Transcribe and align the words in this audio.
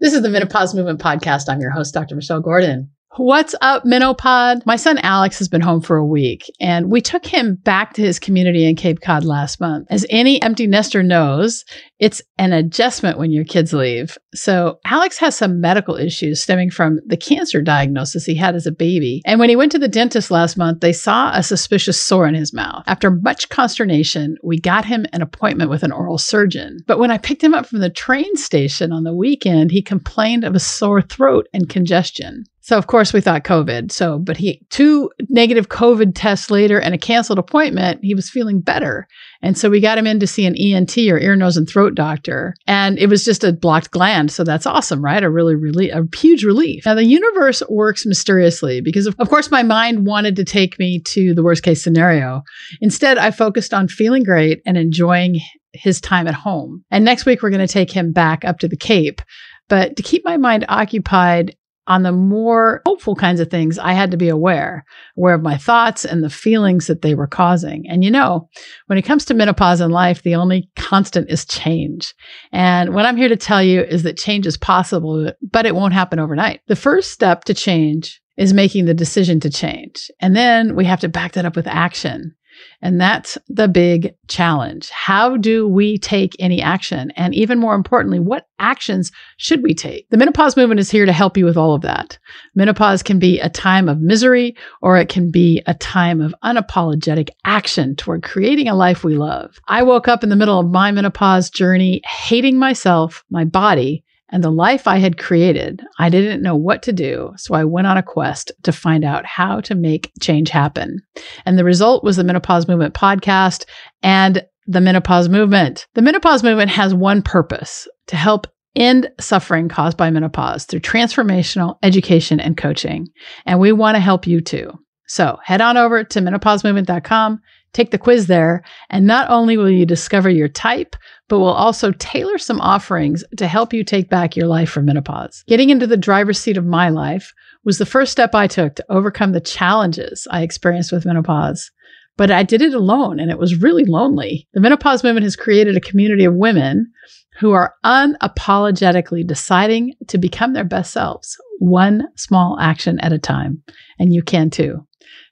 This 0.00 0.14
is 0.14 0.22
the 0.22 0.30
Menopause 0.30 0.74
Movement 0.74 0.98
Podcast. 0.98 1.50
I'm 1.50 1.60
your 1.60 1.72
host, 1.72 1.92
Dr. 1.92 2.14
Michelle 2.14 2.40
Gordon. 2.40 2.90
What's 3.16 3.56
up, 3.60 3.82
Menopod? 3.82 4.64
My 4.66 4.76
son 4.76 4.96
Alex 4.98 5.38
has 5.40 5.48
been 5.48 5.60
home 5.60 5.80
for 5.80 5.96
a 5.96 6.06
week, 6.06 6.44
and 6.60 6.92
we 6.92 7.00
took 7.00 7.26
him 7.26 7.56
back 7.56 7.94
to 7.94 8.02
his 8.02 8.20
community 8.20 8.64
in 8.64 8.76
Cape 8.76 9.00
Cod 9.00 9.24
last 9.24 9.60
month. 9.60 9.88
As 9.90 10.06
any 10.10 10.40
empty 10.40 10.68
nester 10.68 11.02
knows, 11.02 11.64
it's 11.98 12.22
an 12.38 12.52
adjustment 12.52 13.18
when 13.18 13.32
your 13.32 13.44
kids 13.44 13.72
leave. 13.72 14.16
So, 14.32 14.78
Alex 14.84 15.18
has 15.18 15.36
some 15.36 15.60
medical 15.60 15.96
issues 15.96 16.40
stemming 16.40 16.70
from 16.70 17.00
the 17.04 17.16
cancer 17.16 17.60
diagnosis 17.62 18.26
he 18.26 18.36
had 18.36 18.54
as 18.54 18.64
a 18.64 18.72
baby. 18.72 19.22
And 19.26 19.40
when 19.40 19.48
he 19.48 19.56
went 19.56 19.72
to 19.72 19.80
the 19.80 19.88
dentist 19.88 20.30
last 20.30 20.56
month, 20.56 20.78
they 20.78 20.92
saw 20.92 21.32
a 21.34 21.42
suspicious 21.42 22.00
sore 22.00 22.28
in 22.28 22.34
his 22.34 22.54
mouth. 22.54 22.84
After 22.86 23.10
much 23.10 23.48
consternation, 23.48 24.36
we 24.44 24.60
got 24.60 24.84
him 24.84 25.04
an 25.12 25.20
appointment 25.20 25.68
with 25.68 25.82
an 25.82 25.90
oral 25.90 26.16
surgeon. 26.16 26.78
But 26.86 27.00
when 27.00 27.10
I 27.10 27.18
picked 27.18 27.42
him 27.42 27.54
up 27.54 27.66
from 27.66 27.80
the 27.80 27.90
train 27.90 28.36
station 28.36 28.92
on 28.92 29.02
the 29.02 29.14
weekend, 29.14 29.72
he 29.72 29.82
complained 29.82 30.44
of 30.44 30.54
a 30.54 30.60
sore 30.60 31.02
throat 31.02 31.48
and 31.52 31.68
congestion. 31.68 32.44
So 32.70 32.78
of 32.78 32.86
course 32.86 33.12
we 33.12 33.20
thought 33.20 33.42
COVID. 33.42 33.90
So, 33.90 34.20
but 34.20 34.36
he 34.36 34.64
two 34.70 35.10
negative 35.28 35.70
COVID 35.70 36.12
tests 36.14 36.52
later 36.52 36.78
and 36.78 36.94
a 36.94 36.98
canceled 36.98 37.40
appointment, 37.40 37.98
he 38.00 38.14
was 38.14 38.30
feeling 38.30 38.60
better. 38.60 39.08
And 39.42 39.58
so 39.58 39.68
we 39.68 39.80
got 39.80 39.98
him 39.98 40.06
in 40.06 40.20
to 40.20 40.26
see 40.28 40.46
an 40.46 40.54
ENT 40.54 40.96
or 40.96 41.18
ear, 41.18 41.34
nose, 41.34 41.56
and 41.56 41.68
throat 41.68 41.96
doctor. 41.96 42.54
And 42.68 42.96
it 42.96 43.08
was 43.08 43.24
just 43.24 43.42
a 43.42 43.52
blocked 43.52 43.90
gland. 43.90 44.30
So 44.30 44.44
that's 44.44 44.66
awesome, 44.66 45.04
right? 45.04 45.24
A 45.24 45.28
really, 45.28 45.56
really, 45.56 45.90
a 45.90 46.04
huge 46.14 46.44
relief. 46.44 46.86
Now 46.86 46.94
the 46.94 47.04
universe 47.04 47.60
works 47.68 48.06
mysteriously 48.06 48.80
because 48.80 49.08
of, 49.08 49.16
of 49.18 49.28
course 49.28 49.50
my 49.50 49.64
mind 49.64 50.06
wanted 50.06 50.36
to 50.36 50.44
take 50.44 50.78
me 50.78 51.00
to 51.06 51.34
the 51.34 51.42
worst 51.42 51.64
case 51.64 51.82
scenario. 51.82 52.42
Instead, 52.80 53.18
I 53.18 53.32
focused 53.32 53.74
on 53.74 53.88
feeling 53.88 54.22
great 54.22 54.62
and 54.64 54.78
enjoying 54.78 55.40
his 55.72 56.00
time 56.00 56.28
at 56.28 56.34
home. 56.34 56.84
And 56.88 57.04
next 57.04 57.26
week 57.26 57.42
we're 57.42 57.50
going 57.50 57.66
to 57.66 57.72
take 57.72 57.90
him 57.90 58.12
back 58.12 58.44
up 58.44 58.60
to 58.60 58.68
the 58.68 58.76
Cape. 58.76 59.22
But 59.68 59.96
to 59.96 60.04
keep 60.04 60.24
my 60.24 60.36
mind 60.36 60.66
occupied 60.68 61.56
on 61.90 62.04
the 62.04 62.12
more 62.12 62.82
hopeful 62.86 63.16
kinds 63.16 63.40
of 63.40 63.50
things, 63.50 63.76
I 63.76 63.94
had 63.94 64.12
to 64.12 64.16
be 64.16 64.28
aware, 64.28 64.84
aware 65.18 65.34
of 65.34 65.42
my 65.42 65.56
thoughts 65.56 66.04
and 66.04 66.22
the 66.22 66.30
feelings 66.30 66.86
that 66.86 67.02
they 67.02 67.16
were 67.16 67.26
causing. 67.26 67.84
And 67.88 68.04
you 68.04 68.12
know, 68.12 68.48
when 68.86 68.96
it 68.96 69.02
comes 69.02 69.24
to 69.24 69.34
menopause 69.34 69.80
in 69.80 69.90
life, 69.90 70.22
the 70.22 70.36
only 70.36 70.70
constant 70.76 71.28
is 71.28 71.44
change. 71.44 72.14
And 72.52 72.94
what 72.94 73.06
I'm 73.06 73.16
here 73.16 73.28
to 73.28 73.36
tell 73.36 73.60
you 73.60 73.80
is 73.82 74.04
that 74.04 74.16
change 74.16 74.46
is 74.46 74.56
possible, 74.56 75.32
but 75.42 75.66
it 75.66 75.74
won't 75.74 75.92
happen 75.92 76.20
overnight. 76.20 76.60
The 76.68 76.76
first 76.76 77.10
step 77.10 77.42
to 77.46 77.54
change 77.54 78.22
is 78.36 78.54
making 78.54 78.84
the 78.84 78.94
decision 78.94 79.40
to 79.40 79.50
change. 79.50 80.12
And 80.20 80.36
then 80.36 80.76
we 80.76 80.84
have 80.84 81.00
to 81.00 81.08
back 81.08 81.32
that 81.32 81.44
up 81.44 81.56
with 81.56 81.66
action. 81.66 82.36
And 82.82 83.00
that's 83.00 83.36
the 83.48 83.68
big 83.68 84.14
challenge. 84.28 84.90
How 84.90 85.36
do 85.36 85.68
we 85.68 85.98
take 85.98 86.34
any 86.38 86.62
action? 86.62 87.10
And 87.12 87.34
even 87.34 87.58
more 87.58 87.74
importantly, 87.74 88.20
what 88.20 88.46
actions 88.58 89.12
should 89.36 89.62
we 89.62 89.74
take? 89.74 90.08
The 90.10 90.16
menopause 90.16 90.56
movement 90.56 90.80
is 90.80 90.90
here 90.90 91.06
to 91.06 91.12
help 91.12 91.36
you 91.36 91.44
with 91.44 91.56
all 91.56 91.74
of 91.74 91.82
that. 91.82 92.18
Menopause 92.54 93.02
can 93.02 93.18
be 93.18 93.40
a 93.40 93.48
time 93.48 93.88
of 93.88 94.00
misery 94.00 94.56
or 94.82 94.96
it 94.96 95.08
can 95.08 95.30
be 95.30 95.62
a 95.66 95.74
time 95.74 96.20
of 96.20 96.34
unapologetic 96.44 97.30
action 97.44 97.96
toward 97.96 98.22
creating 98.22 98.68
a 98.68 98.74
life 98.74 99.04
we 99.04 99.16
love. 99.16 99.58
I 99.68 99.82
woke 99.82 100.08
up 100.08 100.22
in 100.22 100.30
the 100.30 100.36
middle 100.36 100.58
of 100.58 100.70
my 100.70 100.90
menopause 100.90 101.50
journey 101.50 102.00
hating 102.04 102.58
myself, 102.58 103.24
my 103.30 103.44
body, 103.44 104.04
and 104.32 104.44
the 104.44 104.50
life 104.50 104.86
I 104.86 104.98
had 104.98 105.18
created, 105.18 105.82
I 105.98 106.08
didn't 106.08 106.42
know 106.42 106.56
what 106.56 106.82
to 106.84 106.92
do. 106.92 107.32
So 107.36 107.54
I 107.54 107.64
went 107.64 107.86
on 107.86 107.96
a 107.96 108.02
quest 108.02 108.52
to 108.62 108.72
find 108.72 109.04
out 109.04 109.26
how 109.26 109.60
to 109.62 109.74
make 109.74 110.12
change 110.20 110.50
happen. 110.50 111.00
And 111.44 111.58
the 111.58 111.64
result 111.64 112.04
was 112.04 112.16
the 112.16 112.24
Menopause 112.24 112.68
Movement 112.68 112.94
podcast 112.94 113.64
and 114.02 114.44
the 114.66 114.80
Menopause 114.80 115.28
Movement. 115.28 115.86
The 115.94 116.02
Menopause 116.02 116.42
Movement 116.42 116.70
has 116.70 116.94
one 116.94 117.22
purpose 117.22 117.88
to 118.06 118.16
help 118.16 118.46
end 118.76 119.10
suffering 119.18 119.68
caused 119.68 119.96
by 119.96 120.10
menopause 120.10 120.64
through 120.64 120.80
transformational 120.80 121.76
education 121.82 122.38
and 122.38 122.56
coaching. 122.56 123.08
And 123.46 123.58
we 123.58 123.72
want 123.72 123.96
to 123.96 124.00
help 124.00 124.26
you 124.26 124.40
too. 124.40 124.72
So 125.08 125.38
head 125.44 125.60
on 125.60 125.76
over 125.76 126.04
to 126.04 126.20
menopausemovement.com, 126.20 127.40
take 127.72 127.90
the 127.90 127.98
quiz 127.98 128.26
there, 128.26 128.62
and 128.88 129.06
not 129.06 129.30
only 129.30 129.56
will 129.56 129.70
you 129.70 129.86
discover 129.86 130.28
your 130.30 130.48
type, 130.48 130.96
but 131.28 131.38
we'll 131.38 131.48
also 131.48 131.92
tailor 131.92 132.38
some 132.38 132.60
offerings 132.60 133.24
to 133.36 133.46
help 133.46 133.72
you 133.72 133.84
take 133.84 134.10
back 134.10 134.36
your 134.36 134.46
life 134.46 134.70
from 134.70 134.86
menopause. 134.86 135.44
Getting 135.46 135.70
into 135.70 135.86
the 135.86 135.96
driver's 135.96 136.38
seat 136.38 136.56
of 136.56 136.66
my 136.66 136.88
life 136.88 137.32
was 137.64 137.78
the 137.78 137.86
first 137.86 138.12
step 138.12 138.34
I 138.34 138.46
took 138.46 138.74
to 138.76 138.84
overcome 138.88 139.32
the 139.32 139.40
challenges 139.40 140.26
I 140.30 140.42
experienced 140.42 140.92
with 140.92 141.06
menopause. 141.06 141.70
But 142.16 142.30
I 142.30 142.42
did 142.42 142.60
it 142.60 142.74
alone 142.74 143.18
and 143.18 143.30
it 143.30 143.38
was 143.38 143.62
really 143.62 143.84
lonely. 143.84 144.46
The 144.52 144.60
menopause 144.60 145.02
movement 145.02 145.24
has 145.24 145.36
created 145.36 145.76
a 145.76 145.80
community 145.80 146.24
of 146.24 146.34
women 146.34 146.92
who 147.38 147.52
are 147.52 147.74
unapologetically 147.84 149.26
deciding 149.26 149.94
to 150.08 150.18
become 150.18 150.52
their 150.52 150.64
best 150.64 150.92
selves, 150.92 151.36
one 151.58 152.08
small 152.16 152.58
action 152.60 153.00
at 153.00 153.12
a 153.12 153.18
time. 153.18 153.62
And 153.98 154.12
you 154.12 154.22
can 154.22 154.50
too. 154.50 154.86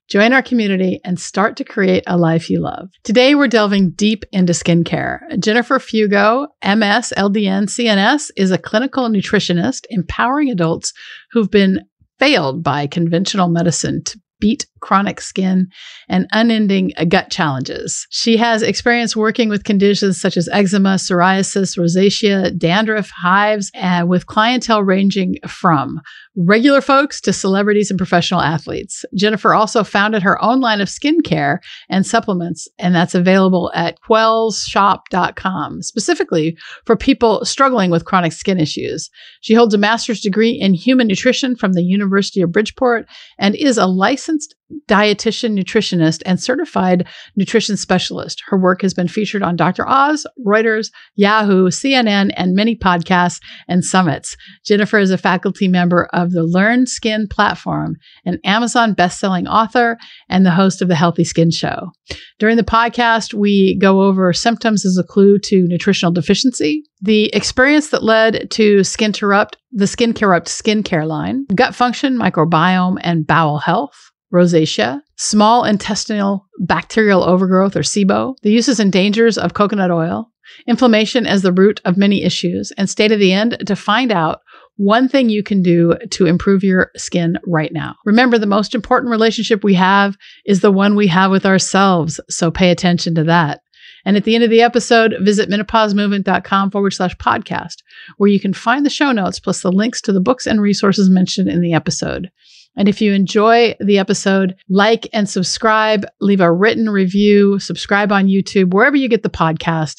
Join 0.08 0.32
our 0.32 0.42
community 0.42 1.00
and 1.04 1.20
start 1.20 1.56
to 1.56 1.64
create 1.64 2.02
a 2.06 2.16
life 2.16 2.48
you 2.48 2.62
love. 2.62 2.88
Today, 3.04 3.34
we're 3.34 3.46
delving 3.46 3.90
deep 3.90 4.24
into 4.32 4.54
skincare. 4.54 5.20
Jennifer 5.38 5.78
Fugo, 5.78 6.46
MS, 6.64 7.12
LDN, 7.14 7.64
CNS, 7.64 8.30
is 8.34 8.50
a 8.50 8.56
clinical 8.56 9.10
nutritionist 9.10 9.84
empowering 9.90 10.50
adults 10.50 10.94
who've 11.32 11.50
been 11.50 11.84
failed 12.18 12.62
by 12.62 12.86
conventional 12.86 13.48
medicine 13.48 14.02
to 14.04 14.18
beat 14.40 14.66
chronic 14.80 15.20
skin 15.20 15.68
and 16.08 16.26
unending 16.32 16.92
gut 17.08 17.30
challenges. 17.30 18.06
She 18.10 18.36
has 18.36 18.62
experience 18.62 19.16
working 19.16 19.48
with 19.48 19.64
conditions 19.64 20.20
such 20.20 20.36
as 20.36 20.48
eczema, 20.52 20.94
psoriasis, 20.94 21.76
rosacea, 21.76 22.56
dandruff, 22.56 23.10
hives, 23.10 23.70
and 23.74 24.08
with 24.08 24.26
clientele 24.26 24.82
ranging 24.82 25.36
from 25.46 26.00
regular 26.38 26.80
folks 26.80 27.20
to 27.20 27.32
celebrities 27.32 27.90
and 27.90 27.98
professional 27.98 28.40
athletes. 28.40 29.04
Jennifer 29.14 29.54
also 29.54 29.82
founded 29.82 30.22
her 30.22 30.40
own 30.42 30.60
line 30.60 30.80
of 30.80 30.88
skincare 30.88 31.58
and 31.90 32.06
supplements, 32.06 32.68
and 32.78 32.94
that's 32.94 33.14
available 33.14 33.72
at 33.74 34.00
quellshop.com, 34.00 35.82
specifically 35.82 36.56
for 36.84 36.96
people 36.96 37.44
struggling 37.44 37.90
with 37.90 38.04
chronic 38.04 38.32
skin 38.32 38.60
issues. 38.60 39.10
She 39.40 39.54
holds 39.54 39.74
a 39.74 39.78
master's 39.78 40.20
degree 40.20 40.50
in 40.50 40.74
human 40.74 41.08
nutrition 41.08 41.56
from 41.56 41.72
the 41.72 41.82
University 41.82 42.40
of 42.40 42.52
Bridgeport 42.52 43.06
and 43.38 43.56
is 43.56 43.76
a 43.76 43.86
licensed 43.86 44.54
dietitian, 44.86 45.58
nutritionist, 45.58 46.22
and 46.26 46.40
certified 46.40 47.06
nutrition 47.36 47.76
specialist. 47.76 48.42
Her 48.46 48.58
work 48.58 48.82
has 48.82 48.94
been 48.94 49.08
featured 49.08 49.42
on 49.42 49.56
Dr. 49.56 49.88
Oz, 49.88 50.26
Reuters, 50.46 50.90
Yahoo, 51.14 51.68
CNN, 51.68 52.32
and 52.36 52.54
many 52.54 52.76
podcasts 52.76 53.40
and 53.66 53.84
summits. 53.84 54.36
Jennifer 54.64 54.98
is 54.98 55.10
a 55.10 55.18
faculty 55.18 55.68
member 55.68 56.08
of 56.12 56.27
the 56.32 56.46
LearnSkin 56.46 57.30
platform, 57.30 57.96
an 58.24 58.38
Amazon 58.44 58.94
best-selling 58.94 59.46
author, 59.46 59.98
and 60.28 60.44
the 60.44 60.50
host 60.50 60.82
of 60.82 60.88
the 60.88 60.94
Healthy 60.94 61.24
Skin 61.24 61.50
Show. 61.50 61.90
During 62.38 62.56
the 62.56 62.62
podcast, 62.62 63.34
we 63.34 63.78
go 63.80 64.02
over 64.02 64.32
symptoms 64.32 64.84
as 64.84 64.96
a 64.96 65.04
clue 65.04 65.38
to 65.40 65.66
nutritional 65.68 66.12
deficiency, 66.12 66.84
the 67.00 67.26
experience 67.34 67.90
that 67.90 68.02
led 68.02 68.50
to 68.52 68.80
Skinterrupt, 68.80 69.54
the 69.72 69.86
Skin 69.86 70.14
Corrupt 70.14 70.48
skincare 70.48 71.06
line, 71.06 71.46
gut 71.54 71.74
function, 71.74 72.16
microbiome, 72.18 72.98
and 73.02 73.26
bowel 73.26 73.58
health 73.58 74.10
rosacea, 74.32 75.00
small 75.16 75.64
intestinal 75.64 76.46
bacterial 76.60 77.22
overgrowth 77.22 77.76
or 77.76 77.80
SIBO, 77.80 78.34
the 78.42 78.52
uses 78.52 78.78
and 78.78 78.92
dangers 78.92 79.38
of 79.38 79.54
coconut 79.54 79.90
oil, 79.90 80.30
inflammation 80.66 81.26
as 81.26 81.42
the 81.42 81.52
root 81.52 81.80
of 81.84 81.96
many 81.96 82.22
issues, 82.22 82.72
and 82.76 82.90
stay 82.90 83.08
to 83.08 83.16
the 83.16 83.32
end 83.32 83.58
to 83.66 83.76
find 83.76 84.12
out 84.12 84.40
one 84.78 85.08
thing 85.08 85.28
you 85.28 85.42
can 85.42 85.60
do 85.60 85.94
to 86.10 86.26
improve 86.26 86.62
your 86.62 86.90
skin 86.96 87.36
right 87.46 87.72
now. 87.72 87.96
Remember, 88.06 88.38
the 88.38 88.46
most 88.46 88.74
important 88.74 89.10
relationship 89.10 89.62
we 89.62 89.74
have 89.74 90.16
is 90.46 90.60
the 90.60 90.72
one 90.72 90.94
we 90.94 91.08
have 91.08 91.30
with 91.30 91.44
ourselves, 91.44 92.20
so 92.30 92.50
pay 92.50 92.70
attention 92.70 93.14
to 93.16 93.24
that. 93.24 93.60
And 94.04 94.16
at 94.16 94.22
the 94.22 94.36
end 94.36 94.44
of 94.44 94.50
the 94.50 94.62
episode, 94.62 95.16
visit 95.20 95.50
menopausemovement.com 95.50 96.70
forward 96.70 96.92
slash 96.92 97.16
podcast, 97.16 97.82
where 98.18 98.30
you 98.30 98.38
can 98.38 98.54
find 98.54 98.86
the 98.86 98.90
show 98.90 99.10
notes 99.10 99.40
plus 99.40 99.62
the 99.62 99.72
links 99.72 100.00
to 100.02 100.12
the 100.12 100.20
books 100.20 100.46
and 100.46 100.62
resources 100.62 101.10
mentioned 101.10 101.48
in 101.48 101.60
the 101.60 101.74
episode. 101.74 102.30
And 102.76 102.88
if 102.88 103.00
you 103.00 103.12
enjoy 103.12 103.74
the 103.80 103.98
episode, 103.98 104.54
like 104.68 105.08
and 105.12 105.28
subscribe, 105.28 106.06
leave 106.20 106.40
a 106.40 106.52
written 106.52 106.88
review, 106.88 107.58
subscribe 107.58 108.12
on 108.12 108.28
YouTube, 108.28 108.72
wherever 108.72 108.96
you 108.96 109.08
get 109.08 109.24
the 109.24 109.28
podcast. 109.28 109.96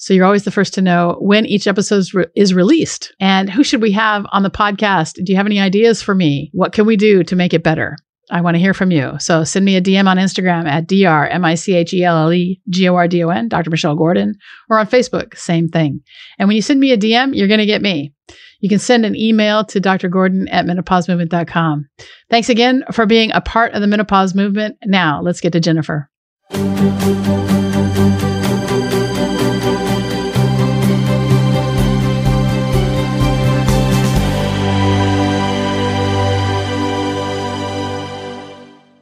So 0.00 0.14
you're 0.14 0.24
always 0.24 0.44
the 0.44 0.50
first 0.50 0.72
to 0.74 0.82
know 0.82 1.18
when 1.20 1.44
each 1.44 1.66
episode 1.66 2.06
is 2.34 2.54
released. 2.54 3.14
And 3.20 3.50
who 3.50 3.62
should 3.62 3.82
we 3.82 3.92
have 3.92 4.24
on 4.32 4.42
the 4.42 4.50
podcast? 4.50 5.22
Do 5.22 5.30
you 5.30 5.36
have 5.36 5.44
any 5.44 5.60
ideas 5.60 6.00
for 6.00 6.14
me? 6.14 6.50
What 6.54 6.72
can 6.72 6.86
we 6.86 6.96
do 6.96 7.22
to 7.22 7.36
make 7.36 7.52
it 7.52 7.62
better? 7.62 7.98
I 8.30 8.40
want 8.40 8.54
to 8.54 8.60
hear 8.60 8.72
from 8.72 8.90
you. 8.90 9.12
So 9.18 9.44
send 9.44 9.66
me 9.66 9.76
a 9.76 9.82
DM 9.82 10.06
on 10.06 10.16
Instagram 10.16 10.66
at 10.66 10.86
Dr. 10.86 11.26
M 11.26 11.44
I 11.44 11.54
C 11.54 11.74
H 11.74 11.92
E 11.92 12.02
L 12.02 12.16
L 12.16 12.32
E 12.32 12.62
G 12.70 12.88
O 12.88 12.94
R 12.94 13.08
D 13.08 13.22
O 13.22 13.28
N, 13.28 13.48
Dr. 13.48 13.68
Michelle 13.68 13.94
Gordon, 13.94 14.36
or 14.70 14.78
on 14.78 14.86
Facebook, 14.86 15.36
same 15.36 15.68
thing. 15.68 16.00
And 16.38 16.48
when 16.48 16.56
you 16.56 16.62
send 16.62 16.80
me 16.80 16.92
a 16.92 16.98
DM, 16.98 17.36
you're 17.36 17.48
going 17.48 17.58
to 17.58 17.66
get 17.66 17.82
me. 17.82 18.14
You 18.60 18.70
can 18.70 18.78
send 18.78 19.04
an 19.04 19.16
email 19.16 19.64
to 19.66 19.80
Dr. 19.80 20.08
Gordon 20.08 20.48
at 20.48 20.64
menopausemovement.com. 20.64 21.88
Thanks 22.30 22.48
again 22.48 22.84
for 22.92 23.04
being 23.04 23.32
a 23.32 23.40
part 23.42 23.72
of 23.72 23.82
the 23.82 23.86
menopause 23.86 24.34
movement. 24.34 24.78
Now, 24.86 25.20
let's 25.20 25.42
get 25.42 25.52
to 25.52 25.60
Jennifer. 25.60 26.08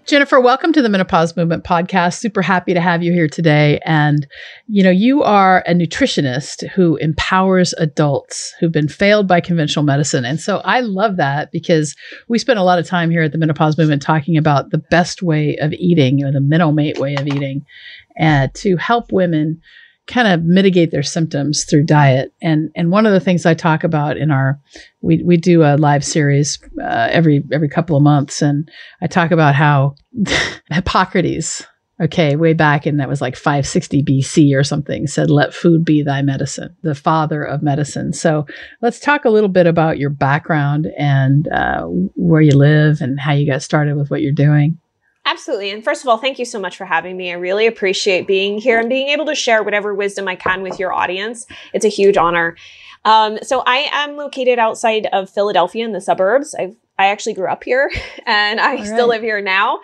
Jennifer, 0.08 0.40
welcome 0.40 0.72
to 0.72 0.80
the 0.80 0.88
Menopause 0.88 1.36
Movement 1.36 1.64
podcast. 1.64 2.18
Super 2.18 2.40
happy 2.40 2.72
to 2.72 2.80
have 2.80 3.02
you 3.02 3.12
here 3.12 3.28
today. 3.28 3.78
And, 3.84 4.26
you 4.66 4.82
know, 4.82 4.88
you 4.88 5.22
are 5.22 5.62
a 5.66 5.74
nutritionist 5.74 6.66
who 6.70 6.96
empowers 6.96 7.74
adults 7.74 8.54
who've 8.58 8.72
been 8.72 8.88
failed 8.88 9.28
by 9.28 9.42
conventional 9.42 9.84
medicine. 9.84 10.24
And 10.24 10.40
so 10.40 10.62
I 10.64 10.80
love 10.80 11.18
that 11.18 11.52
because 11.52 11.94
we 12.26 12.38
spend 12.38 12.58
a 12.58 12.62
lot 12.62 12.78
of 12.78 12.86
time 12.86 13.10
here 13.10 13.24
at 13.24 13.32
the 13.32 13.38
Menopause 13.38 13.76
Movement 13.76 14.00
talking 14.00 14.38
about 14.38 14.70
the 14.70 14.78
best 14.78 15.22
way 15.22 15.58
of 15.60 15.74
eating 15.74 16.24
or 16.24 16.32
the 16.32 16.38
Menomate 16.38 16.98
way 16.98 17.14
of 17.14 17.26
eating 17.26 17.66
uh, 18.18 18.48
to 18.54 18.78
help 18.78 19.12
women 19.12 19.60
kind 20.08 20.26
of 20.26 20.42
mitigate 20.42 20.90
their 20.90 21.02
symptoms 21.02 21.64
through 21.64 21.84
diet. 21.84 22.34
And 22.42 22.70
and 22.74 22.90
one 22.90 23.06
of 23.06 23.12
the 23.12 23.20
things 23.20 23.46
I 23.46 23.54
talk 23.54 23.84
about 23.84 24.16
in 24.16 24.30
our 24.30 24.58
we 25.02 25.22
we 25.22 25.36
do 25.36 25.62
a 25.62 25.76
live 25.76 26.04
series 26.04 26.58
uh, 26.82 27.08
every 27.10 27.44
every 27.52 27.68
couple 27.68 27.96
of 27.96 28.02
months, 28.02 28.42
and 28.42 28.68
I 29.00 29.06
talk 29.06 29.30
about 29.30 29.54
how 29.54 29.94
Hippocrates. 30.70 31.64
Okay, 32.00 32.36
way 32.36 32.52
back 32.52 32.86
in 32.86 32.98
that 32.98 33.08
was 33.08 33.20
like 33.20 33.34
560 33.34 34.04
BC 34.04 34.56
or 34.56 34.62
something, 34.62 35.08
said, 35.08 35.32
Let 35.32 35.52
food 35.52 35.84
be 35.84 36.00
thy 36.00 36.22
medicine, 36.22 36.76
the 36.82 36.94
father 36.94 37.42
of 37.42 37.60
medicine. 37.60 38.12
So 38.12 38.46
let's 38.80 39.00
talk 39.00 39.24
a 39.24 39.30
little 39.30 39.48
bit 39.48 39.66
about 39.66 39.98
your 39.98 40.10
background 40.10 40.86
and 40.96 41.48
uh, 41.48 41.86
where 42.14 42.40
you 42.40 42.56
live 42.56 43.00
and 43.00 43.18
how 43.18 43.32
you 43.32 43.50
got 43.50 43.62
started 43.62 43.96
with 43.96 44.12
what 44.12 44.22
you're 44.22 44.32
doing. 44.32 44.78
Absolutely. 45.30 45.70
And 45.70 45.84
first 45.84 46.02
of 46.02 46.08
all, 46.08 46.16
thank 46.16 46.38
you 46.38 46.46
so 46.46 46.58
much 46.58 46.78
for 46.78 46.86
having 46.86 47.14
me. 47.14 47.30
I 47.30 47.34
really 47.34 47.66
appreciate 47.66 48.26
being 48.26 48.56
here 48.56 48.80
and 48.80 48.88
being 48.88 49.08
able 49.08 49.26
to 49.26 49.34
share 49.34 49.62
whatever 49.62 49.94
wisdom 49.94 50.26
I 50.26 50.36
can 50.36 50.62
with 50.62 50.78
your 50.78 50.90
audience. 50.90 51.46
It's 51.74 51.84
a 51.84 51.88
huge 51.88 52.16
honor. 52.16 52.56
Um, 53.04 53.38
so 53.42 53.62
I 53.66 53.90
am 53.92 54.16
located 54.16 54.58
outside 54.58 55.06
of 55.12 55.28
Philadelphia 55.28 55.84
in 55.84 55.92
the 55.92 56.00
suburbs. 56.00 56.54
i 56.58 56.74
I 56.98 57.08
actually 57.08 57.34
grew 57.34 57.46
up 57.46 57.62
here 57.62 57.92
and 58.26 58.58
I 58.58 58.82
still 58.84 59.08
live 59.08 59.22
here 59.22 59.42
now. 59.42 59.80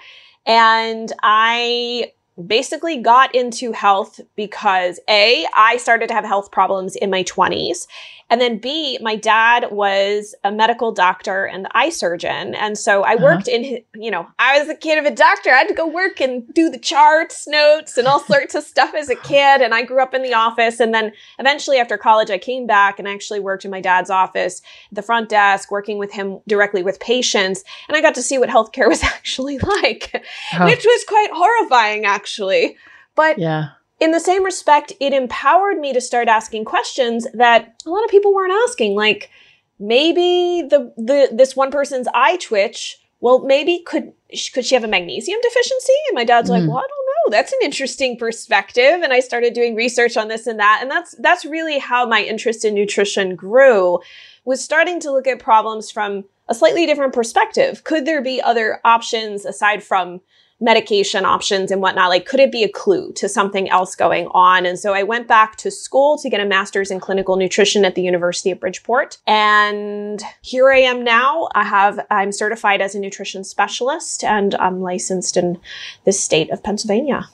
And 0.47 1.13
I 1.23 2.13
basically 2.47 2.97
got 2.97 3.35
into 3.35 3.73
health 3.73 4.21
because 4.37 4.99
A, 5.11 5.47
I 5.55 5.77
started 5.77 6.09
to 6.09 6.15
have 6.15 6.25
health 6.25 6.51
problems 6.53 6.97
in 6.97 7.11
my 7.11 7.23
20s. 7.23 7.87
And 8.35 8.41
then 8.41 8.59
B, 8.59 8.99
my 9.01 9.15
dad 9.15 9.69
was 9.71 10.35
a 10.43 10.51
medical 10.51 10.91
doctor 10.91 11.45
and 11.45 11.69
eye 11.71 11.91
surgeon. 11.91 12.57
And 12.57 12.77
so 12.77 13.05
I 13.05 13.15
uh-huh. 13.15 13.23
worked 13.23 13.47
in, 13.47 13.63
his, 13.63 13.79
you 13.95 14.11
know, 14.11 14.27
I 14.41 14.59
was 14.59 14.69
a 14.69 14.75
kid 14.75 14.99
of 14.99 15.05
a 15.05 15.15
doctor. 15.15 15.51
I 15.51 15.59
had 15.59 15.69
to 15.69 15.75
go 15.75 15.87
work 15.87 16.21
and 16.21 16.43
do 16.53 16.69
the 16.69 16.81
charts, 16.81 17.47
notes, 17.47 17.97
and 17.97 18.09
all 18.09 18.19
sorts 18.25 18.57
of 18.57 18.65
stuff 18.65 18.93
as 18.93 19.09
a 19.09 19.15
kid. 19.15 19.63
And 19.63 19.73
I 19.73 19.85
grew 19.85 20.03
up 20.03 20.15
in 20.15 20.25
the 20.25 20.35
office. 20.35 20.81
And 20.81 20.93
then 20.93 21.13
eventually 21.39 21.79
after 21.79 21.97
college, 21.97 22.29
I 22.29 22.39
came 22.39 22.67
back 22.67 22.99
and 22.99 23.07
actually 23.07 23.39
worked 23.39 23.65
in 23.65 23.71
my 23.71 23.81
dad's 23.81 24.11
office, 24.11 24.63
the 24.91 25.01
front 25.01 25.29
desk, 25.29 25.71
working 25.71 25.99
with 25.99 26.13
him 26.13 26.41
directly 26.49 26.83
with 26.83 26.99
patients. 26.99 27.63
And 27.87 27.97
I 27.97 28.01
got 28.01 28.17
to 28.17 28.23
see 28.25 28.39
what 28.39 28.49
healthcare 28.49 28.89
was 28.95 29.05
actually 29.05 29.59
like, 29.59 30.11
oh. 30.55 30.65
which 30.65 30.85
was 30.85 31.05
quite 31.07 31.31
horrifying, 31.33 32.05
actually. 32.05 32.79
But 33.15 33.39
yeah 33.39 33.69
in 34.05 34.11
the 34.11 34.21
same 34.21 34.45
respect, 34.45 34.93
it 35.01 35.15
empowered 35.15 35.79
me 35.79 35.95
to 35.95 36.01
start 36.01 36.29
asking 36.29 36.67
questions 36.67 37.27
that 37.33 37.83
a 37.87 37.91
lot 37.91 38.05
of 38.05 38.11
people 38.11 38.35
weren't 38.35 38.53
asking. 38.69 38.95
Like 38.95 39.31
maybe 39.79 40.63
the, 40.69 40.93
the 40.99 41.31
this 41.33 41.57
one 41.57 41.71
person's 41.71 42.07
eye 42.13 42.37
twitch. 42.37 43.01
Well, 43.21 43.39
maybe 43.39 43.83
could 43.87 44.13
could 44.53 44.67
she 44.67 44.75
have 44.75 44.85
a 44.85 44.89
magnesium 44.89 45.39
deficiency? 45.41 45.95
And 46.09 46.17
my 46.17 46.25
dad's 46.25 46.51
mm. 46.51 46.53
like, 46.53 46.69
well, 46.69 46.77
I 46.77 46.83
don't 46.83 46.91
know. 46.91 47.31
That's 47.31 47.53
an 47.55 47.61
interesting 47.63 48.19
perspective. 48.19 49.01
And 49.03 49.11
I 49.11 49.21
started 49.21 49.55
doing 49.55 49.75
research 49.75 50.19
on 50.19 50.29
this 50.29 50.47
and 50.47 50.61
that. 50.61 50.81
And 50.83 50.91
that's 50.91 51.15
that's 51.21 51.47
really 51.47 51.79
how 51.79 52.07
my 52.07 52.23
interest 52.23 52.67
in 52.67 52.75
nutrition 52.75 53.35
grew. 53.35 54.01
Was 54.45 54.63
starting 54.63 55.01
to 55.01 55.11
look 55.11 55.27
at 55.27 55.39
problems 55.39 55.91
from 55.91 56.25
a 56.47 56.55
slightly 56.55 56.85
different 56.85 57.15
perspective. 57.15 57.85
Could 57.85 58.05
there 58.05 58.21
be 58.21 58.43
other 58.43 58.81
options 58.85 59.47
aside 59.47 59.83
from 59.83 60.21
medication 60.61 61.25
options 61.25 61.71
and 61.71 61.83
whatnot. 61.83 62.09
Like, 62.09 62.27
could 62.27 62.41
it 62.41 62.53
be 62.53 62.63
a 62.63 62.69
clue 62.69 63.13
to 63.15 63.29
something 63.29 63.69
else 63.69 63.95
going 63.95 64.29
on? 64.29 64.67
And 64.67 64.79
so 64.79 64.95
I 64.95 65.03
went 65.03 65.29
back 65.29 65.57
to 65.57 65.71
school 65.71 66.17
to 66.19 66.31
get 66.31 66.41
a 66.41 66.45
master's 66.45 66.91
in 66.91 67.01
clinical 67.01 67.37
nutrition 67.37 67.85
at 67.85 67.95
the 67.95 68.03
University 68.03 68.51
of 68.51 68.61
Bridgeport. 68.61 69.19
And 69.27 70.23
here 70.43 70.71
I 70.71 70.79
am 70.79 71.05
now. 71.05 71.49
I 71.55 71.65
have, 71.65 72.07
I'm 72.11 72.33
certified 72.33 72.81
as 72.81 72.95
a 72.95 73.01
nutrition 73.01 73.45
specialist 73.45 74.25
and 74.25 74.55
I'm 74.55 74.81
licensed 74.81 75.37
in 75.37 75.61
the 76.05 76.13
state 76.13 76.51
of 76.51 76.63
Pennsylvania. 76.63 77.29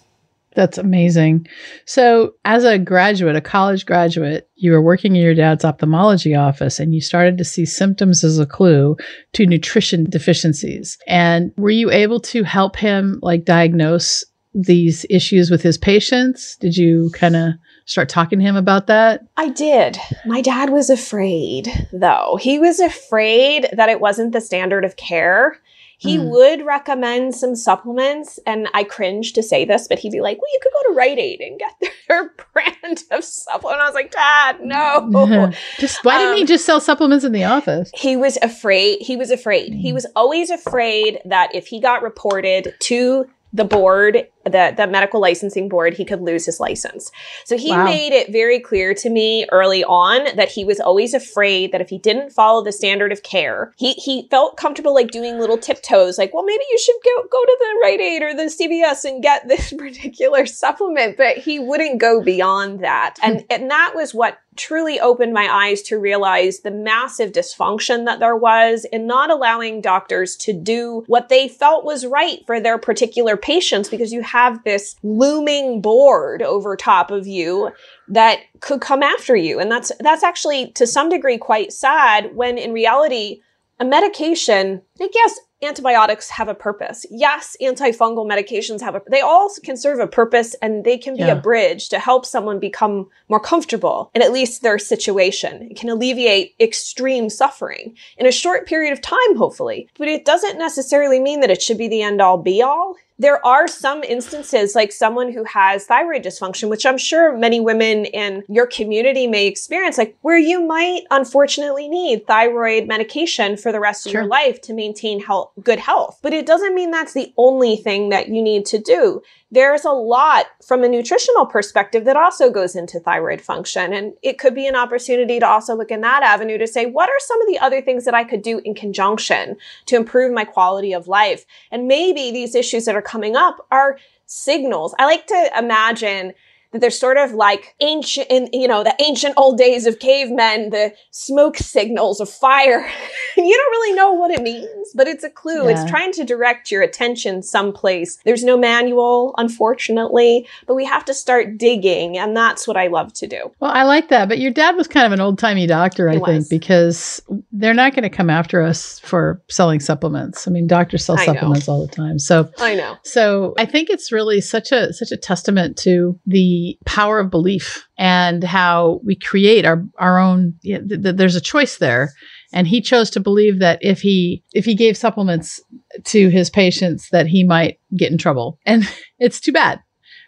That's 0.54 0.78
amazing. 0.78 1.46
So, 1.84 2.34
as 2.44 2.64
a 2.64 2.78
graduate, 2.78 3.36
a 3.36 3.40
college 3.40 3.86
graduate, 3.86 4.48
you 4.56 4.72
were 4.72 4.82
working 4.82 5.14
in 5.14 5.22
your 5.22 5.34
dad's 5.34 5.64
ophthalmology 5.64 6.34
office 6.34 6.80
and 6.80 6.92
you 6.94 7.00
started 7.00 7.38
to 7.38 7.44
see 7.44 7.64
symptoms 7.64 8.24
as 8.24 8.38
a 8.38 8.46
clue 8.46 8.96
to 9.34 9.46
nutrition 9.46 10.04
deficiencies. 10.04 10.98
And 11.06 11.52
were 11.56 11.70
you 11.70 11.90
able 11.90 12.20
to 12.20 12.42
help 12.42 12.76
him 12.76 13.20
like 13.22 13.44
diagnose 13.44 14.24
these 14.52 15.06
issues 15.08 15.50
with 15.50 15.62
his 15.62 15.78
patients? 15.78 16.56
Did 16.56 16.76
you 16.76 17.10
kind 17.14 17.36
of 17.36 17.52
start 17.84 18.08
talking 18.08 18.40
to 18.40 18.44
him 18.44 18.56
about 18.56 18.88
that? 18.88 19.22
I 19.36 19.50
did. 19.50 19.98
My 20.26 20.40
dad 20.40 20.70
was 20.70 20.90
afraid, 20.90 21.88
though. 21.92 22.38
He 22.40 22.58
was 22.58 22.80
afraid 22.80 23.68
that 23.72 23.88
it 23.88 24.00
wasn't 24.00 24.32
the 24.32 24.40
standard 24.40 24.84
of 24.84 24.96
care 24.96 25.60
he 26.00 26.16
mm. 26.16 26.30
would 26.30 26.64
recommend 26.64 27.34
some 27.34 27.54
supplements, 27.54 28.38
and 28.46 28.68
I 28.72 28.84
cringe 28.84 29.34
to 29.34 29.42
say 29.42 29.66
this, 29.66 29.86
but 29.86 29.98
he'd 29.98 30.12
be 30.12 30.22
like, 30.22 30.40
"Well, 30.40 30.50
you 30.50 30.58
could 30.62 30.72
go 30.72 30.88
to 30.88 30.96
Rite 30.96 31.18
Aid 31.18 31.40
and 31.42 31.58
get 31.58 31.92
their 32.08 32.32
brand 32.54 33.02
of 33.10 33.22
supplement." 33.22 33.82
I 33.82 33.84
was 33.84 33.94
like, 33.94 34.10
"Dad, 34.10 34.62
no." 34.62 35.52
just 35.78 36.02
why 36.02 36.16
didn't 36.16 36.36
he 36.36 36.42
um, 36.44 36.46
just 36.46 36.64
sell 36.64 36.80
supplements 36.80 37.22
in 37.22 37.32
the 37.32 37.44
office? 37.44 37.90
He 37.94 38.16
was 38.16 38.38
afraid. 38.40 39.02
He 39.02 39.14
was 39.14 39.30
afraid. 39.30 39.72
Mm. 39.72 39.80
He 39.80 39.92
was 39.92 40.06
always 40.16 40.48
afraid 40.48 41.20
that 41.26 41.54
if 41.54 41.66
he 41.66 41.80
got 41.80 42.02
reported 42.02 42.74
to 42.80 43.28
the 43.52 43.66
board, 43.66 44.26
the, 44.44 44.72
the 44.76 44.86
medical 44.86 45.20
licensing 45.20 45.68
board, 45.68 45.94
he 45.94 46.04
could 46.04 46.22
lose 46.22 46.46
his 46.46 46.60
license. 46.60 47.10
So 47.44 47.56
he 47.56 47.70
wow. 47.70 47.84
made 47.84 48.12
it 48.12 48.32
very 48.32 48.58
clear 48.58 48.94
to 48.94 49.10
me 49.10 49.46
early 49.52 49.84
on 49.84 50.34
that 50.36 50.48
he 50.48 50.64
was 50.64 50.80
always 50.80 51.12
afraid 51.12 51.72
that 51.72 51.80
if 51.80 51.90
he 51.90 51.98
didn't 51.98 52.30
follow 52.30 52.64
the 52.64 52.72
standard 52.72 53.12
of 53.12 53.22
care, 53.22 53.74
he, 53.76 53.92
he 53.94 54.28
felt 54.30 54.56
comfortable 54.56 54.94
like 54.94 55.10
doing 55.10 55.38
little 55.38 55.58
tiptoes, 55.58 56.16
like, 56.16 56.32
well, 56.32 56.44
maybe 56.44 56.64
you 56.70 56.78
should 56.78 56.96
go, 57.04 57.22
go 57.30 57.44
to 57.44 57.56
the 57.58 57.80
Rite 57.82 58.00
Aid 58.00 58.22
or 58.22 58.34
the 58.34 58.44
CVS 58.44 59.04
and 59.04 59.22
get 59.22 59.46
this 59.46 59.72
particular 59.78 60.46
supplement, 60.46 61.16
but 61.16 61.36
he 61.36 61.58
wouldn't 61.58 62.00
go 62.00 62.22
beyond 62.22 62.82
that. 62.82 63.16
And, 63.22 63.40
hmm. 63.40 63.46
and 63.50 63.70
that 63.70 63.92
was 63.94 64.14
what 64.14 64.38
truly 64.56 65.00
opened 65.00 65.32
my 65.32 65.48
eyes 65.50 65.80
to 65.80 65.98
realize 65.98 66.60
the 66.60 66.70
massive 66.70 67.32
dysfunction 67.32 68.04
that 68.04 68.20
there 68.20 68.36
was 68.36 68.84
in 68.86 69.06
not 69.06 69.30
allowing 69.30 69.80
doctors 69.80 70.36
to 70.36 70.52
do 70.52 71.02
what 71.06 71.28
they 71.28 71.48
felt 71.48 71.84
was 71.84 72.04
right 72.04 72.44
for 72.46 72.60
their 72.60 72.76
particular 72.76 73.36
patients 73.36 73.88
because 73.88 74.12
you 74.12 74.22
have 74.30 74.62
this 74.64 74.96
looming 75.02 75.80
board 75.80 76.42
over 76.42 76.76
top 76.76 77.10
of 77.10 77.26
you 77.26 77.70
that 78.08 78.40
could 78.60 78.80
come 78.80 79.02
after 79.02 79.36
you. 79.36 79.58
And 79.58 79.70
that's, 79.70 79.92
that's 80.00 80.22
actually 80.22 80.72
to 80.72 80.86
some 80.86 81.08
degree 81.08 81.38
quite 81.38 81.72
sad 81.72 82.34
when 82.34 82.58
in 82.58 82.72
reality, 82.72 83.40
a 83.78 83.84
medication, 83.84 84.82
I 85.00 85.08
guess 85.08 85.40
antibiotics 85.62 86.30
have 86.30 86.48
a 86.48 86.54
purpose. 86.54 87.04
Yes, 87.10 87.56
antifungal 87.60 88.26
medications 88.26 88.80
have 88.80 88.94
a 88.94 89.02
they 89.10 89.20
all 89.20 89.50
can 89.62 89.76
serve 89.76 89.98
a 89.98 90.06
purpose 90.06 90.54
and 90.62 90.84
they 90.84 90.96
can 90.96 91.14
be 91.14 91.20
yeah. 91.20 91.32
a 91.32 91.40
bridge 91.40 91.88
to 91.90 91.98
help 91.98 92.24
someone 92.24 92.58
become 92.58 93.08
more 93.28 93.40
comfortable 93.40 94.10
in 94.14 94.22
at 94.22 94.32
least 94.32 94.62
their 94.62 94.78
situation. 94.78 95.68
It 95.70 95.76
can 95.76 95.88
alleviate 95.88 96.54
extreme 96.60 97.28
suffering 97.28 97.96
in 98.16 98.26
a 98.26 98.32
short 98.32 98.66
period 98.66 98.92
of 98.92 99.00
time 99.00 99.36
hopefully. 99.36 99.88
But 99.98 100.08
it 100.08 100.24
doesn't 100.24 100.58
necessarily 100.58 101.20
mean 101.20 101.40
that 101.40 101.50
it 101.50 101.62
should 101.62 101.78
be 101.78 101.88
the 101.88 102.02
end 102.02 102.20
all 102.20 102.38
be 102.38 102.62
all 102.62 102.96
there 103.20 103.44
are 103.44 103.68
some 103.68 104.02
instances 104.02 104.74
like 104.74 104.90
someone 104.90 105.30
who 105.30 105.44
has 105.44 105.84
thyroid 105.84 106.24
dysfunction, 106.24 106.70
which 106.70 106.86
I'm 106.86 106.96
sure 106.96 107.36
many 107.36 107.60
women 107.60 108.06
in 108.06 108.44
your 108.48 108.66
community 108.66 109.26
may 109.26 109.46
experience, 109.46 109.98
like 109.98 110.16
where 110.22 110.38
you 110.38 110.66
might 110.66 111.02
unfortunately 111.10 111.86
need 111.86 112.26
thyroid 112.26 112.88
medication 112.88 113.58
for 113.58 113.72
the 113.72 113.80
rest 113.80 114.06
of 114.06 114.12
sure. 114.12 114.22
your 114.22 114.28
life 114.28 114.62
to 114.62 114.72
maintain 114.72 115.20
health, 115.20 115.52
good 115.62 115.78
health. 115.78 116.18
But 116.22 116.32
it 116.32 116.46
doesn't 116.46 116.74
mean 116.74 116.90
that's 116.90 117.12
the 117.12 117.30
only 117.36 117.76
thing 117.76 118.08
that 118.08 118.28
you 118.28 118.40
need 118.40 118.64
to 118.66 118.78
do 118.78 119.20
there's 119.50 119.84
a 119.84 119.90
lot 119.90 120.46
from 120.64 120.84
a 120.84 120.88
nutritional 120.88 121.44
perspective 121.44 122.04
that 122.04 122.16
also 122.16 122.50
goes 122.50 122.76
into 122.76 123.00
thyroid 123.00 123.40
function. 123.40 123.92
And 123.92 124.14
it 124.22 124.38
could 124.38 124.54
be 124.54 124.66
an 124.66 124.76
opportunity 124.76 125.40
to 125.40 125.46
also 125.46 125.74
look 125.74 125.90
in 125.90 126.02
that 126.02 126.22
avenue 126.22 126.58
to 126.58 126.66
say, 126.66 126.86
what 126.86 127.08
are 127.08 127.18
some 127.18 127.40
of 127.40 127.48
the 127.48 127.58
other 127.58 127.82
things 127.82 128.04
that 128.04 128.14
I 128.14 128.22
could 128.22 128.42
do 128.42 128.60
in 128.64 128.74
conjunction 128.74 129.56
to 129.86 129.96
improve 129.96 130.32
my 130.32 130.44
quality 130.44 130.92
of 130.92 131.08
life? 131.08 131.44
And 131.72 131.88
maybe 131.88 132.30
these 132.30 132.54
issues 132.54 132.84
that 132.84 132.94
are 132.94 133.02
coming 133.02 133.34
up 133.34 133.66
are 133.72 133.98
signals. 134.26 134.94
I 134.98 135.06
like 135.06 135.26
to 135.26 135.50
imagine 135.58 136.34
that 136.72 136.80
they're 136.80 136.90
sort 136.90 137.16
of 137.16 137.32
like 137.32 137.74
ancient, 137.80 138.26
in, 138.30 138.48
you 138.52 138.68
know, 138.68 138.84
the 138.84 138.94
ancient 139.00 139.34
old 139.36 139.58
days 139.58 139.86
of 139.86 139.98
cavemen, 139.98 140.70
the 140.70 140.92
smoke 141.10 141.56
signals 141.56 142.20
of 142.20 142.28
fire, 142.28 142.88
you 143.36 143.56
don't 143.56 143.70
really 143.70 143.94
know 143.94 144.12
what 144.12 144.30
it 144.30 144.42
means, 144.42 144.92
but 144.94 145.08
it's 145.08 145.24
a 145.24 145.30
clue. 145.30 145.64
Yeah. 145.64 145.70
It's 145.70 145.90
trying 145.90 146.12
to 146.12 146.24
direct 146.24 146.70
your 146.70 146.82
attention 146.82 147.42
someplace. 147.42 148.18
There's 148.24 148.44
no 148.44 148.56
manual, 148.56 149.34
unfortunately, 149.38 150.46
but 150.66 150.74
we 150.74 150.84
have 150.84 151.04
to 151.06 151.14
start 151.14 151.58
digging, 151.58 152.16
and 152.18 152.36
that's 152.36 152.68
what 152.68 152.76
I 152.76 152.86
love 152.86 153.12
to 153.14 153.26
do. 153.26 153.50
Well, 153.60 153.72
I 153.72 153.82
like 153.82 154.08
that. 154.08 154.28
But 154.28 154.38
your 154.38 154.52
dad 154.52 154.76
was 154.76 154.86
kind 154.86 155.06
of 155.06 155.12
an 155.12 155.20
old 155.20 155.38
timey 155.38 155.66
doctor, 155.66 156.08
I 156.08 156.14
he 156.14 156.18
think, 156.18 156.26
was. 156.26 156.48
because 156.48 157.22
they're 157.52 157.74
not 157.74 157.94
going 157.94 158.04
to 158.04 158.10
come 158.10 158.30
after 158.30 158.62
us 158.62 159.00
for 159.00 159.42
selling 159.48 159.80
supplements. 159.80 160.46
I 160.46 160.50
mean, 160.50 160.66
doctors 160.66 161.04
sell 161.04 161.18
I 161.18 161.24
supplements 161.24 161.66
know. 161.66 161.74
all 161.74 161.86
the 161.86 161.92
time. 161.92 162.18
So 162.18 162.50
I 162.58 162.74
know. 162.74 162.96
So 163.02 163.54
I 163.58 163.66
think 163.66 163.90
it's 163.90 164.12
really 164.12 164.40
such 164.40 164.72
a 164.72 164.92
such 164.92 165.10
a 165.10 165.16
testament 165.16 165.76
to 165.78 166.18
the 166.26 166.59
power 166.86 167.18
of 167.18 167.30
belief 167.30 167.86
and 167.98 168.42
how 168.44 169.00
we 169.04 169.16
create 169.16 169.64
our 169.64 169.84
our 169.98 170.18
own. 170.18 170.54
You 170.62 170.78
know, 170.78 170.88
th- 170.88 171.02
th- 171.02 171.16
there's 171.16 171.36
a 171.36 171.40
choice 171.40 171.78
there 171.78 172.12
and 172.52 172.66
he 172.66 172.80
chose 172.80 173.10
to 173.10 173.20
believe 173.20 173.58
that 173.60 173.78
if 173.80 174.00
he 174.00 174.42
if 174.52 174.64
he 174.64 174.74
gave 174.74 174.96
supplements 174.96 175.60
to 176.04 176.28
his 176.28 176.50
patients 176.50 177.08
that 177.10 177.26
he 177.26 177.44
might 177.44 177.78
get 177.96 178.10
in 178.10 178.18
trouble 178.18 178.58
and 178.66 178.84
it's 179.18 179.40
too 179.40 179.52
bad 179.52 179.80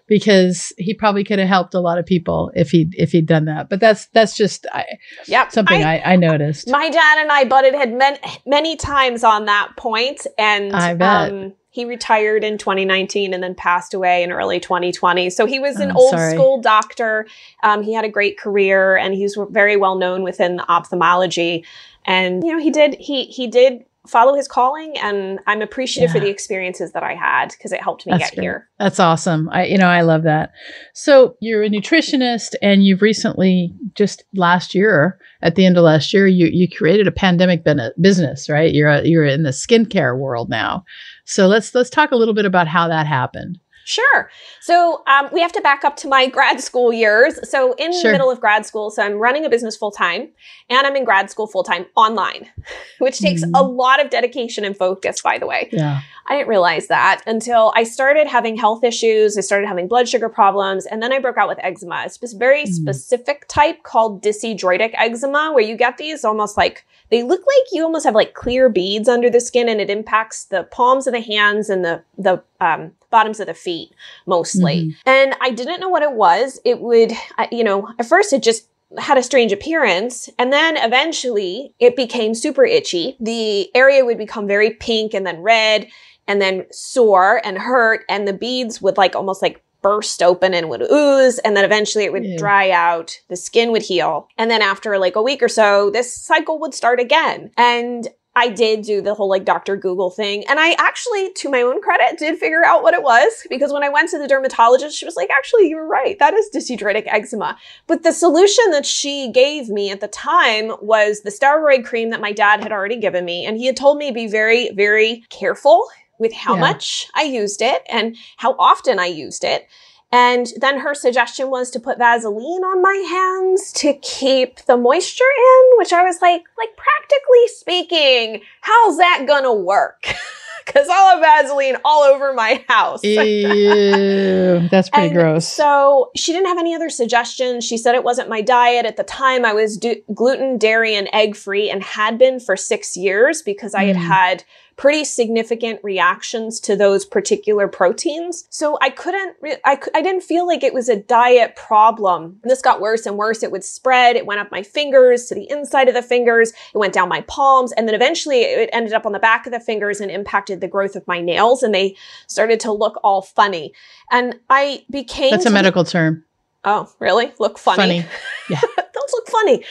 because 0.08 0.72
he 0.78 0.92
probably 0.94 1.24
could 1.24 1.38
have 1.38 1.48
helped 1.48 1.74
a 1.74 1.80
lot 1.80 1.98
of 1.98 2.04
people 2.04 2.50
if 2.54 2.70
he 2.70 2.88
if 2.92 3.12
he'd 3.12 3.26
done 3.26 3.44
that 3.46 3.68
but 3.68 3.80
that's 3.80 4.06
that's 4.08 4.36
just 4.36 4.66
I, 4.72 4.84
yep. 5.26 5.52
something 5.52 5.82
I, 5.82 5.98
I, 5.98 6.12
I, 6.12 6.16
noticed 6.16 6.68
my 6.68 6.90
dad 6.90 7.18
and 7.18 7.30
i 7.30 7.44
butted 7.44 7.74
head 7.74 7.92
many, 7.94 8.18
many 8.44 8.76
times 8.76 9.24
on 9.24 9.46
that 9.46 9.72
point 9.76 10.26
and 10.38 10.72
I 10.74 10.94
bet. 10.94 11.32
Um, 11.32 11.54
he 11.72 11.84
retired 11.84 12.44
in 12.44 12.58
2019 12.58 13.34
and 13.34 13.42
then 13.42 13.54
passed 13.54 13.92
away 13.94 14.22
in 14.22 14.30
early 14.30 14.60
2020. 14.60 15.30
So 15.30 15.46
he 15.46 15.58
was 15.58 15.76
an 15.80 15.90
oh, 15.90 16.00
old 16.00 16.10
sorry. 16.10 16.34
school 16.34 16.60
doctor. 16.60 17.26
Um, 17.64 17.82
he 17.82 17.92
had 17.92 18.04
a 18.04 18.10
great 18.10 18.38
career 18.38 18.96
and 18.96 19.14
he's 19.14 19.36
very 19.50 19.76
well 19.76 19.96
known 19.96 20.22
within 20.22 20.60
ophthalmology 20.68 21.64
and 22.04 22.42
you 22.44 22.52
know 22.52 22.58
he 22.58 22.70
did 22.70 22.94
he 22.94 23.24
he 23.24 23.46
did 23.46 23.84
follow 24.06 24.34
his 24.34 24.48
calling 24.48 24.98
and 24.98 25.38
i'm 25.46 25.62
appreciative 25.62 26.10
yeah. 26.10 26.14
for 26.14 26.20
the 26.20 26.28
experiences 26.28 26.90
that 26.90 27.04
i 27.04 27.14
had 27.14 27.52
because 27.52 27.70
it 27.70 27.80
helped 27.80 28.04
me 28.04 28.10
that's 28.10 28.30
get 28.30 28.34
great. 28.34 28.42
here 28.42 28.68
that's 28.78 28.98
awesome 28.98 29.48
i 29.50 29.64
you 29.64 29.78
know 29.78 29.86
i 29.86 30.00
love 30.00 30.24
that 30.24 30.50
so 30.92 31.36
you're 31.40 31.62
a 31.62 31.68
nutritionist 31.68 32.54
and 32.60 32.84
you've 32.84 33.00
recently 33.00 33.72
just 33.94 34.24
last 34.34 34.74
year 34.74 35.18
at 35.40 35.54
the 35.54 35.64
end 35.64 35.76
of 35.76 35.84
last 35.84 36.12
year 36.12 36.26
you 36.26 36.48
you 36.52 36.68
created 36.68 37.06
a 37.06 37.12
pandemic 37.12 37.64
business 38.00 38.48
right 38.48 38.74
you're 38.74 38.88
a, 38.88 39.06
you're 39.06 39.24
in 39.24 39.44
the 39.44 39.50
skincare 39.50 40.18
world 40.18 40.50
now 40.50 40.84
so 41.24 41.46
let's 41.46 41.74
let's 41.74 41.90
talk 41.90 42.10
a 42.10 42.16
little 42.16 42.34
bit 42.34 42.44
about 42.44 42.66
how 42.66 42.88
that 42.88 43.06
happened 43.06 43.58
Sure. 43.84 44.30
So 44.60 45.02
um, 45.06 45.28
we 45.32 45.40
have 45.40 45.52
to 45.52 45.60
back 45.60 45.84
up 45.84 45.96
to 45.96 46.08
my 46.08 46.26
grad 46.30 46.60
school 46.60 46.92
years. 46.92 47.38
So 47.48 47.72
in 47.74 47.92
sure. 47.92 48.02
the 48.02 48.12
middle 48.12 48.30
of 48.30 48.40
grad 48.40 48.66
school, 48.66 48.90
so 48.90 49.02
I'm 49.02 49.14
running 49.14 49.44
a 49.44 49.50
business 49.50 49.76
full 49.76 49.90
time, 49.90 50.28
and 50.68 50.86
I'm 50.86 50.96
in 50.96 51.04
grad 51.04 51.30
school 51.30 51.46
full 51.46 51.64
time 51.64 51.86
online, 51.96 52.48
which 52.98 53.18
takes 53.18 53.42
mm-hmm. 53.42 53.54
a 53.54 53.62
lot 53.62 54.04
of 54.04 54.10
dedication 54.10 54.64
and 54.64 54.76
focus. 54.76 55.20
By 55.20 55.38
the 55.38 55.46
way, 55.46 55.68
yeah, 55.72 56.00
I 56.28 56.36
didn't 56.36 56.48
realize 56.48 56.88
that 56.88 57.22
until 57.26 57.72
I 57.74 57.84
started 57.84 58.26
having 58.26 58.56
health 58.56 58.84
issues. 58.84 59.36
I 59.36 59.40
started 59.40 59.66
having 59.66 59.88
blood 59.88 60.08
sugar 60.08 60.28
problems, 60.28 60.86
and 60.86 61.02
then 61.02 61.12
I 61.12 61.18
broke 61.18 61.38
out 61.38 61.48
with 61.48 61.58
eczema. 61.62 62.04
It's 62.06 62.18
this 62.18 62.32
very 62.32 62.64
mm-hmm. 62.64 62.72
specific 62.72 63.46
type 63.48 63.82
called 63.82 64.22
dyshidrotic 64.22 64.92
eczema, 64.94 65.52
where 65.52 65.64
you 65.64 65.76
get 65.76 65.98
these 65.98 66.24
almost 66.24 66.56
like 66.56 66.84
they 67.12 67.22
look 67.22 67.40
like 67.40 67.66
you 67.70 67.84
almost 67.84 68.04
have 68.04 68.14
like 68.14 68.34
clear 68.34 68.68
beads 68.68 69.08
under 69.08 69.30
the 69.30 69.40
skin, 69.40 69.68
and 69.68 69.80
it 69.80 69.90
impacts 69.90 70.46
the 70.46 70.64
palms 70.64 71.06
of 71.06 71.12
the 71.12 71.20
hands 71.20 71.70
and 71.70 71.84
the 71.84 72.02
the 72.18 72.42
um, 72.60 72.90
bottoms 73.10 73.38
of 73.38 73.46
the 73.46 73.54
feet 73.54 73.92
mostly. 74.26 74.86
Mm-hmm. 74.86 75.08
And 75.08 75.36
I 75.40 75.50
didn't 75.50 75.78
know 75.78 75.90
what 75.90 76.02
it 76.02 76.12
was. 76.12 76.58
It 76.64 76.80
would, 76.80 77.12
you 77.52 77.62
know, 77.62 77.88
at 78.00 78.06
first 78.06 78.32
it 78.32 78.42
just 78.42 78.66
had 78.98 79.18
a 79.18 79.22
strange 79.22 79.52
appearance. 79.52 80.28
And 80.38 80.52
then 80.52 80.76
eventually 80.76 81.74
it 81.78 81.94
became 81.94 82.34
super 82.34 82.64
itchy. 82.64 83.16
The 83.20 83.70
area 83.76 84.04
would 84.04 84.18
become 84.18 84.46
very 84.46 84.70
pink 84.70 85.14
and 85.14 85.26
then 85.26 85.40
red 85.40 85.88
and 86.26 86.40
then 86.40 86.66
sore 86.70 87.40
and 87.44 87.58
hurt. 87.58 88.04
And 88.08 88.26
the 88.26 88.32
beads 88.32 88.82
would 88.82 88.96
like 88.96 89.14
almost 89.14 89.42
like 89.42 89.62
burst 89.82 90.22
open 90.22 90.54
and 90.54 90.68
would 90.70 90.82
ooze. 90.90 91.38
And 91.40 91.56
then 91.56 91.64
eventually 91.64 92.04
it 92.04 92.12
would 92.12 92.36
dry 92.36 92.70
out. 92.70 93.20
The 93.28 93.36
skin 93.36 93.72
would 93.72 93.82
heal. 93.82 94.28
And 94.38 94.50
then 94.50 94.62
after 94.62 94.98
like 94.98 95.16
a 95.16 95.22
week 95.22 95.42
or 95.42 95.48
so, 95.48 95.90
this 95.90 96.14
cycle 96.14 96.58
would 96.60 96.74
start 96.74 97.00
again. 97.00 97.50
And 97.56 98.08
I 98.34 98.48
did 98.48 98.82
do 98.82 99.02
the 99.02 99.12
whole 99.12 99.28
like 99.28 99.44
Dr. 99.44 99.76
Google 99.76 100.08
thing. 100.08 100.44
And 100.48 100.58
I 100.58 100.72
actually, 100.78 101.32
to 101.34 101.50
my 101.50 101.60
own 101.60 101.82
credit, 101.82 102.18
did 102.18 102.38
figure 102.38 102.64
out 102.64 102.82
what 102.82 102.94
it 102.94 103.02
was 103.02 103.46
because 103.50 103.72
when 103.72 103.84
I 103.84 103.90
went 103.90 104.08
to 104.10 104.18
the 104.18 104.26
dermatologist, 104.26 104.96
she 104.96 105.04
was 105.04 105.16
like, 105.16 105.28
actually, 105.30 105.68
you 105.68 105.76
were 105.76 105.86
right. 105.86 106.18
That 106.18 106.32
is 106.32 106.48
dyshidrotic 106.54 107.04
eczema. 107.06 107.58
But 107.86 108.04
the 108.04 108.12
solution 108.12 108.70
that 108.70 108.86
she 108.86 109.30
gave 109.30 109.68
me 109.68 109.90
at 109.90 110.00
the 110.00 110.08
time 110.08 110.72
was 110.80 111.20
the 111.20 111.30
steroid 111.30 111.84
cream 111.84 112.08
that 112.10 112.22
my 112.22 112.32
dad 112.32 112.62
had 112.62 112.72
already 112.72 112.96
given 112.96 113.24
me. 113.26 113.44
And 113.44 113.58
he 113.58 113.66
had 113.66 113.76
told 113.76 113.98
me 113.98 114.08
to 114.08 114.14
be 114.14 114.28
very, 114.28 114.70
very 114.70 115.24
careful 115.28 115.86
with 116.22 116.32
how 116.32 116.54
yeah. 116.54 116.60
much 116.60 117.08
I 117.14 117.24
used 117.24 117.60
it 117.60 117.82
and 117.90 118.16
how 118.38 118.56
often 118.58 118.98
I 118.98 119.06
used 119.06 119.44
it. 119.44 119.68
And 120.12 120.46
then 120.60 120.78
her 120.80 120.94
suggestion 120.94 121.50
was 121.50 121.70
to 121.70 121.80
put 121.80 121.96
Vaseline 121.98 122.62
on 122.62 122.82
my 122.82 122.94
hands 123.10 123.72
to 123.72 123.94
keep 123.94 124.60
the 124.66 124.76
moisture 124.76 125.24
in, 125.24 125.78
which 125.78 125.92
I 125.92 126.04
was 126.04 126.20
like, 126.20 126.44
like 126.58 126.76
practically 126.76 127.48
speaking, 127.48 128.42
how's 128.60 128.98
that 128.98 129.24
gonna 129.26 129.54
work? 129.54 130.14
Because 130.64 130.88
I'll 130.88 131.16
have 131.16 131.20
Vaseline 131.20 131.76
all 131.84 132.02
over 132.02 132.32
my 132.32 132.64
house. 132.68 133.02
Ew, 133.02 134.68
that's 134.70 134.88
pretty 134.90 135.08
and 135.08 135.16
gross. 135.16 135.46
So 135.46 136.10
she 136.14 136.32
didn't 136.32 136.46
have 136.46 136.58
any 136.58 136.72
other 136.72 136.88
suggestions. 136.88 137.64
She 137.64 137.76
said 137.76 137.96
it 137.96 138.04
wasn't 138.04 138.28
my 138.28 138.42
diet. 138.42 138.86
At 138.86 138.96
the 138.96 139.02
time, 139.02 139.44
I 139.44 139.52
was 139.52 139.76
do- 139.76 140.00
gluten, 140.14 140.58
dairy, 140.58 140.94
and 140.94 141.08
egg 141.12 141.34
free 141.34 141.68
and 141.68 141.82
had 141.82 142.18
been 142.18 142.38
for 142.38 142.56
six 142.56 142.96
years 142.96 143.42
because 143.42 143.74
I 143.74 143.84
had 143.84 143.96
mm. 143.96 144.06
had 144.06 144.44
pretty 144.76 145.04
significant 145.04 145.80
reactions 145.82 146.60
to 146.60 146.76
those 146.76 147.04
particular 147.04 147.68
proteins. 147.68 148.44
So 148.50 148.78
I 148.80 148.90
couldn't, 148.90 149.36
re- 149.40 149.56
I, 149.64 149.78
I 149.94 150.02
didn't 150.02 150.22
feel 150.22 150.46
like 150.46 150.62
it 150.62 150.74
was 150.74 150.88
a 150.88 150.96
diet 150.96 151.56
problem. 151.56 152.40
And 152.42 152.50
this 152.50 152.62
got 152.62 152.80
worse 152.80 153.06
and 153.06 153.16
worse. 153.16 153.42
It 153.42 153.52
would 153.52 153.64
spread. 153.64 154.16
It 154.16 154.26
went 154.26 154.40
up 154.40 154.50
my 154.50 154.62
fingers 154.62 155.26
to 155.26 155.34
the 155.34 155.48
inside 155.50 155.88
of 155.88 155.94
the 155.94 156.02
fingers. 156.02 156.52
It 156.74 156.78
went 156.78 156.94
down 156.94 157.08
my 157.08 157.20
palms. 157.22 157.72
And 157.72 157.86
then 157.86 157.94
eventually 157.94 158.40
it 158.40 158.70
ended 158.72 158.92
up 158.92 159.06
on 159.06 159.12
the 159.12 159.18
back 159.18 159.46
of 159.46 159.52
the 159.52 159.60
fingers 159.60 160.00
and 160.00 160.10
impacted 160.10 160.60
the 160.60 160.68
growth 160.68 160.96
of 160.96 161.06
my 161.06 161.20
nails. 161.20 161.62
And 161.62 161.74
they 161.74 161.96
started 162.26 162.60
to 162.60 162.72
look 162.72 162.98
all 163.04 163.22
funny. 163.22 163.72
And 164.10 164.38
I 164.50 164.84
became. 164.90 165.30
That's 165.30 165.46
a 165.46 165.50
medical 165.50 165.84
term. 165.84 166.24
Oh, 166.64 166.90
really? 166.98 167.32
Look 167.38 167.58
funny. 167.58 168.02
Funny. 168.02 168.04
Yeah. 168.50 168.60
Those 168.60 169.12
look 169.12 169.28
funny. 169.28 169.64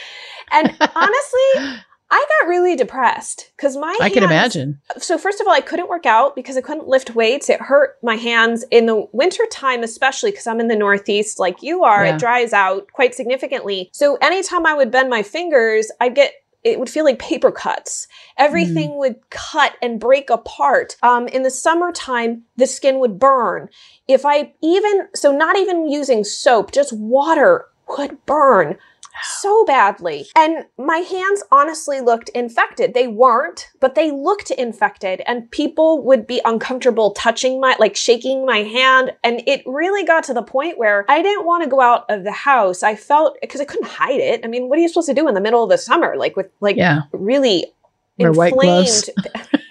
And 0.50 0.74
honestly, 0.94 1.82
I 2.12 2.26
got 2.40 2.48
really 2.48 2.76
depressed 2.76 3.52
because 3.56 3.74
my 3.74 3.96
I 3.98 4.10
can 4.10 4.22
imagine. 4.22 4.78
So 4.98 5.16
first 5.16 5.40
of 5.40 5.46
all, 5.46 5.54
I 5.54 5.62
couldn't 5.62 5.88
work 5.88 6.04
out 6.04 6.36
because 6.36 6.58
I 6.58 6.60
couldn't 6.60 6.86
lift 6.86 7.14
weights. 7.14 7.48
It 7.48 7.58
hurt 7.58 7.96
my 8.02 8.16
hands 8.16 8.66
in 8.70 8.84
the 8.84 9.06
winter 9.12 9.44
time, 9.50 9.82
especially 9.82 10.30
because 10.30 10.46
I'm 10.46 10.60
in 10.60 10.68
the 10.68 10.76
Northeast, 10.76 11.38
like 11.38 11.62
you 11.62 11.84
are. 11.84 12.04
Yeah. 12.04 12.14
It 12.14 12.18
dries 12.18 12.52
out 12.52 12.92
quite 12.92 13.14
significantly. 13.14 13.88
So 13.94 14.16
anytime 14.16 14.66
I 14.66 14.74
would 14.74 14.90
bend 14.90 15.08
my 15.08 15.22
fingers, 15.22 15.90
I'd 16.00 16.14
get 16.14 16.34
it 16.62 16.78
would 16.78 16.90
feel 16.90 17.04
like 17.04 17.18
paper 17.18 17.50
cuts. 17.50 18.06
Everything 18.36 18.90
mm. 18.90 18.98
would 18.98 19.30
cut 19.30 19.74
and 19.80 19.98
break 19.98 20.28
apart. 20.28 20.96
Um, 21.02 21.26
in 21.28 21.42
the 21.42 21.50
summertime, 21.50 22.42
the 22.56 22.66
skin 22.66 23.00
would 23.00 23.18
burn. 23.18 23.68
If 24.06 24.24
I 24.24 24.52
even, 24.62 25.08
so 25.14 25.36
not 25.36 25.56
even 25.56 25.88
using 25.88 26.24
soap, 26.24 26.72
just 26.72 26.92
water 26.92 27.66
would 27.88 28.24
burn 28.26 28.78
so 29.22 29.64
badly. 29.64 30.26
And 30.36 30.64
my 30.78 30.98
hands 30.98 31.42
honestly 31.50 32.00
looked 32.00 32.28
infected. 32.30 32.94
They 32.94 33.08
weren't, 33.08 33.70
but 33.80 33.94
they 33.94 34.10
looked 34.10 34.50
infected 34.50 35.22
and 35.26 35.50
people 35.50 36.02
would 36.04 36.26
be 36.26 36.40
uncomfortable 36.44 37.12
touching 37.12 37.60
my, 37.60 37.76
like 37.78 37.96
shaking 37.96 38.46
my 38.46 38.58
hand. 38.58 39.12
And 39.22 39.42
it 39.46 39.62
really 39.66 40.04
got 40.04 40.24
to 40.24 40.34
the 40.34 40.42
point 40.42 40.78
where 40.78 41.04
I 41.08 41.22
didn't 41.22 41.46
want 41.46 41.64
to 41.64 41.70
go 41.70 41.80
out 41.80 42.04
of 42.08 42.24
the 42.24 42.32
house. 42.32 42.82
I 42.82 42.96
felt, 42.96 43.36
because 43.40 43.60
I 43.60 43.64
couldn't 43.64 43.88
hide 43.88 44.20
it. 44.20 44.40
I 44.44 44.48
mean, 44.48 44.68
what 44.68 44.78
are 44.78 44.82
you 44.82 44.88
supposed 44.88 45.08
to 45.08 45.14
do 45.14 45.28
in 45.28 45.34
the 45.34 45.40
middle 45.40 45.62
of 45.62 45.70
the 45.70 45.78
summer? 45.78 46.16
Like 46.16 46.36
with 46.36 46.50
like 46.60 46.76
yeah. 46.76 47.02
really 47.12 47.72
inflamed. 48.18 49.10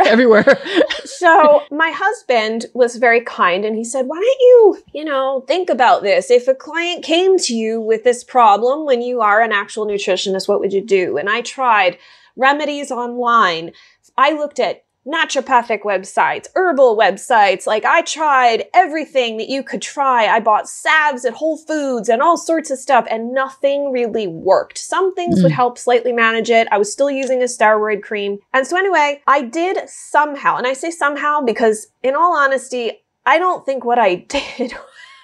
right. 0.00 0.06
everywhere. 0.12 0.58
so 1.04 1.62
my 1.70 1.90
husband 1.90 2.66
was 2.74 2.96
very 2.96 3.20
kind 3.20 3.64
and 3.64 3.76
he 3.76 3.84
said, 3.84 4.06
why 4.06 4.16
don't 4.16 4.40
you, 4.40 4.82
you 5.00 5.04
know, 5.04 5.44
think 5.46 5.70
about 5.70 6.02
this? 6.02 6.30
If 6.30 6.48
a 6.48 6.54
client 6.54 7.04
came 7.04 7.38
to 7.38 7.54
you 7.54 7.80
with 7.80 8.04
this 8.04 8.24
problem 8.24 8.84
when 8.84 9.02
you 9.02 9.20
are 9.20 9.40
an 9.40 9.52
actual 9.52 9.86
nutritionist, 9.86 10.48
what 10.48 10.60
would 10.60 10.72
you 10.72 10.84
do? 10.84 11.16
And 11.16 11.28
I 11.28 11.40
tried 11.40 11.98
remedies 12.36 12.90
online. 12.90 13.72
I 14.16 14.32
looked 14.32 14.58
at 14.58 14.84
naturopathic 15.06 15.82
websites, 15.82 16.46
herbal 16.54 16.96
websites. 16.96 17.66
Like 17.66 17.84
I 17.84 18.02
tried 18.02 18.64
everything 18.74 19.38
that 19.38 19.48
you 19.48 19.62
could 19.62 19.80
try. 19.80 20.26
I 20.26 20.40
bought 20.40 20.68
salves 20.68 21.24
at 21.24 21.32
Whole 21.32 21.56
Foods 21.56 22.08
and 22.08 22.20
all 22.20 22.36
sorts 22.36 22.70
of 22.70 22.78
stuff 22.78 23.06
and 23.10 23.32
nothing 23.32 23.92
really 23.92 24.26
worked. 24.26 24.78
Some 24.78 25.14
things 25.14 25.40
mm. 25.40 25.44
would 25.44 25.52
help 25.52 25.78
slightly 25.78 26.12
manage 26.12 26.50
it. 26.50 26.68
I 26.70 26.78
was 26.78 26.92
still 26.92 27.10
using 27.10 27.40
a 27.40 27.46
steroid 27.46 28.02
cream. 28.02 28.38
And 28.52 28.66
so 28.66 28.76
anyway, 28.76 29.22
I 29.26 29.42
did 29.42 29.88
somehow, 29.88 30.56
and 30.56 30.66
I 30.66 30.74
say 30.74 30.90
somehow 30.90 31.40
because 31.40 31.88
in 32.02 32.14
all 32.14 32.36
honesty, 32.36 32.92
I 33.24 33.38
don't 33.38 33.64
think 33.64 33.84
what 33.84 33.98
I 33.98 34.14
did 34.28 34.74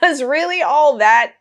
was 0.00 0.22
really 0.22 0.62
all 0.62 0.98
that 0.98 1.34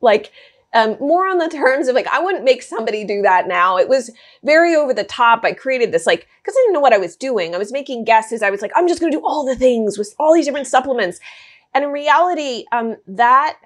like 0.00 0.32
Um, 0.74 0.96
more 1.00 1.26
on 1.26 1.38
the 1.38 1.48
terms 1.48 1.88
of 1.88 1.94
like, 1.94 2.06
I 2.06 2.18
wouldn't 2.18 2.44
make 2.44 2.62
somebody 2.62 3.04
do 3.04 3.20
that 3.22 3.46
now. 3.46 3.76
It 3.76 3.88
was 3.88 4.10
very 4.42 4.74
over 4.74 4.94
the 4.94 5.04
top. 5.04 5.44
I 5.44 5.52
created 5.52 5.92
this 5.92 6.06
like, 6.06 6.26
cause 6.44 6.54
I 6.56 6.62
didn't 6.62 6.72
know 6.72 6.80
what 6.80 6.94
I 6.94 6.98
was 6.98 7.14
doing. 7.14 7.54
I 7.54 7.58
was 7.58 7.72
making 7.72 8.04
guesses. 8.04 8.42
I 8.42 8.50
was 8.50 8.62
like, 8.62 8.72
I'm 8.74 8.88
just 8.88 9.00
going 9.00 9.12
to 9.12 9.18
do 9.18 9.26
all 9.26 9.44
the 9.44 9.56
things 9.56 9.98
with 9.98 10.14
all 10.18 10.32
these 10.32 10.46
different 10.46 10.66
supplements. 10.66 11.20
And 11.74 11.84
in 11.84 11.90
reality, 11.90 12.64
um, 12.72 12.96
that 13.06 13.58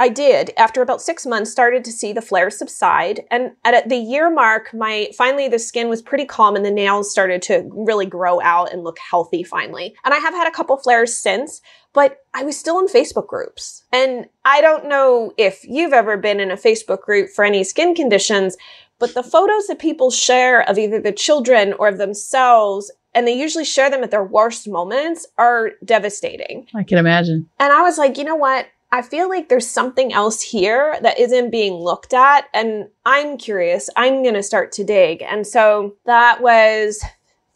I 0.00 0.08
did 0.08 0.50
after 0.56 0.82
about 0.82 1.00
six 1.00 1.24
months 1.24 1.52
started 1.52 1.84
to 1.84 1.92
see 1.92 2.12
the 2.12 2.20
flares 2.20 2.58
subside 2.58 3.22
and 3.30 3.52
at 3.64 3.88
the 3.88 3.96
year 3.96 4.28
mark 4.30 4.74
my 4.74 5.08
finally 5.16 5.48
the 5.48 5.58
skin 5.58 5.88
was 5.88 6.02
pretty 6.02 6.24
calm 6.24 6.56
and 6.56 6.64
the 6.64 6.70
nails 6.70 7.10
started 7.10 7.42
to 7.42 7.68
really 7.72 8.06
grow 8.06 8.40
out 8.40 8.72
and 8.72 8.82
look 8.82 8.98
healthy 8.98 9.44
finally 9.44 9.94
and 10.04 10.12
I 10.12 10.18
have 10.18 10.34
had 10.34 10.48
a 10.48 10.52
couple 10.52 10.76
flares 10.78 11.14
since 11.14 11.60
but 11.92 12.18
I 12.34 12.42
was 12.42 12.58
still 12.58 12.80
in 12.80 12.86
Facebook 12.86 13.28
groups 13.28 13.84
and 13.92 14.26
I 14.44 14.60
don't 14.60 14.88
know 14.88 15.32
if 15.38 15.64
you've 15.64 15.92
ever 15.92 16.16
been 16.16 16.40
in 16.40 16.50
a 16.50 16.56
Facebook 16.56 17.02
group 17.02 17.30
for 17.30 17.44
any 17.44 17.62
skin 17.62 17.94
conditions 17.94 18.56
but 18.98 19.14
the 19.14 19.22
photos 19.22 19.68
that 19.68 19.78
people 19.78 20.10
share 20.10 20.68
of 20.68 20.76
either 20.76 21.00
the 21.00 21.12
children 21.12 21.72
or 21.74 21.86
of 21.86 21.98
themselves 21.98 22.90
and 23.14 23.26
they 23.26 23.38
usually 23.38 23.64
share 23.64 23.90
them 23.90 24.02
at 24.02 24.10
their 24.10 24.24
worst 24.24 24.68
moments 24.68 25.26
are 25.38 25.72
devastating. 25.84 26.66
I 26.74 26.84
can 26.84 26.98
imagine. 26.98 27.48
And 27.58 27.72
I 27.72 27.80
was 27.82 27.96
like, 27.98 28.18
you 28.18 28.24
know 28.24 28.36
what? 28.36 28.66
I 28.90 29.02
feel 29.02 29.28
like 29.28 29.48
there's 29.48 29.68
something 29.68 30.12
else 30.12 30.40
here 30.40 30.98
that 31.02 31.18
isn't 31.18 31.50
being 31.50 31.74
looked 31.74 32.14
at. 32.14 32.46
And 32.54 32.88
I'm 33.04 33.36
curious. 33.36 33.90
I'm 33.96 34.22
going 34.22 34.34
to 34.34 34.42
start 34.42 34.72
to 34.72 34.84
dig. 34.84 35.22
And 35.22 35.46
so 35.46 35.96
that 36.06 36.40
was 36.40 37.02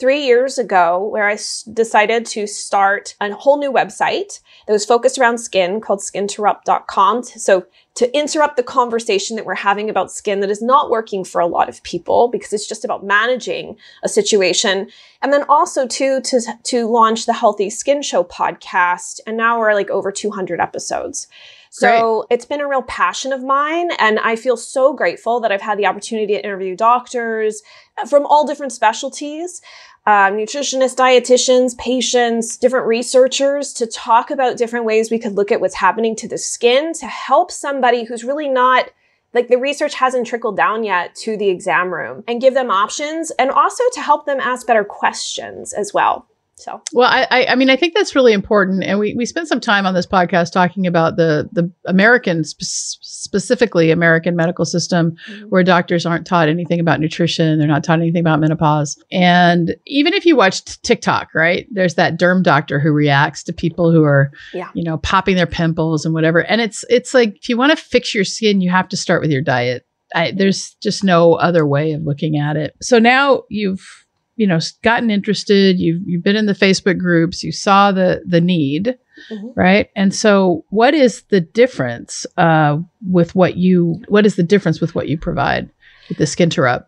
three 0.03 0.27
years 0.27 0.59
ago 0.59 1.01
where 1.13 1.29
I 1.29 1.35
s- 1.35 1.63
decided 1.63 2.27
to 2.27 2.49
start 2.49 3.15
a 3.21 3.33
whole 3.33 3.57
new 3.57 3.71
website 3.71 4.41
that 4.67 4.73
was 4.73 4.85
focused 4.85 5.17
around 5.17 5.39
skin 5.39 5.81
called 5.81 6.01
skinterrupt.com. 6.01 7.23
So 7.23 7.67
to 7.95 8.13
interrupt 8.17 8.57
the 8.57 8.65
conversation 8.65 9.37
that 9.37 9.47
we're 9.47 9.55
having 9.55 9.89
about 9.89 10.11
skin 10.11 10.41
that 10.41 10.51
is 10.51 10.61
not 10.61 10.91
working 10.91 11.23
for 11.23 11.41
a 11.41 11.47
lot 11.47 11.69
of 11.69 11.85
people 11.85 12.27
because 12.27 12.53
it's 12.53 12.67
just 12.67 12.85
about 12.85 13.05
managing 13.05 13.77
a 14.03 14.09
situation. 14.09 14.91
And 15.23 15.33
then 15.33 15.45
also 15.49 15.87
too, 15.87 16.21
to, 16.23 16.41
to 16.65 16.91
launch 16.91 17.27
the 17.27 17.33
Healthy 17.33 17.71
Skin 17.71 18.03
Show 18.03 18.25
podcast. 18.25 19.21
And 19.25 19.37
now 19.37 19.61
we're 19.61 19.73
like 19.73 19.91
over 19.91 20.11
200 20.11 20.61
episodes. 20.61 21.29
So 21.71 22.27
Great. 22.29 22.35
it's 22.35 22.45
been 22.45 22.61
a 22.61 22.69
real 22.69 22.83
passion 22.83 23.33
of 23.33 23.43
mine. 23.43 23.93
And 23.99 24.19
I 24.19 24.37
feel 24.37 24.59
so 24.59 24.93
grateful 24.93 25.41
that 25.41 25.53
I've 25.53 25.63
had 25.63 25.79
the 25.79 25.87
opportunity 25.87 26.35
to 26.35 26.45
interview 26.45 26.77
doctors 26.77 27.63
from 28.09 28.27
all 28.27 28.47
different 28.47 28.73
specialties 28.73 29.63
uh, 30.05 30.31
nutritionists, 30.31 30.97
dietitians, 30.97 31.79
patients, 31.79 32.57
different 32.57 32.87
researchers 32.87 33.73
to 33.75 33.87
talk 33.87 34.31
about 34.31 34.57
different 34.57 34.85
ways 34.85 35.11
we 35.11 35.19
could 35.19 35.35
look 35.35 35.53
at 35.53 35.61
what's 35.61 35.77
happening 35.77 36.17
to 36.17 36.27
the 36.27 36.39
skin 36.39 36.93
to 36.95 37.07
help 37.07 37.51
somebody 37.51 38.05
who's 38.05 38.25
really 38.25 38.49
not 38.49 38.91
like 39.35 39.49
the 39.49 39.57
research 39.57 39.95
hasn't 39.95 40.27
trickled 40.27 40.57
down 40.57 40.85
yet 40.85 41.15
to 41.15 41.37
the 41.37 41.49
exam 41.49 41.93
room 41.93 42.23
and 42.29 42.41
give 42.41 42.55
them 42.55 42.71
options 42.71 43.31
and 43.33 43.51
also 43.51 43.83
to 43.93 44.01
help 44.01 44.27
them 44.27 44.41
ask 44.41 44.67
better 44.67 44.85
questions 44.85 45.73
as 45.73 45.95
well. 45.95 46.27
So, 46.55 46.81
well, 46.93 47.09
I, 47.11 47.47
I 47.49 47.55
mean, 47.55 47.71
I 47.71 47.77
think 47.77 47.95
that's 47.95 48.15
really 48.15 48.33
important, 48.33 48.85
and 48.85 48.99
we 48.99 49.15
we 49.15 49.27
spent 49.27 49.49
some 49.49 49.59
time 49.59 49.87
on 49.87 49.95
this 49.95 50.07
podcast 50.07 50.53
talking 50.53 50.87
about 50.87 51.17
the 51.17 51.49
the 51.51 51.73
American, 51.87 52.45
sp- 52.45 52.63
specifically 52.63 53.91
American 53.91 54.37
medical 54.37 54.65
system, 54.65 55.17
mm-hmm. 55.29 55.49
where 55.49 55.65
doctors 55.65 56.05
aren't 56.05 56.27
taught 56.27 56.49
anything 56.49 56.79
about 56.79 57.01
nutrition, 57.01 57.59
they're 57.59 57.67
not 57.67 57.83
taught 57.83 58.01
anything 58.01 58.21
about 58.21 58.39
menopause, 58.39 59.03
and 59.11 59.75
even 59.87 60.13
if 60.13 60.27
you 60.27 60.37
watch 60.37 60.65
TikTok, 60.83 61.35
right, 61.35 61.67
there's 61.73 61.95
that 61.95 62.19
derm 62.19 62.43
doctor 62.43 62.79
who 62.79 62.93
reacts 62.93 63.43
to 63.45 63.53
people 63.53 63.91
who 63.91 64.05
are, 64.05 64.31
yeah. 64.53 64.69
you 64.75 64.85
know, 64.85 64.99
popping 64.99 65.37
their 65.37 65.47
pimples 65.47 66.05
and 66.05 66.15
whatever, 66.15 66.45
and 66.45 66.61
it's 66.61 66.85
it's 66.91 67.15
like 67.15 67.35
if 67.37 67.49
you 67.49 67.57
want 67.57 67.77
to 67.77 67.83
fix 67.83 68.15
your 68.15 68.25
skin, 68.25 68.61
you 68.61 68.71
have 68.71 68.89
to 68.91 68.97
start 68.97 69.23
with 69.23 69.31
your 69.31 69.43
diet. 69.43 69.87
I, 70.15 70.33
there's 70.33 70.75
just 70.83 71.03
no 71.03 71.35
other 71.35 71.67
way 71.67 71.93
of 71.93 72.03
looking 72.03 72.37
at 72.37 72.57
it. 72.57 72.75
So 72.83 72.99
now 72.99 73.45
you've 73.49 74.02
you 74.43 74.49
know 74.49 74.59
gotten 74.83 75.09
interested 75.09 75.79
you've 75.79 76.03
you've 76.05 76.25
been 76.25 76.35
in 76.35 76.47
the 76.47 76.53
facebook 76.53 76.99
groups 76.99 77.45
you 77.45 77.53
saw 77.53 77.93
the 77.93 78.21
the 78.27 78.41
need 78.41 78.99
mm-hmm. 79.31 79.47
right 79.55 79.89
and 79.95 80.13
so 80.13 80.65
what 80.71 80.95
is 80.95 81.23
the 81.31 81.41
difference 81.41 82.27
uh, 82.39 82.77
with 83.09 83.37
what 83.37 83.57
you 83.57 84.03
what 84.09 84.27
is 84.27 84.35
the 84.35 84.43
difference 84.43 84.81
with 84.81 84.97
what 84.97 85.09
you 85.09 85.17
provide 85.17 85.71
with 86.09 86.19
the 86.19 86.25
Skinterrupt 86.25 86.87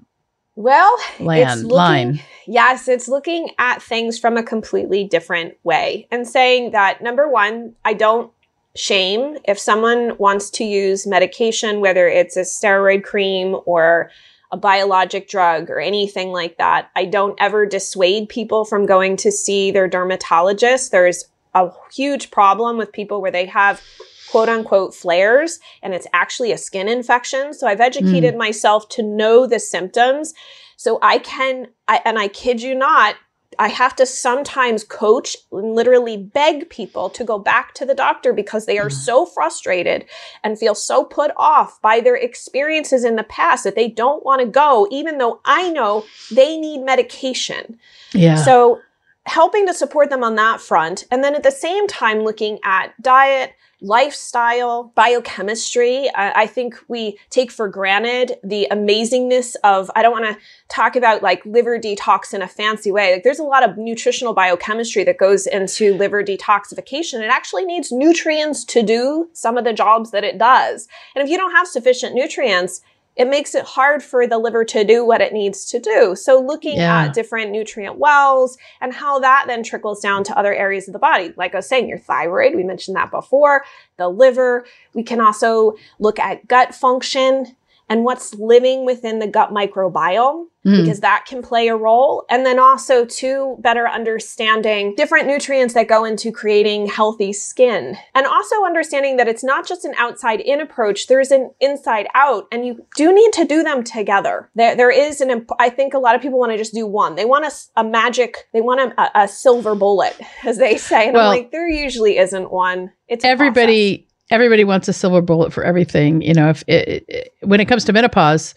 well 0.56 0.99
land 1.20 1.62
looking, 1.62 1.76
line 1.76 2.20
yes 2.49 2.88
it's 2.88 3.06
looking 3.06 3.50
at 3.58 3.80
things 3.80 4.18
from 4.18 4.37
a 4.37 4.42
completely 4.42 5.04
different 5.04 5.54
way 5.62 6.08
and 6.10 6.26
saying 6.26 6.73
that 6.73 7.00
number 7.02 7.28
one 7.28 7.73
i 7.84 7.95
don't 7.95 8.32
shame 8.75 9.36
if 9.45 9.60
someone 9.60 10.17
wants 10.19 10.50
to 10.50 10.64
use 10.64 11.06
medication 11.06 11.80
whether 11.80 12.08
it's 12.08 12.36
a 12.36 12.40
steroid 12.40 13.04
cream 13.04 13.56
or 13.64 14.10
a 14.54 14.56
biologic 14.56 15.28
drug 15.28 15.69
or 15.69 15.80
anything 15.80 16.30
like 16.30 16.58
that. 16.58 16.88
I 16.95 17.06
don't 17.06 17.36
ever 17.40 17.67
dissuade 17.67 18.28
people 18.28 18.64
from 18.64 18.86
going 18.86 19.17
to 19.17 19.32
see 19.32 19.73
their 19.73 19.88
dermatologist. 19.88 20.93
There's 20.93 21.25
a 21.54 21.73
huge 21.93 22.30
problem 22.30 22.78
with 22.78 22.93
people 22.93 23.21
where 23.21 23.32
they 23.32 23.47
have 23.47 23.82
quote 24.30 24.49
unquote 24.49 24.95
flares 24.95 25.58
and 25.82 25.93
it's 25.93 26.06
actually 26.12 26.52
a 26.52 26.58
skin 26.58 26.86
infection. 26.86 27.52
So 27.52 27.67
I've 27.67 27.80
educated 27.80 28.34
mm. 28.34 28.38
myself 28.38 28.88
to 28.90 29.02
know 29.02 29.45
the 29.49 29.58
symptoms. 29.58 30.34
So 30.76 31.00
I 31.02 31.19
can, 31.19 31.67
I, 31.88 32.00
and 32.04 32.17
I 32.17 32.28
kid 32.28 32.62
you 32.62 32.76
not, 32.76 33.17
I 33.58 33.69
have 33.69 33.97
to 33.97 34.06
sometimes 34.06 34.84
coach 34.84 35.36
and 35.52 35.75
literally 35.75 36.17
beg 36.17 36.71
people 36.71 37.10
to 37.10 37.25
go 37.25 37.38
back 37.38 37.75
to 37.75 37.86
the 37.86 37.95
doctor 37.95 38.32
because 38.32 38.67
they 38.67 38.78
are 38.78 38.88
mm-hmm. 38.88 38.97
so 38.97 39.26
frustrated 39.26 40.06
and 40.43 40.58
feel 40.58 40.75
so 40.75 41.04
put 41.04 41.30
off 41.36 41.80
by 41.82 42.00
their 42.00 42.17
experiences 42.17 43.04
in 43.04 43.17
the 43.17 43.25
past 43.25 43.64
that 43.64 43.75
they 43.75 43.88
don't 43.88 44.25
want 44.25 44.40
to 44.40 44.47
go, 44.47 44.86
even 44.90 45.19
though 45.19 45.40
I 45.45 45.71
know 45.71 46.04
they 46.30 46.58
need 46.58 46.82
medication. 46.82 47.78
Yeah. 48.12 48.36
So 48.36 48.80
helping 49.26 49.67
to 49.67 49.75
support 49.75 50.10
them 50.10 50.23
on 50.23 50.34
that 50.36 50.60
front. 50.60 51.04
And 51.10 51.25
then 51.25 51.34
at 51.34 51.43
the 51.43 51.50
same 51.50 51.86
time, 51.86 52.21
looking 52.21 52.58
at 52.62 53.00
diet, 53.00 53.54
lifestyle, 53.84 54.92
biochemistry. 54.94 56.08
Uh, 56.08 56.32
I 56.34 56.47
think 56.47 56.76
we 56.88 57.18
take 57.30 57.52
for 57.52 57.68
granted 57.68 58.38
the 58.42 58.66
amazingness 58.70 59.56
of, 59.62 59.90
I 59.94 60.02
don't 60.02 60.12
want 60.12 60.25
to 60.25 60.38
talk 60.68 60.97
about 60.97 61.23
like 61.23 61.44
liver 61.44 61.78
detox 61.78 62.32
in 62.32 62.40
a 62.40 62.49
fancy 62.49 62.90
way. 62.90 63.12
Like 63.12 63.23
there's 63.23 63.38
a 63.38 63.44
lot 63.44 63.68
of 63.68 63.76
nutritional 63.76 64.32
biochemistry 64.32 65.04
that 65.04 65.18
goes 65.18 65.47
into 65.47 65.94
liver 65.94 66.25
detoxification. 66.25 67.20
It 67.20 67.30
actually 67.30 67.66
needs 67.66 67.92
nutrients 67.92 68.64
to 68.66 68.82
do 68.82 69.28
some 69.32 69.58
of 69.58 69.64
the 69.64 69.73
jobs 69.73 70.10
that 70.12 70.25
it 70.25 70.38
does. 70.38 70.88
And 71.14 71.23
if 71.23 71.30
you 71.30 71.36
don't 71.36 71.52
have 71.52 71.68
sufficient 71.68 72.14
nutrients, 72.14 72.80
it 73.16 73.28
makes 73.28 73.54
it 73.54 73.64
hard 73.64 74.02
for 74.02 74.26
the 74.26 74.38
liver 74.38 74.64
to 74.64 74.84
do 74.84 75.04
what 75.04 75.20
it 75.20 75.32
needs 75.32 75.64
to 75.66 75.78
do. 75.78 76.16
So 76.16 76.40
looking 76.40 76.76
yeah. 76.76 77.04
at 77.04 77.14
different 77.14 77.52
nutrient 77.52 77.98
wells 77.98 78.58
and 78.80 78.92
how 78.92 79.20
that 79.20 79.44
then 79.46 79.62
trickles 79.62 80.00
down 80.00 80.24
to 80.24 80.38
other 80.38 80.52
areas 80.52 80.88
of 80.88 80.92
the 80.92 80.98
body. 80.98 81.32
Like 81.36 81.54
I 81.54 81.58
was 81.58 81.68
saying, 81.68 81.88
your 81.88 81.98
thyroid, 81.98 82.54
we 82.54 82.64
mentioned 82.64 82.96
that 82.96 83.10
before, 83.10 83.64
the 83.96 84.08
liver. 84.08 84.66
We 84.94 85.02
can 85.04 85.20
also 85.20 85.76
look 85.98 86.18
at 86.18 86.48
gut 86.48 86.74
function 86.74 87.56
and 87.88 88.04
what's 88.04 88.34
living 88.34 88.84
within 88.84 89.18
the 89.18 89.26
gut 89.26 89.50
microbiome 89.50 90.47
mm. 90.64 90.82
because 90.82 91.00
that 91.00 91.25
can 91.26 91.42
play 91.42 91.68
a 91.68 91.76
role. 91.76 92.25
And 92.30 92.44
then 92.44 92.58
also 92.58 93.04
to 93.04 93.56
better 93.60 93.88
understanding 93.88 94.94
different 94.94 95.26
nutrients 95.26 95.75
that 95.75 95.88
go 95.88 96.04
into 96.04 96.32
creating 96.32 96.86
healthy 96.86 97.32
skin 97.32 97.97
and 98.14 98.26
also 98.26 98.64
understanding 98.64 99.16
that 99.18 99.28
it's 99.28 99.44
not 99.44 99.66
just 99.66 99.84
an 99.84 99.94
outside 99.97 100.40
in 100.40 100.60
approach. 100.60 101.06
There's 101.06 101.30
an 101.30 101.50
inside 101.60 102.06
out 102.14 102.47
and 102.50 102.66
you 102.66 102.86
do 102.97 103.14
need 103.14 103.32
to 103.34 103.44
do 103.44 103.62
them 103.62 103.84
together. 103.84 104.50
There, 104.54 104.75
there 104.75 104.90
is 104.90 105.20
an, 105.20 105.30
imp- 105.30 105.50
I 105.58 105.68
think 105.70 105.94
a 105.94 105.99
lot 105.99 106.14
of 106.14 106.23
people 106.23 106.38
want 106.38 106.52
to 106.52 106.58
just 106.58 106.75
do 106.75 106.86
one. 106.86 107.14
They 107.14 107.25
want 107.25 107.44
a, 107.44 107.80
a 107.80 107.84
magic, 107.84 108.49
they 108.52 108.60
want 108.60 108.80
a, 108.80 109.23
a, 109.23 109.28
silver 109.28 109.75
bullet 109.75 110.18
as 110.44 110.58
they 110.58 110.76
say. 110.76 111.06
And 111.06 111.14
well, 111.14 111.30
I'm 111.30 111.36
like, 111.36 111.50
there 111.50 111.68
usually 111.68 112.18
isn't 112.18 112.50
one. 112.50 112.92
It's 113.08 113.25
everybody. 113.25 113.99
Process 113.99 114.13
everybody 114.30 114.65
wants 114.65 114.89
a 114.89 114.93
silver 114.93 115.21
bullet 115.21 115.52
for 115.52 115.65
everything. 115.65 116.23
You 116.23 116.34
know, 116.34 116.50
if 116.50 116.65
it, 116.67 117.04
it, 117.08 117.32
when 117.41 117.60
it 117.60 117.67
comes 117.67 117.84
to 117.84 117.93
menopause, 117.93 118.54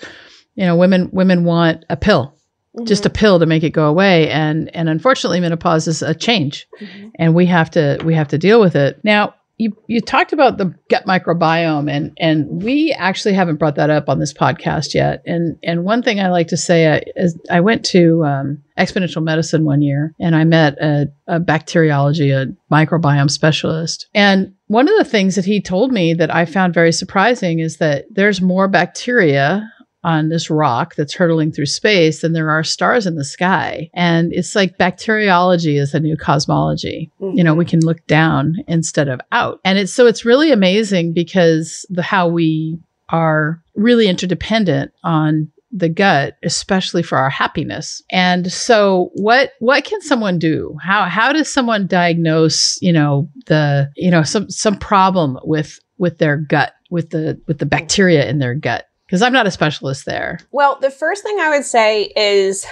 you 0.55 0.65
know, 0.65 0.75
women 0.75 1.09
women 1.11 1.43
want 1.43 1.85
a 1.89 1.97
pill, 1.97 2.35
mm-hmm. 2.75 2.85
just 2.85 3.05
a 3.05 3.09
pill 3.09 3.39
to 3.39 3.45
make 3.45 3.63
it 3.63 3.71
go 3.71 3.87
away, 3.87 4.29
and 4.29 4.73
and 4.75 4.89
unfortunately, 4.89 5.39
menopause 5.39 5.87
is 5.87 6.01
a 6.01 6.15
change, 6.15 6.67
mm-hmm. 6.79 7.09
and 7.15 7.35
we 7.35 7.45
have 7.45 7.69
to 7.71 7.99
we 8.03 8.13
have 8.13 8.27
to 8.29 8.37
deal 8.37 8.59
with 8.59 8.75
it. 8.75 8.99
Now, 9.03 9.35
you 9.57 9.75
you 9.87 10.01
talked 10.01 10.33
about 10.33 10.57
the 10.57 10.73
gut 10.89 11.05
microbiome, 11.05 11.89
and 11.89 12.15
and 12.19 12.61
we 12.61 12.93
actually 12.93 13.33
haven't 13.33 13.57
brought 13.57 13.75
that 13.75 13.89
up 13.89 14.07
on 14.07 14.19
this 14.19 14.33
podcast 14.33 14.93
yet. 14.93 15.23
And 15.25 15.57
and 15.63 15.83
one 15.83 16.03
thing 16.03 16.19
I 16.19 16.29
like 16.29 16.47
to 16.49 16.57
say 16.57 16.85
uh, 16.85 17.01
is 17.15 17.37
I 17.49 17.61
went 17.61 17.83
to 17.85 18.23
um, 18.23 18.63
exponential 18.77 19.23
medicine 19.23 19.65
one 19.65 19.81
year, 19.81 20.13
and 20.19 20.35
I 20.35 20.43
met 20.43 20.77
a, 20.79 21.07
a 21.27 21.39
bacteriology, 21.39 22.29
a 22.29 22.47
microbiome 22.71 23.31
specialist, 23.31 24.07
and 24.13 24.53
one 24.67 24.87
of 24.87 24.97
the 24.97 25.09
things 25.09 25.35
that 25.35 25.45
he 25.45 25.61
told 25.61 25.91
me 25.91 26.13
that 26.13 26.33
I 26.33 26.45
found 26.45 26.73
very 26.73 26.91
surprising 26.91 27.59
is 27.59 27.77
that 27.77 28.05
there's 28.11 28.41
more 28.41 28.67
bacteria 28.67 29.71
on 30.03 30.29
this 30.29 30.49
rock 30.49 30.95
that's 30.95 31.13
hurtling 31.13 31.51
through 31.51 31.65
space 31.65 32.21
than 32.21 32.33
there 32.33 32.49
are 32.49 32.63
stars 32.63 33.05
in 33.05 33.15
the 33.15 33.25
sky. 33.25 33.89
And 33.93 34.31
it's 34.31 34.55
like 34.55 34.77
bacteriology 34.77 35.77
is 35.77 35.91
the 35.91 35.99
new 35.99 36.15
cosmology. 36.15 37.11
Mm-hmm. 37.19 37.37
You 37.37 37.43
know, 37.43 37.55
we 37.55 37.65
mm-hmm. 37.65 37.71
can 37.71 37.85
look 37.85 38.05
down 38.07 38.55
instead 38.67 39.07
of 39.07 39.19
out. 39.31 39.59
And 39.65 39.77
it's 39.77 39.93
so 39.93 40.07
it's 40.07 40.25
really 40.25 40.51
amazing 40.51 41.13
because 41.13 41.85
the 41.89 42.03
how 42.03 42.27
we 42.27 42.79
are 43.09 43.61
really 43.75 44.07
interdependent 44.07 44.91
on 45.03 45.51
the 45.71 45.89
gut 45.89 46.37
especially 46.43 47.03
for 47.03 47.17
our 47.17 47.29
happiness 47.29 48.01
and 48.09 48.51
so 48.51 49.11
what 49.15 49.51
what 49.59 49.83
can 49.83 50.01
someone 50.01 50.39
do 50.39 50.75
how 50.81 51.03
how 51.03 51.33
does 51.33 51.51
someone 51.51 51.85
diagnose 51.85 52.81
you 52.81 52.93
know 52.93 53.29
the 53.47 53.91
you 53.97 54.09
know 54.09 54.23
some 54.23 54.49
some 54.49 54.77
problem 54.77 55.37
with 55.43 55.79
with 55.97 56.19
their 56.19 56.37
gut 56.37 56.73
with 56.89 57.09
the 57.09 57.39
with 57.47 57.57
the 57.59 57.65
bacteria 57.65 58.29
in 58.29 58.39
their 58.39 58.55
gut 58.55 58.85
because 59.07 59.23
i'm 59.23 59.33
not 59.33 59.47
a 59.47 59.51
specialist 59.51 60.05
there 60.05 60.39
well 60.51 60.77
the 60.79 60.91
first 60.91 61.23
thing 61.23 61.39
i 61.39 61.49
would 61.49 61.65
say 61.65 62.11
is 62.15 62.65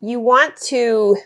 you 0.00 0.20
want 0.20 0.56
to 0.56 1.16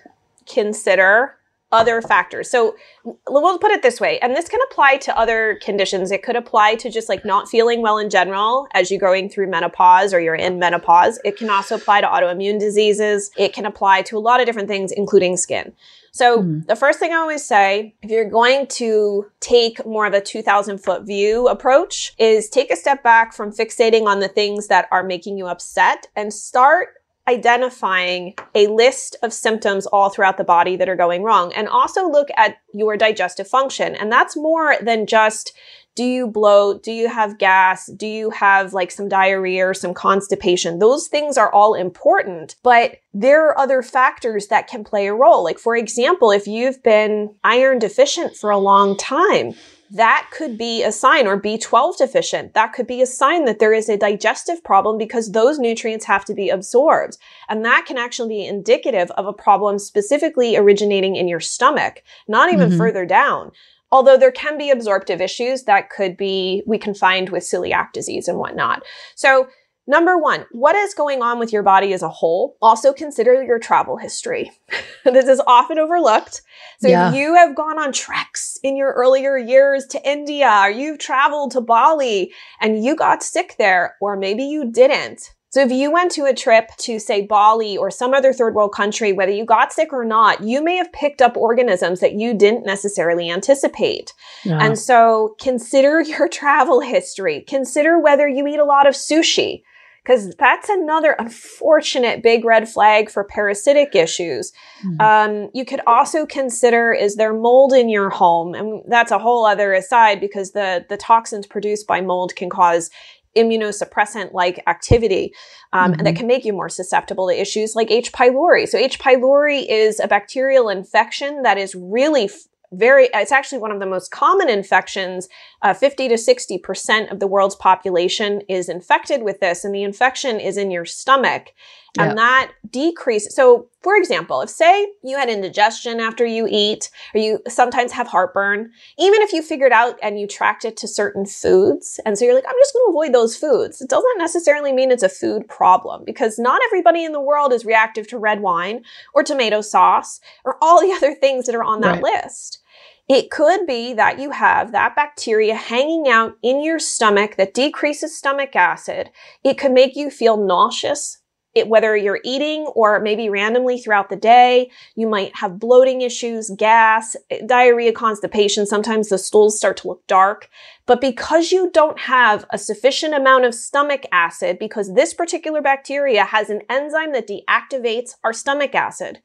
consider 0.47 1.35
other 1.73 2.03
factors. 2.03 2.51
So 2.51 2.77
we'll 3.05 3.59
put 3.59 3.71
it 3.71 3.83
this 3.83 4.01
way, 4.01 4.19
and 4.21 4.37
this 4.37 4.49
can 4.49 4.61
apply 4.71 4.99
to 4.99 5.19
other 5.19 5.59
conditions. 5.63 6.11
It 6.11 6.23
could 6.23 6.37
apply 6.37 6.77
to 6.77 6.91
just 6.91 7.09
like 7.09 7.25
not 7.25 7.49
feeling 7.49 7.81
well 7.81 7.99
in 7.99 8.11
general 8.11 8.69
as 8.75 8.91
you're 8.91 9.01
going 9.01 9.31
through 9.31 9.49
menopause 9.49 10.13
or 10.13 10.21
you're 10.21 10.35
in 10.35 10.59
menopause. 10.59 11.19
It 11.25 11.37
can 11.37 11.49
also 11.51 11.77
apply 11.77 12.03
to 12.03 12.07
autoimmune 12.07 12.61
diseases. 12.61 13.31
It 13.39 13.55
can 13.55 13.65
apply 13.65 14.03
to 14.03 14.19
a 14.19 14.21
lot 14.21 14.41
of 14.41 14.47
different 14.47 14.69
things, 14.69 14.93
including 14.93 15.37
skin. 15.39 15.73
So 16.13 16.43
mm. 16.43 16.67
the 16.67 16.77
first 16.77 16.99
thing 16.99 17.13
I 17.13 17.17
always 17.17 17.45
say, 17.45 17.95
if 18.03 18.11
you're 18.11 18.29
going 18.29 18.67
to 18.69 19.31
take 19.41 19.85
more 19.87 20.07
of 20.07 20.13
a 20.13 20.21
2000 20.21 20.79
foot 20.79 21.05
view 21.05 21.49
approach 21.49 22.15
is 22.19 22.49
take 22.49 22.71
a 22.71 22.77
step 22.77 23.03
back 23.03 23.33
from 23.33 23.51
fixating 23.51 24.05
on 24.05 24.21
the 24.21 24.29
things 24.29 24.69
that 24.69 24.89
are 24.93 25.03
making 25.03 25.39
you 25.39 25.47
upset 25.47 26.07
and 26.15 26.33
start 26.33 26.89
identifying 27.29 28.35
a 28.55 28.67
list 28.67 29.17
of 29.23 29.33
symptoms 29.33 29.87
all 29.87 30.11
throughout 30.11 30.37
the 30.37 30.45
body 30.45 30.77
that 30.77 30.89
are 30.89 30.97
going 30.97 31.23
wrong 31.23 31.53
and 31.55 31.69
also 31.69 32.09
look 32.09 32.29
at 32.37 32.57
your 32.75 32.97
digestive 32.97 33.47
function. 33.47 33.95
And 33.95 34.11
that's 34.11 34.37
more 34.37 34.77
than 34.83 35.07
just 35.07 35.53
do 35.95 36.05
you 36.05 36.27
bloat? 36.27 36.83
Do 36.83 36.93
you 36.93 37.09
have 37.09 37.39
gas? 37.39 37.87
Do 37.87 38.07
you 38.07 38.31
have 38.31 38.73
like 38.73 38.91
some 38.91 39.09
diarrhea 39.09 39.67
or 39.67 39.75
some 39.75 39.93
constipation? 39.93 40.79
Those 40.79 41.09
things 41.09 41.37
are 41.37 41.53
all 41.53 41.75
important, 41.75 42.57
but 42.63 42.97
there 43.13 43.47
are 43.47 43.59
other 43.59 43.83
factors 43.83 44.47
that 44.47 44.69
can 44.69 44.85
play 44.85 45.07
a 45.07 45.15
role. 45.15 45.45
Like, 45.45 45.59
for 45.59 45.77
example, 45.77 46.31
if 46.31 46.47
you've 46.47 46.83
been 46.83 47.35
iron 47.45 47.79
deficient 47.79 48.37
for 48.37 48.51
a 48.51 48.59
long 48.59 48.97
time, 48.97 49.53
that 49.93 50.31
could 50.33 50.57
be 50.57 50.83
a 50.83 50.91
sign 50.91 51.27
or 51.27 51.39
B12 51.39 51.99
deficient. 51.99 52.55
That 52.55 52.73
could 52.73 52.87
be 52.87 53.03
a 53.03 53.07
sign 53.07 53.45
that 53.45 53.59
there 53.59 53.75
is 53.75 53.91
a 53.91 53.99
digestive 53.99 54.65
problem 54.65 54.97
because 54.97 55.31
those 55.31 55.59
nutrients 55.59 56.07
have 56.07 56.25
to 56.25 56.35
be 56.35 56.49
absorbed. 56.49 57.19
And 57.51 57.63
that 57.67 57.85
can 57.87 57.99
actually 57.99 58.31
be 58.31 58.47
indicative 58.47 59.11
of 59.13 59.27
a 59.27 59.35
problem 59.35 59.79
specifically 59.79 60.57
originating 60.57 61.17
in 61.17 61.29
your 61.29 61.41
stomach, 61.41 62.03
not 62.27 62.51
even 62.51 62.71
mm-hmm. 62.71 62.79
further 62.79 63.05
down. 63.05 63.53
Although 63.93 64.17
there 64.17 64.33
can 64.33 64.59
be 64.59 64.71
absorptive 64.71 65.21
issues 65.21 65.65
that 65.65 65.91
could 65.91 66.17
be, 66.17 66.65
we 66.67 66.79
can 66.79 66.95
find 66.95 67.29
with 67.29 67.45
celiac 67.45 67.93
disease 67.93 68.27
and 68.27 68.39
whatnot. 68.39 68.83
So 69.15 69.49
Number 69.87 70.17
one, 70.17 70.47
what 70.53 70.77
is 70.77 70.95
going 70.95 71.23
on 71.23 71.41
with 71.41 71.53
your 71.53 71.65
body 71.65 71.93
as 71.93 72.03
a 72.03 72.09
whole? 72.09 72.57
Also 72.63 72.93
consider 72.93 73.43
your 73.43 73.59
travel 73.59 73.97
history. 73.97 74.53
this 75.05 75.27
is 75.27 75.43
often 75.45 75.79
overlooked. 75.79 76.43
So 76.81 76.89
yeah. 76.89 77.09
if 77.09 77.17
you 77.17 77.35
have 77.35 77.57
gone 77.57 77.81
on 77.81 77.93
treks 77.93 78.59
in 78.63 78.77
your 78.77 78.93
earlier 78.93 79.37
years 79.37 79.87
to 79.87 80.09
India, 80.09 80.49
or 80.49 80.71
you've 80.71 80.99
traveled 80.99 81.51
to 81.53 81.61
Bali 81.61 82.33
and 82.61 82.85
you 82.85 82.95
got 82.95 83.25
sick 83.25 83.57
there, 83.59 83.97
or 84.01 84.17
maybe 84.17 84.45
you 84.45 84.71
didn't. 84.71 85.35
So 85.53 85.61
if 85.61 85.71
you 85.71 85.93
went 85.93 86.11
to 86.13 86.25
a 86.25 86.33
trip 86.33 86.71
to 86.79 86.99
say 86.99 87.27
Bali 87.27 87.77
or 87.77 87.91
some 87.91 88.15
other 88.15 88.33
third 88.33 88.55
world 88.55 88.73
country, 88.73 89.13
whether 89.13 89.33
you 89.33 89.45
got 89.45 89.71
sick 89.71 89.93
or 89.93 90.03
not, 90.03 90.43
you 90.43 90.65
may 90.65 90.77
have 90.77 90.91
picked 90.95 91.21
up 91.21 91.37
organisms 91.37 92.01
that 92.01 92.15
you 92.15 92.33
didn't 92.33 92.65
necessarily 92.65 93.31
anticipate. 93.31 94.15
Yeah. 94.45 94.65
And 94.65 94.79
so 94.79 95.37
consider 95.39 96.01
your 96.07 96.27
travel 96.27 96.81
history. 96.81 97.43
Consider 97.47 97.99
whether 97.99 98.27
you 98.27 98.47
eat 98.47 98.59
a 98.59 98.65
lot 98.65 98.87
of 98.87 98.95
sushi 98.95 99.63
because 100.03 100.35
that's 100.37 100.71
another 100.71 101.15
unfortunate 101.19 102.23
big 102.23 102.47
red 102.47 102.67
flag 102.67 103.11
for 103.11 103.23
parasitic 103.23 103.95
issues. 103.95 104.53
Mm-hmm. 104.85 105.01
Um, 105.01 105.51
you 105.55 105.67
could 105.67 105.81
also 105.87 106.27
consider 106.27 106.93
is 106.93 107.17
there 107.17 107.35
mold 107.35 107.73
in 107.73 107.89
your 107.89 108.11
home, 108.11 108.55
and 108.55 108.83
that's 108.89 109.13
a 109.13 109.19
whole 109.19 109.45
other 109.45 109.73
aside 109.73 110.19
because 110.19 110.53
the 110.53 110.85
the 110.89 110.97
toxins 110.97 111.47
produced 111.47 111.87
by 111.87 112.01
mold 112.01 112.35
can 112.35 112.51
cause 112.51 112.91
immunosuppressant 113.37 114.33
like 114.33 114.63
activity 114.67 115.33
um, 115.73 115.93
mm-hmm. 115.93 115.99
and 115.99 116.07
that 116.07 116.17
can 116.17 116.27
make 116.27 116.45
you 116.45 116.53
more 116.53 116.69
susceptible 116.69 117.29
to 117.29 117.41
issues 117.41 117.75
like 117.75 117.91
H. 117.91 118.13
pylori. 118.13 118.69
So 118.69 118.79
H. 118.79 118.99
pylori 118.99 119.65
is 119.69 120.01
a 120.01 120.09
bacterial 120.09 120.69
infection 120.69 121.43
that 121.43 121.59
is 121.59 121.75
really 121.75 122.25
f- 122.25 122.49
very, 122.73 123.09
it's 123.13 123.33
actually 123.33 123.59
one 123.59 123.71
of 123.71 123.81
the 123.81 123.87
most 123.87 124.11
common 124.11 124.49
infections. 124.49 125.29
Uh, 125.61 125.75
50 125.75 126.09
to 126.09 126.15
60% 126.15 127.13
of 127.13 127.21
the 127.21 127.27
world's 127.27 127.55
population 127.55 128.41
is 128.49 128.69
infected 128.69 129.23
with 129.23 129.41
this, 129.41 129.65
and 129.65 129.75
the 129.75 129.83
infection 129.83 130.41
is 130.41 130.57
in 130.57 130.71
your 130.71 130.87
stomach. 130.87 131.53
And 131.99 132.11
yeah. 132.11 132.15
that 132.15 132.53
decreases. 132.71 133.35
So, 133.35 133.69
for 133.83 133.97
example, 133.97 134.41
if 134.41 134.49
say 134.49 134.89
you 135.03 135.19
had 135.19 135.29
indigestion 135.29 136.01
after 136.01 136.25
you 136.25 136.47
eat, 136.49 136.91
or 137.15 137.21
you 137.21 137.41
sometimes 137.49 137.93
have 137.93 138.07
heartburn, 138.07 138.71
even 138.99 139.21
if 139.21 139.33
you 139.33 139.43
figured 139.43 139.73
out 139.73 139.99
and 140.03 140.19
you 140.19 140.27
tracked 140.27 140.65
it 140.65 140.77
to 140.79 140.89
certain 140.89 141.27
foods, 141.27 142.01
and 142.07 142.17
so 142.17 142.25
you're 142.25 142.35
like, 142.35 142.47
I'm 142.49 142.57
just 142.63 142.73
going 142.73 142.87
to 142.87 142.91
avoid 142.91 143.13
those 143.13 143.37
foods, 143.37 143.83
it 143.83 143.91
doesn't 143.91 144.19
necessarily 144.19 144.73
mean 144.73 144.91
it's 144.91 145.03
a 145.03 145.09
food 145.09 145.47
problem 145.49 146.03
because 146.07 146.39
not 146.39 146.63
everybody 146.67 147.05
in 147.05 147.13
the 147.13 147.21
world 147.21 147.53
is 147.53 147.67
reactive 147.67 148.09
to 148.09 148.19
red 148.19 148.41
wine 148.41 148.85
or 149.13 149.23
tomato 149.23 149.61
sauce 149.61 150.19
or 150.45 150.57
all 150.63 150.81
the 150.81 150.93
other 150.97 151.15
things 151.15 151.45
that 151.45 151.55
are 151.55 151.65
on 151.65 151.83
that 151.83 152.03
right. 152.03 152.25
list. 152.25 152.63
It 153.09 153.31
could 153.31 153.67
be 153.67 153.93
that 153.95 154.19
you 154.19 154.31
have 154.31 154.73
that 154.73 154.97
bacteria 154.97 155.55
hanging 155.55 156.09
out 156.09 156.39
in 156.43 156.65
your 156.65 156.79
stomach 156.79 157.37
that 157.37 157.53
decreases 157.53 158.17
stomach 158.17 158.57
acid. 158.57 159.11
It 159.45 159.59
could 159.59 159.73
make 159.73 159.97
you 159.97 160.09
feel 160.09 160.37
nauseous, 160.37 161.19
it, 161.55 161.69
whether 161.69 161.97
you're 161.97 162.21
eating 162.25 162.63
or 162.75 163.01
maybe 163.01 163.29
randomly 163.29 163.79
throughout 163.79 164.09
the 164.09 164.17
day, 164.17 164.71
you 164.95 165.07
might 165.07 165.37
have 165.37 165.59
bloating 165.59 166.01
issues, 166.01 166.51
gas, 166.57 167.17
diarrhea, 167.47 167.93
constipation. 167.93 168.67
Sometimes 168.67 169.09
the 169.09 169.19
stools 169.19 169.57
start 169.57 169.77
to 169.79 169.89
look 169.89 170.07
dark. 170.07 170.49
But 170.87 171.01
because 171.01 171.53
you 171.53 171.71
don't 171.71 171.99
have 172.01 172.45
a 172.51 172.59
sufficient 172.59 173.15
amount 173.15 173.45
of 173.45 173.55
stomach 173.55 174.05
acid, 174.13 174.59
because 174.59 174.95
this 174.95 175.15
particular 175.15 175.61
bacteria 175.61 176.25
has 176.25 176.51
an 176.51 176.63
enzyme 176.71 177.13
that 177.13 177.29
deactivates 177.29 178.15
our 178.25 178.33
stomach 178.33 178.75
acid, 178.75 179.21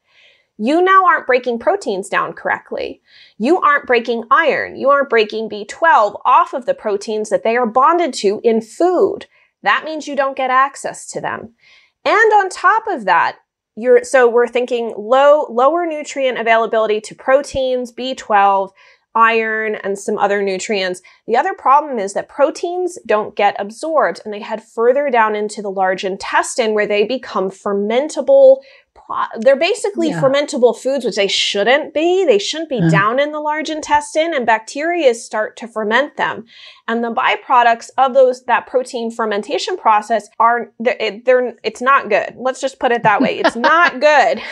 you 0.58 0.82
now 0.82 1.06
aren't 1.06 1.26
breaking 1.26 1.60
proteins 1.60 2.08
down 2.08 2.32
correctly. 2.32 3.00
You 3.38 3.60
aren't 3.60 3.86
breaking 3.86 4.24
iron. 4.30 4.74
You 4.74 4.90
aren't 4.90 5.08
breaking 5.08 5.48
B12 5.48 6.20
off 6.24 6.52
of 6.52 6.66
the 6.66 6.74
proteins 6.74 7.30
that 7.30 7.44
they 7.44 7.56
are 7.56 7.66
bonded 7.66 8.12
to 8.14 8.40
in 8.42 8.60
food. 8.60 9.26
That 9.62 9.84
means 9.84 10.08
you 10.08 10.16
don't 10.16 10.36
get 10.36 10.50
access 10.50 11.08
to 11.10 11.20
them. 11.20 11.54
And 12.08 12.32
on 12.32 12.48
top 12.48 12.84
of 12.88 13.04
that, 13.04 13.36
you're, 13.76 14.02
so 14.02 14.26
we're 14.26 14.48
thinking 14.48 14.94
low, 14.96 15.46
lower 15.50 15.84
nutrient 15.84 16.38
availability 16.38 17.02
to 17.02 17.14
proteins, 17.14 17.92
B12, 17.92 18.70
iron, 19.14 19.74
and 19.74 19.98
some 19.98 20.16
other 20.16 20.40
nutrients. 20.40 21.02
The 21.26 21.36
other 21.36 21.52
problem 21.52 21.98
is 21.98 22.14
that 22.14 22.30
proteins 22.30 22.98
don't 23.04 23.36
get 23.36 23.56
absorbed 23.58 24.22
and 24.24 24.32
they 24.32 24.40
head 24.40 24.64
further 24.64 25.10
down 25.10 25.36
into 25.36 25.60
the 25.60 25.70
large 25.70 26.02
intestine 26.02 26.72
where 26.72 26.86
they 26.86 27.04
become 27.04 27.50
fermentable 27.50 28.62
they're 29.38 29.56
basically 29.56 30.10
yeah. 30.10 30.20
fermentable 30.20 30.76
foods, 30.76 31.04
which 31.04 31.16
they 31.16 31.28
shouldn't 31.28 31.94
be. 31.94 32.24
They 32.24 32.38
shouldn't 32.38 32.68
be 32.68 32.80
mm. 32.80 32.90
down 32.90 33.18
in 33.18 33.32
the 33.32 33.40
large 33.40 33.70
intestine 33.70 34.34
and 34.34 34.44
bacteria 34.44 35.14
start 35.14 35.56
to 35.58 35.68
ferment 35.68 36.16
them. 36.16 36.44
And 36.86 37.02
the 37.02 37.12
byproducts 37.12 37.90
of 37.96 38.12
those, 38.12 38.44
that 38.44 38.66
protein 38.66 39.10
fermentation 39.10 39.76
process 39.78 40.28
are, 40.38 40.72
they're, 40.78 41.20
they're 41.24 41.56
it's 41.62 41.80
not 41.80 42.10
good. 42.10 42.34
Let's 42.36 42.60
just 42.60 42.78
put 42.78 42.92
it 42.92 43.02
that 43.02 43.20
way. 43.20 43.38
It's 43.38 43.56
not 43.56 44.00
good. 44.00 44.40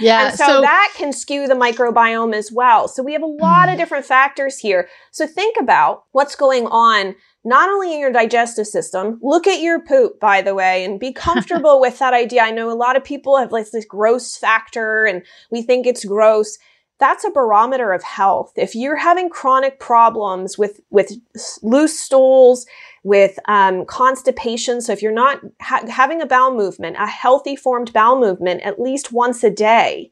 Yeah. 0.00 0.30
and 0.30 0.36
so, 0.36 0.44
so, 0.44 0.60
that 0.60 0.92
can 0.96 1.12
skew 1.12 1.46
the 1.46 1.54
microbiome 1.54 2.34
as 2.34 2.50
well. 2.50 2.88
So 2.88 3.00
we 3.00 3.12
have 3.12 3.22
a 3.22 3.26
lot 3.26 3.68
mm. 3.68 3.72
of 3.72 3.78
different 3.78 4.04
factors 4.04 4.58
here. 4.58 4.88
So 5.12 5.24
think 5.24 5.56
about 5.56 6.02
what's 6.10 6.34
going 6.34 6.66
on 6.66 7.14
not 7.44 7.68
only 7.68 7.94
in 7.94 8.00
your 8.00 8.12
digestive 8.12 8.66
system, 8.66 9.18
look 9.22 9.46
at 9.46 9.60
your 9.60 9.80
poop, 9.80 10.20
by 10.20 10.42
the 10.42 10.54
way, 10.54 10.84
and 10.84 11.00
be 11.00 11.12
comfortable 11.14 11.80
with 11.80 11.98
that 11.98 12.14
idea. 12.14 12.42
I 12.42 12.50
know 12.50 12.70
a 12.70 12.74
lot 12.74 12.96
of 12.96 13.04
people 13.04 13.36
have 13.38 13.52
like 13.52 13.70
this 13.70 13.84
gross 13.84 14.36
factor 14.36 15.04
and 15.04 15.22
we 15.50 15.62
think 15.62 15.86
it's 15.86 16.04
gross. 16.04 16.58
That's 17.00 17.24
a 17.24 17.30
barometer 17.30 17.92
of 17.92 18.02
health. 18.02 18.52
If 18.56 18.74
you're 18.74 18.96
having 18.96 19.30
chronic 19.30 19.78
problems 19.78 20.58
with, 20.58 20.80
with 20.90 21.12
loose 21.62 21.98
stools, 21.98 22.66
with 23.04 23.38
um, 23.46 23.84
constipation, 23.86 24.80
so 24.80 24.92
if 24.92 25.00
you're 25.00 25.12
not 25.12 25.40
ha- 25.60 25.86
having 25.88 26.20
a 26.20 26.26
bowel 26.26 26.54
movement, 26.56 26.96
a 26.98 27.06
healthy 27.06 27.54
formed 27.54 27.92
bowel 27.92 28.18
movement 28.18 28.62
at 28.62 28.80
least 28.80 29.12
once 29.12 29.44
a 29.44 29.50
day, 29.50 30.10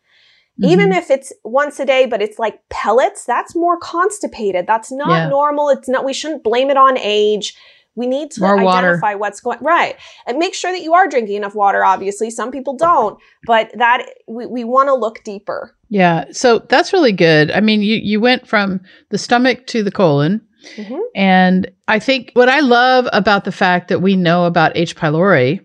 Mm-hmm. 0.61 0.71
Even 0.71 0.93
if 0.93 1.11
it's 1.11 1.33
once 1.45 1.79
a 1.81 1.85
day, 1.85 2.07
but 2.07 2.23
it's 2.23 2.39
like 2.39 2.61
pellets, 2.71 3.25
that's 3.25 3.55
more 3.55 3.79
constipated. 3.79 4.67
That's 4.67 4.91
not 4.91 5.11
yeah. 5.11 5.29
normal. 5.29 5.69
It's 5.69 5.89
not, 5.89 6.05
we 6.05 6.15
shouldn't 6.15 6.43
blame 6.43 6.71
it 6.71 6.77
on 6.77 6.97
age. 6.99 7.55
We 7.95 8.07
need 8.07 8.31
to 8.33 8.43
more 8.43 8.59
identify 8.59 9.15
water. 9.15 9.19
what's 9.19 9.41
going 9.41 9.59
right 9.63 9.97
and 10.27 10.39
make 10.39 10.55
sure 10.55 10.71
that 10.71 10.83
you 10.83 10.93
are 10.93 11.09
drinking 11.09 11.37
enough 11.37 11.55
water. 11.55 11.83
Obviously, 11.83 12.31
some 12.31 12.51
people 12.51 12.77
don't, 12.77 13.19
but 13.47 13.71
that 13.75 14.07
we, 14.29 14.45
we 14.45 14.65
want 14.65 14.89
to 14.89 14.95
look 14.95 15.25
deeper. 15.25 15.75
Yeah, 15.89 16.27
so 16.31 16.59
that's 16.59 16.93
really 16.93 17.13
good. 17.13 17.51
I 17.53 17.61
mean, 17.61 17.81
you 17.81 17.97
you 17.97 18.21
went 18.21 18.47
from 18.47 18.83
the 19.09 19.17
stomach 19.17 19.67
to 19.69 19.83
the 19.83 19.91
colon, 19.91 20.47
Mm-hmm. 20.75 20.99
And 21.15 21.71
I 21.89 21.99
think 21.99 22.31
what 22.35 22.49
I 22.49 22.61
love 22.61 23.09
about 23.13 23.45
the 23.45 23.53
fact 23.53 23.89
that 23.89 24.03
we 24.03 24.17
know 24.17 24.45
about 24.45 24.77
H. 24.77 24.97
pylori, 24.97 25.65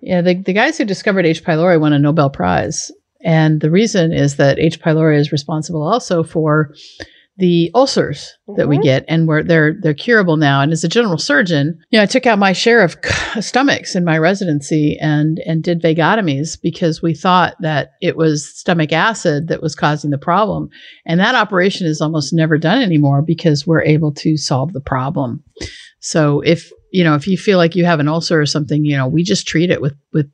yeah, 0.00 0.20
the, 0.20 0.34
the 0.34 0.52
guys 0.52 0.78
who 0.78 0.84
discovered 0.84 1.26
H. 1.26 1.44
pylori 1.44 1.80
won 1.80 1.92
a 1.92 1.98
Nobel 1.98 2.30
Prize. 2.30 2.90
And 3.24 3.60
the 3.60 3.70
reason 3.70 4.12
is 4.12 4.36
that 4.36 4.58
H. 4.58 4.80
pylori 4.80 5.18
is 5.18 5.32
responsible 5.32 5.82
also 5.82 6.22
for 6.22 6.72
the 7.40 7.70
ulcers 7.74 8.36
mm-hmm. 8.48 8.58
that 8.58 8.68
we 8.68 8.76
mm-hmm. 8.76 8.84
get 8.84 9.04
and 9.08 9.26
where 9.26 9.42
they're 9.42 9.74
they're 9.80 9.94
curable 9.94 10.36
now 10.36 10.60
and 10.60 10.72
as 10.72 10.84
a 10.84 10.88
general 10.88 11.16
surgeon 11.16 11.78
you 11.90 11.98
know 11.98 12.02
i 12.02 12.06
took 12.06 12.26
out 12.26 12.38
my 12.38 12.52
share 12.52 12.84
of 12.84 12.96
stomachs 13.40 13.96
in 13.96 14.04
my 14.04 14.18
residency 14.18 14.96
and 15.00 15.40
and 15.46 15.64
did 15.64 15.82
vagotomies 15.82 16.60
because 16.60 17.02
we 17.02 17.14
thought 17.14 17.56
that 17.60 17.92
it 18.02 18.16
was 18.16 18.46
stomach 18.58 18.92
acid 18.92 19.48
that 19.48 19.62
was 19.62 19.74
causing 19.74 20.10
the 20.10 20.18
problem 20.18 20.68
and 21.06 21.18
that 21.18 21.34
operation 21.34 21.86
is 21.86 22.00
almost 22.00 22.32
never 22.32 22.58
done 22.58 22.82
anymore 22.82 23.22
because 23.22 23.66
we're 23.66 23.82
able 23.82 24.12
to 24.12 24.36
solve 24.36 24.72
the 24.74 24.80
problem 24.80 25.42
so 26.00 26.40
if 26.42 26.70
you 26.92 27.02
know 27.02 27.14
if 27.14 27.26
you 27.26 27.38
feel 27.38 27.56
like 27.56 27.74
you 27.74 27.86
have 27.86 28.00
an 28.00 28.08
ulcer 28.08 28.38
or 28.38 28.46
something 28.46 28.84
you 28.84 28.96
know 28.96 29.08
we 29.08 29.22
just 29.22 29.48
treat 29.48 29.70
it 29.70 29.80
with 29.80 29.94
with 30.12 30.30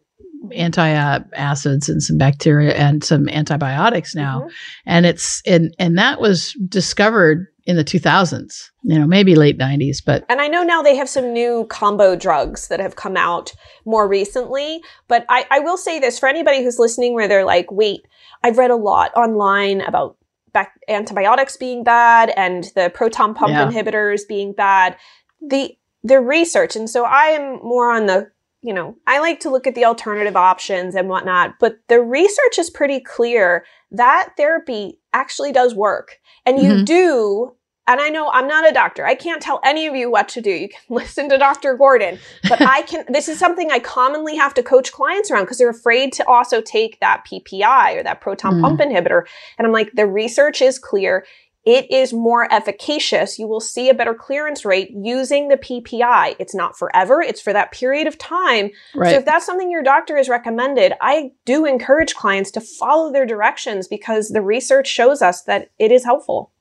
anti-acids 0.54 1.88
and 1.88 2.02
some 2.02 2.18
bacteria 2.18 2.74
and 2.74 3.04
some 3.04 3.28
antibiotics 3.28 4.14
now 4.14 4.40
mm-hmm. 4.40 4.48
and 4.86 5.06
it's 5.06 5.42
and 5.46 5.74
and 5.78 5.98
that 5.98 6.20
was 6.20 6.52
discovered 6.68 7.46
in 7.64 7.76
the 7.76 7.84
2000s 7.84 8.70
you 8.84 8.98
know 8.98 9.06
maybe 9.06 9.34
late 9.34 9.58
90s 9.58 9.98
but 10.04 10.24
and 10.28 10.40
i 10.40 10.48
know 10.48 10.62
now 10.62 10.82
they 10.82 10.96
have 10.96 11.08
some 11.08 11.32
new 11.32 11.66
combo 11.68 12.16
drugs 12.16 12.68
that 12.68 12.80
have 12.80 12.96
come 12.96 13.16
out 13.16 13.52
more 13.84 14.08
recently 14.08 14.80
but 15.08 15.24
i, 15.28 15.46
I 15.50 15.60
will 15.60 15.76
say 15.76 15.98
this 15.98 16.18
for 16.18 16.28
anybody 16.28 16.62
who's 16.62 16.78
listening 16.78 17.14
where 17.14 17.28
they're 17.28 17.44
like 17.44 17.70
wait 17.70 18.02
i've 18.44 18.58
read 18.58 18.70
a 18.70 18.76
lot 18.76 19.12
online 19.16 19.80
about 19.80 20.16
back- 20.52 20.80
antibiotics 20.88 21.56
being 21.56 21.84
bad 21.84 22.30
and 22.36 22.70
the 22.74 22.90
proton 22.94 23.34
pump 23.34 23.50
yeah. 23.50 23.68
inhibitors 23.68 24.26
being 24.28 24.52
bad 24.52 24.96
the 25.40 25.76
the 26.02 26.20
research 26.20 26.76
and 26.76 26.88
so 26.88 27.04
i 27.04 27.26
am 27.26 27.56
more 27.62 27.92
on 27.92 28.06
the 28.06 28.30
you 28.66 28.74
know, 28.74 28.96
I 29.06 29.20
like 29.20 29.38
to 29.40 29.50
look 29.50 29.68
at 29.68 29.76
the 29.76 29.84
alternative 29.84 30.34
options 30.34 30.96
and 30.96 31.08
whatnot, 31.08 31.54
but 31.60 31.78
the 31.88 32.02
research 32.02 32.58
is 32.58 32.68
pretty 32.68 32.98
clear 32.98 33.64
that 33.92 34.30
therapy 34.36 34.98
actually 35.12 35.52
does 35.52 35.72
work. 35.72 36.18
And 36.44 36.58
you 36.60 36.70
mm-hmm. 36.70 36.84
do, 36.84 37.52
and 37.86 38.00
I 38.00 38.08
know 38.08 38.28
I'm 38.28 38.48
not 38.48 38.68
a 38.68 38.74
doctor. 38.74 39.06
I 39.06 39.14
can't 39.14 39.40
tell 39.40 39.60
any 39.64 39.86
of 39.86 39.94
you 39.94 40.10
what 40.10 40.28
to 40.30 40.40
do. 40.40 40.50
You 40.50 40.68
can 40.68 40.80
listen 40.96 41.28
to 41.28 41.38
Dr. 41.38 41.76
Gordon, 41.76 42.18
but 42.48 42.60
I 42.60 42.82
can, 42.82 43.04
this 43.08 43.28
is 43.28 43.38
something 43.38 43.70
I 43.70 43.78
commonly 43.78 44.34
have 44.34 44.52
to 44.54 44.64
coach 44.64 44.90
clients 44.90 45.30
around 45.30 45.44
because 45.44 45.58
they're 45.58 45.70
afraid 45.70 46.12
to 46.14 46.26
also 46.26 46.60
take 46.60 46.98
that 46.98 47.24
PPI 47.24 48.00
or 48.00 48.02
that 48.02 48.20
proton 48.20 48.54
mm. 48.54 48.62
pump 48.62 48.80
inhibitor. 48.80 49.26
And 49.58 49.66
I'm 49.68 49.72
like, 49.72 49.92
the 49.92 50.08
research 50.08 50.60
is 50.60 50.80
clear 50.80 51.24
it 51.66 51.90
is 51.90 52.12
more 52.12 52.50
efficacious. 52.52 53.38
You 53.38 53.48
will 53.48 53.60
see 53.60 53.90
a 53.90 53.94
better 53.94 54.14
clearance 54.14 54.64
rate 54.64 54.90
using 54.94 55.48
the 55.48 55.56
PPI. 55.56 56.36
It's 56.38 56.54
not 56.54 56.78
forever, 56.78 57.20
it's 57.20 57.40
for 57.40 57.52
that 57.52 57.72
period 57.72 58.06
of 58.06 58.16
time. 58.16 58.70
Right. 58.94 59.10
So 59.10 59.18
if 59.18 59.24
that's 59.24 59.44
something 59.44 59.70
your 59.70 59.82
doctor 59.82 60.16
has 60.16 60.28
recommended, 60.28 60.92
I 61.00 61.32
do 61.44 61.66
encourage 61.66 62.14
clients 62.14 62.52
to 62.52 62.60
follow 62.60 63.12
their 63.12 63.26
directions 63.26 63.88
because 63.88 64.28
the 64.28 64.42
research 64.42 64.86
shows 64.86 65.20
us 65.20 65.42
that 65.42 65.70
it 65.80 65.90
is 65.90 66.04
helpful. 66.04 66.52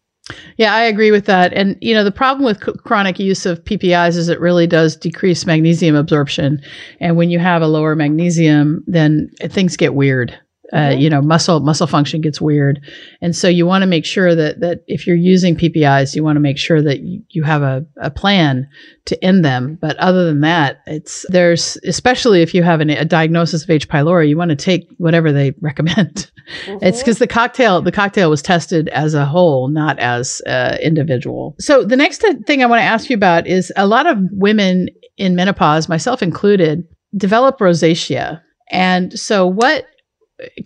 Yeah, 0.58 0.74
I 0.74 0.82
agree 0.82 1.12
with 1.12 1.26
that. 1.26 1.54
And 1.54 1.78
you 1.82 1.94
know, 1.94 2.04
the 2.04 2.12
problem 2.12 2.46
with 2.46 2.63
c- 2.63 2.74
chronic 2.84 3.20
use 3.20 3.46
of 3.46 3.63
PPIs 3.63 4.18
is 4.18 4.28
it 4.28 4.39
really 4.39 4.65
does 4.65 4.96
decrease 4.96 5.46
magnesium 5.46 5.96
absorption. 5.96 6.60
And 7.00 7.15
when 7.15 7.30
you 7.30 7.38
have 7.38 7.62
a 7.62 7.68
lower 7.68 7.96
magnesium, 7.96 8.84
then 8.88 9.30
things 9.39 9.78
get 9.78 9.94
weird. 9.94 10.36
Uh, 10.73 10.78
mm-hmm. 10.78 10.99
you 10.99 11.10
know, 11.10 11.21
muscle 11.21 11.60
muscle 11.60 11.86
function 11.86 12.21
gets 12.21 12.41
weird, 12.41 12.80
and 13.21 13.36
so 13.36 13.47
you 13.47 13.65
want 13.67 13.84
to 13.84 13.88
make 13.88 14.06
sure 14.06 14.34
that 14.34 14.62
that 14.62 14.84
if 14.88 15.06
you're 15.06 15.15
using 15.15 15.56
PPIs, 15.56 16.15
you 16.15 16.23
want 16.23 16.38
to 16.38 16.39
make 16.39 16.58
sure 16.58 16.82
that 16.82 17.01
you, 17.01 17.21
you 17.30 17.43
have 17.43 17.62
a, 17.62 17.86
a 18.01 18.10
plan 18.10 18.67
to 19.06 19.23
end 19.23 19.45
them. 19.45 19.78
But 19.80 19.95
other 19.97 20.25
than 20.25 20.41
that, 20.41 20.82
it's 20.88 21.25
there's 21.30 21.78
especially 21.86 22.41
if 22.41 22.54
you 22.54 22.63
have 22.63 22.82
an, 22.82 22.89
a 22.89 23.06
diagnosis 23.06 23.63
of 23.63 23.69
H. 23.69 23.88
pylori, 23.88 24.28
you 24.28 24.38
want 24.38 24.49
to 24.49 24.56
take 24.56 24.88
whatever 24.97 25.32
they 25.32 25.54
recommend. 25.62 26.32
Mm-hmm. 26.65 26.84
It's 26.84 26.99
because 26.99 27.19
the 27.19 27.28
cocktail 27.28 27.82
the 27.82 27.91
cocktail 27.91 28.30
was 28.30 28.41
tested 28.41 28.89
as 28.89 29.13
a 29.13 29.25
whole, 29.25 29.67
not 29.67 29.99
as 29.99 30.41
uh, 30.47 30.78
individual. 30.82 31.56
So 31.60 31.84
the 31.84 31.97
next 31.97 32.23
thing 32.47 32.63
I 32.63 32.65
want 32.65 32.80
to 32.80 32.86
ask 32.86 33.10
you 33.10 33.15
about 33.15 33.45
is 33.45 33.71
a 33.75 33.86
lot 33.86 34.08
of 34.08 34.17
women 34.32 34.89
in 35.17 35.36
menopause, 35.36 35.88
myself 35.88 36.21
included, 36.21 36.84
develop 37.15 37.60
rosacea. 37.60 38.41
And 38.71 39.17
so 39.17 39.47
what 39.47 39.86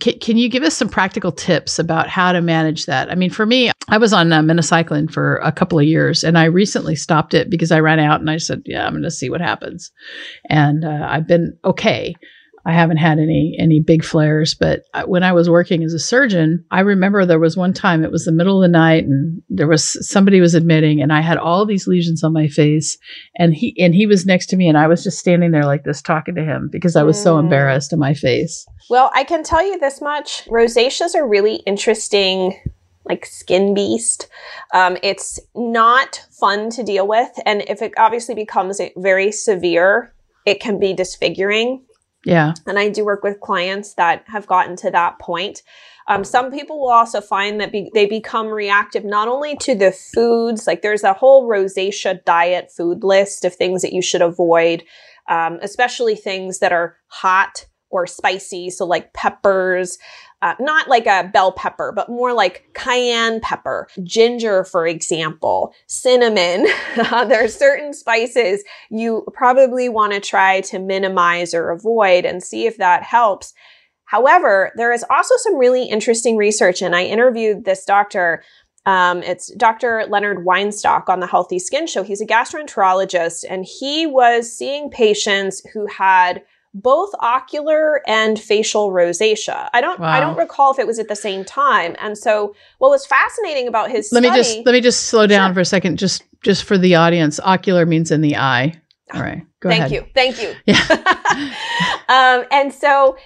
can, 0.00 0.18
can, 0.18 0.36
you 0.36 0.48
give 0.48 0.62
us 0.62 0.76
some 0.76 0.88
practical 0.88 1.30
tips 1.30 1.78
about 1.78 2.08
how 2.08 2.32
to 2.32 2.40
manage 2.40 2.86
that? 2.86 3.10
I 3.10 3.14
mean, 3.14 3.30
for 3.30 3.46
me, 3.46 3.70
I 3.88 3.98
was 3.98 4.12
on 4.12 4.32
uh, 4.32 4.40
minocycline 4.40 5.12
for 5.12 5.36
a 5.36 5.52
couple 5.52 5.78
of 5.78 5.84
years 5.84 6.24
and 6.24 6.36
I 6.36 6.44
recently 6.44 6.96
stopped 6.96 7.34
it 7.34 7.50
because 7.50 7.70
I 7.70 7.80
ran 7.80 8.00
out 8.00 8.20
and 8.20 8.30
I 8.30 8.38
said, 8.38 8.62
yeah, 8.64 8.86
I'm 8.86 8.92
going 8.92 9.02
to 9.04 9.10
see 9.10 9.30
what 9.30 9.40
happens. 9.40 9.92
And 10.48 10.84
uh, 10.84 11.06
I've 11.08 11.28
been 11.28 11.56
okay. 11.64 12.14
I 12.66 12.72
haven't 12.72 12.98
had 12.98 13.18
any 13.18 13.56
any 13.58 13.80
big 13.80 14.04
flares, 14.04 14.54
but 14.54 14.82
when 15.06 15.22
I 15.22 15.32
was 15.32 15.48
working 15.48 15.82
as 15.82 15.94
a 15.94 15.98
surgeon, 15.98 16.62
I 16.70 16.80
remember 16.80 17.24
there 17.24 17.38
was 17.38 17.56
one 17.56 17.72
time 17.72 18.04
it 18.04 18.12
was 18.12 18.26
the 18.26 18.32
middle 18.32 18.62
of 18.62 18.68
the 18.68 18.76
night 18.76 19.04
and 19.04 19.40
there 19.48 19.66
was 19.66 20.06
somebody 20.06 20.40
was 20.42 20.54
admitting 20.54 21.00
and 21.00 21.10
I 21.10 21.22
had 21.22 21.38
all 21.38 21.64
these 21.64 21.86
lesions 21.86 22.22
on 22.22 22.34
my 22.34 22.48
face 22.48 22.98
and 23.36 23.54
he 23.54 23.74
and 23.82 23.94
he 23.94 24.04
was 24.04 24.26
next 24.26 24.46
to 24.48 24.56
me 24.56 24.68
and 24.68 24.76
I 24.76 24.88
was 24.88 25.02
just 25.02 25.18
standing 25.18 25.52
there 25.52 25.64
like 25.64 25.84
this 25.84 26.02
talking 26.02 26.34
to 26.34 26.44
him 26.44 26.68
because 26.70 26.96
I 26.96 27.02
was 27.02 27.18
mm. 27.18 27.22
so 27.22 27.38
embarrassed 27.38 27.94
in 27.94 27.98
my 27.98 28.12
face. 28.12 28.66
Well, 28.90 29.10
I 29.14 29.22
can 29.22 29.44
tell 29.44 29.64
you 29.64 29.78
this 29.78 30.00
much. 30.00 30.46
Rosacea's 30.46 31.14
a 31.14 31.24
really 31.24 31.56
interesting 31.66 32.60
like 33.04 33.24
skin 33.24 33.72
beast. 33.72 34.28
Um, 34.74 34.98
it's 35.02 35.40
not 35.54 36.26
fun 36.30 36.70
to 36.70 36.82
deal 36.82 37.06
with. 37.06 37.30
And 37.46 37.62
if 37.68 37.82
it 37.82 37.92
obviously 37.96 38.34
becomes 38.34 38.80
very 38.96 39.32
severe, 39.32 40.12
it 40.44 40.60
can 40.60 40.78
be 40.78 40.92
disfiguring. 40.92 41.84
Yeah. 42.24 42.52
And 42.66 42.78
I 42.78 42.90
do 42.90 43.04
work 43.04 43.22
with 43.22 43.40
clients 43.40 43.94
that 43.94 44.24
have 44.26 44.46
gotten 44.46 44.76
to 44.76 44.90
that 44.90 45.18
point. 45.18 45.62
Um, 46.08 46.24
some 46.24 46.50
people 46.50 46.80
will 46.80 46.90
also 46.90 47.20
find 47.20 47.60
that 47.60 47.72
be- 47.72 47.90
they 47.94 48.06
become 48.06 48.48
reactive 48.48 49.04
not 49.04 49.28
only 49.28 49.56
to 49.58 49.74
the 49.74 49.92
foods, 49.92 50.66
like 50.66 50.82
there's 50.82 51.04
a 51.04 51.12
whole 51.12 51.48
rosacea 51.48 52.24
diet 52.24 52.70
food 52.76 53.04
list 53.04 53.44
of 53.44 53.54
things 53.54 53.82
that 53.82 53.92
you 53.92 54.02
should 54.02 54.20
avoid, 54.20 54.82
um, 55.28 55.58
especially 55.62 56.16
things 56.16 56.58
that 56.58 56.72
are 56.72 56.96
hot 57.06 57.66
or 57.90 58.06
spicy. 58.06 58.70
So, 58.70 58.86
like 58.86 59.12
peppers, 59.12 59.98
uh, 60.42 60.54
not 60.58 60.88
like 60.88 61.06
a 61.06 61.28
bell 61.32 61.52
pepper, 61.52 61.92
but 61.94 62.08
more 62.08 62.32
like 62.32 62.70
cayenne 62.74 63.40
pepper, 63.40 63.88
ginger, 64.02 64.64
for 64.64 64.86
example, 64.86 65.74
cinnamon. 65.86 66.66
there 66.96 67.44
are 67.44 67.48
certain 67.48 67.92
spices 67.92 68.64
you 68.90 69.26
probably 69.34 69.88
want 69.88 70.12
to 70.12 70.20
try 70.20 70.62
to 70.62 70.78
minimize 70.78 71.52
or 71.52 71.70
avoid 71.70 72.24
and 72.24 72.42
see 72.42 72.66
if 72.66 72.78
that 72.78 73.02
helps. 73.02 73.52
However, 74.10 74.72
there 74.74 74.92
is 74.92 75.04
also 75.08 75.36
some 75.36 75.56
really 75.56 75.84
interesting 75.84 76.36
research, 76.36 76.82
and 76.82 76.96
I 76.96 77.04
interviewed 77.04 77.64
this 77.64 77.84
doctor. 77.84 78.42
Um, 78.86 79.22
it's 79.22 79.54
Dr. 79.54 80.04
Leonard 80.08 80.38
Weinstock 80.38 81.08
on 81.08 81.20
the 81.20 81.28
Healthy 81.28 81.60
Skin 81.60 81.86
Show. 81.86 82.02
He's 82.02 82.22
a 82.22 82.26
gastroenterologist, 82.26 83.44
and 83.48 83.64
he 83.64 84.06
was 84.06 84.52
seeing 84.52 84.90
patients 84.90 85.62
who 85.72 85.86
had 85.86 86.42
both 86.72 87.10
ocular 87.18 88.08
and 88.08 88.38
facial 88.38 88.92
rosacea. 88.92 89.68
I 89.72 89.80
don't 89.80 89.98
wow. 89.98 90.08
I 90.08 90.20
don't 90.20 90.36
recall 90.36 90.72
if 90.72 90.78
it 90.78 90.86
was 90.86 90.98
at 90.98 91.08
the 91.08 91.16
same 91.16 91.44
time. 91.44 91.96
And 91.98 92.16
so 92.16 92.54
what 92.78 92.90
was 92.90 93.06
fascinating 93.06 93.66
about 93.66 93.90
his 93.90 94.10
Let 94.12 94.22
study, 94.22 94.30
me 94.30 94.36
just 94.36 94.66
let 94.66 94.72
me 94.72 94.80
just 94.80 95.06
slow 95.06 95.26
down 95.26 95.50
sure. 95.50 95.54
for 95.54 95.60
a 95.60 95.64
second 95.64 95.98
just 95.98 96.22
just 96.42 96.64
for 96.64 96.78
the 96.78 96.94
audience. 96.94 97.40
Ocular 97.40 97.86
means 97.86 98.10
in 98.10 98.20
the 98.20 98.36
eye. 98.36 98.80
All 99.12 99.20
right. 99.20 99.44
Go 99.60 99.68
Thank 99.68 99.86
ahead. 99.86 99.92
you. 99.92 100.06
Thank 100.14 100.40
you. 100.40 100.54
Yeah. 100.66 100.78
um, 102.08 102.44
and 102.50 102.72
so 102.72 103.16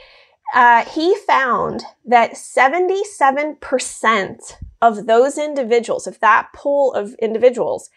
uh, 0.54 0.84
he 0.86 1.14
found 1.26 1.82
that 2.06 2.32
77% 2.32 4.54
of 4.80 5.06
those 5.06 5.36
individuals, 5.36 6.06
of 6.06 6.20
that 6.20 6.48
pool 6.54 6.94
of 6.94 7.12
individuals, 7.14 7.90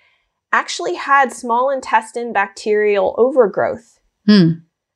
actually 0.52 0.96
had 0.96 1.32
small 1.32 1.70
intestine 1.70 2.34
bacterial 2.34 3.16
overgrowth. 3.18 4.00
Hmm. 4.26 4.50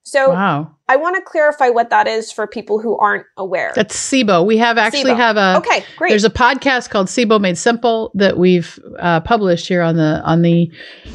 So 0.04 0.32
wow. 0.32 0.76
I 0.90 0.96
want 0.96 1.16
to 1.16 1.22
clarify 1.22 1.70
what 1.70 1.92
that 1.92 2.08
is 2.08 2.32
for 2.32 2.48
people 2.48 2.80
who 2.80 2.98
aren't 2.98 3.26
aware. 3.38 3.72
That's 3.76 3.96
SIBO. 3.96 4.46
We 4.46 4.58
have 4.58 4.78
actually 4.78 5.12
SIBO. 5.12 5.16
have 5.16 5.38
a 5.38 5.58
okay, 5.60 5.86
great. 5.96 6.10
There's 6.10 6.24
a 6.24 6.30
podcast 6.30 6.90
called 6.90 7.08
SIBO 7.08 7.40
Made 7.40 7.58
Simple 7.58 8.12
that 8.16 8.38
we've 8.38 8.80
uh, 9.00 9.22
published 9.22 9.68
here 9.68 9.84
on 9.84 9.96
the 9.98 10.22
on 10.26 10.42
the 10.42 10.72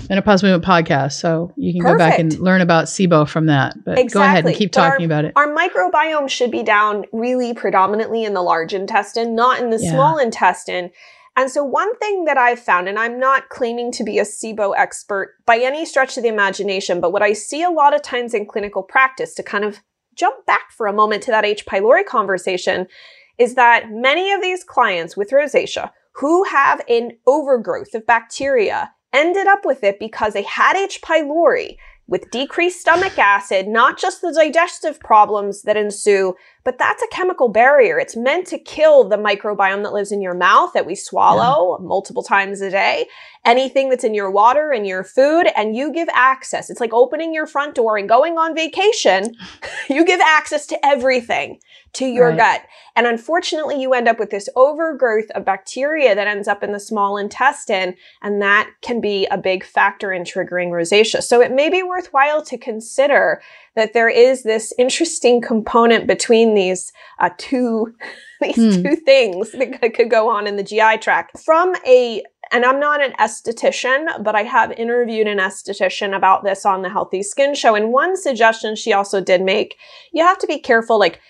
Menopause 0.09 0.43
Movement 0.45 0.65
podcast. 0.65 1.13
So 1.15 1.53
you 1.57 1.73
can 1.73 1.83
Perfect. 1.83 1.99
go 1.99 1.99
back 1.99 2.19
and 2.21 2.39
learn 2.39 2.61
about 2.61 2.85
SIBO 2.85 3.29
from 3.29 3.47
that. 3.47 3.75
But 3.85 3.99
exactly. 3.99 4.13
go 4.13 4.23
ahead 4.23 4.47
and 4.47 4.55
keep 4.55 4.71
talking 4.71 5.11
our, 5.13 5.19
about 5.19 5.25
it. 5.25 5.33
Our 5.35 5.49
microbiome 5.49 6.29
should 6.29 6.53
be 6.53 6.63
down 6.63 7.05
really 7.13 7.55
predominantly 7.55 8.25
in 8.25 8.35
the 8.35 8.43
large 8.43 8.73
intestine, 8.73 9.35
not 9.35 9.61
in 9.61 9.71
the 9.71 9.79
yeah. 9.79 9.91
small 9.91 10.19
intestine. 10.19 10.91
And 11.37 11.51
so, 11.51 11.63
one 11.63 11.95
thing 11.99 12.25
that 12.25 12.39
I've 12.39 12.59
found, 12.59 12.89
and 12.89 12.99
I'm 12.99 13.21
not 13.21 13.51
claiming 13.51 13.93
to 13.93 14.05
be 14.05 14.19
a 14.19 14.25
SIBO 14.25 14.75
expert 14.77 15.35
by 15.45 15.59
any 15.59 15.85
stretch 15.85 16.17
of 16.17 16.23
the 16.23 16.31
imagination, 16.31 16.99
but 16.99 17.13
what 17.13 17.23
I 17.23 17.35
see 17.35 17.63
a 17.63 17.71
lot 17.71 17.95
of 17.95 18.03
times 18.03 18.33
in 18.33 18.47
clinical 18.47 18.83
practice 18.83 19.35
to 19.35 19.43
kind 19.43 19.63
of 19.63 19.81
jump 20.15 20.47
back 20.47 20.71
for 20.71 20.87
a 20.87 20.95
moment 20.95 21.23
to 21.25 21.31
that 21.31 21.45
H. 21.45 21.67
pylori 21.67 22.07
conversation 22.07 22.87
is 23.39 23.55
that 23.55 23.91
many 23.91 24.33
of 24.33 24.41
these 24.41 24.65
clients 24.65 25.15
with 25.15 25.31
rosacea 25.31 25.91
who 26.15 26.45
have 26.45 26.81
an 26.89 27.13
overgrowth 27.27 27.95
of 27.95 28.07
bacteria 28.07 28.93
ended 29.13 29.47
up 29.47 29.67
with 29.67 29.85
it 29.85 29.99
because 29.99 30.33
they 30.33 30.43
had 30.43 30.75
H. 30.75 31.03
pylori 31.03 31.77
with 32.09 32.31
decreased 32.31 32.81
stomach 32.81 33.19
acid, 33.19 33.67
not 33.67 33.99
just 33.99 34.23
the 34.23 34.33
digestive 34.33 35.01
problems 35.01 35.63
that 35.63 35.77
ensue, 35.77 36.35
but 36.67 36.79
that's 36.79 37.01
a 37.01 37.07
chemical 37.13 37.49
barrier. 37.49 37.97
It's 37.97 38.17
meant 38.17 38.49
to 38.49 38.59
kill 38.59 39.09
the 39.09 39.17
microbiome 39.17 39.85
that 39.85 39.93
lives 39.93 40.11
in 40.11 40.21
your 40.21 40.35
mouth 40.35 40.73
that 40.73 40.85
we 40.85 40.97
swallow 40.97 41.79
yeah. 41.79 41.87
multiple 41.87 42.25
times 42.25 42.61
a 42.61 42.69
day, 42.69 43.07
anything 43.45 43.89
that's 43.89 44.03
in 44.03 44.15
your 44.15 44.33
water 44.33 44.73
and 44.73 44.85
your 44.85 45.05
food, 45.05 45.47
and 45.57 45.77
you 45.77 45.93
give 45.93 46.09
access. 46.13 46.69
It's 46.69 46.81
like 46.81 46.93
opening 46.93 47.33
your 47.33 47.47
front 47.47 47.77
door 47.77 47.97
and 47.97 48.09
going 48.09 48.37
on 48.37 48.57
vacation. 48.57 49.37
you 49.89 50.05
give 50.05 50.21
access 50.21 50.67
to 50.67 50.85
everything 50.85 51.61
to 51.93 52.05
your 52.05 52.31
right. 52.31 52.37
gut. 52.37 52.63
And 52.97 53.07
unfortunately, 53.07 53.81
you 53.81 53.95
end 53.95 54.09
up 54.09 54.19
with 54.19 54.31
this 54.31 54.49
overgrowth 54.57 55.31
of 55.37 55.45
bacteria 55.45 56.17
that 56.17 56.27
ends 56.27 56.49
up 56.49 56.65
in 56.65 56.73
the 56.73 56.81
small 56.81 57.17
intestine, 57.17 57.95
and 58.23 58.43
that 58.43 58.71
can 58.83 59.01
be 59.01 59.27
a 59.27 59.39
big 59.39 59.65
factor 59.65 60.13
in 60.13 60.25
triggering 60.25 60.71
rosacea. 60.71 61.23
So 61.23 61.41
it 61.41 61.53
may 61.53 61.71
be 61.71 61.85
worthwhile 61.85 62.43
to 62.43 62.59
consider 62.59 63.41
that 63.77 63.93
there 63.93 64.09
is 64.09 64.43
this 64.43 64.73
interesting 64.79 65.41
component 65.41 66.07
between 66.07 66.55
these 66.55 66.93
uh, 67.21 67.31
two 67.39 67.95
these 68.41 68.57
hmm. 68.57 68.83
two 68.83 68.97
things 68.97 69.53
that 69.53 69.95
could 69.95 70.11
go 70.11 70.29
on 70.29 70.47
in 70.47 70.57
the 70.57 70.63
GI 70.63 70.99
tract. 70.99 71.39
From 71.39 71.75
a 71.87 72.23
and 72.53 72.65
I'm 72.65 72.79
not 72.79 73.03
an 73.03 73.13
esthetician, 73.15 74.23
but 74.23 74.37
I 74.37 74.43
have 74.45 74.71
interviewed 74.73 75.27
an 75.27 75.39
esthetician 75.39 76.17
about 76.17 76.45
this 76.45 76.65
on 76.65 76.83
the 76.83 76.89
Healthy 76.89 77.23
Skin 77.23 77.55
Show. 77.55 77.75
And 77.75 77.93
one 77.93 78.17
suggestion 78.17 78.77
she 78.77 78.93
also 78.93 79.21
did 79.21 79.43
make, 79.43 79.77
you 80.13 80.23
have 80.23 80.39
to 80.39 80.47
be 80.47 80.59
careful, 80.59 80.99
like 80.99 81.21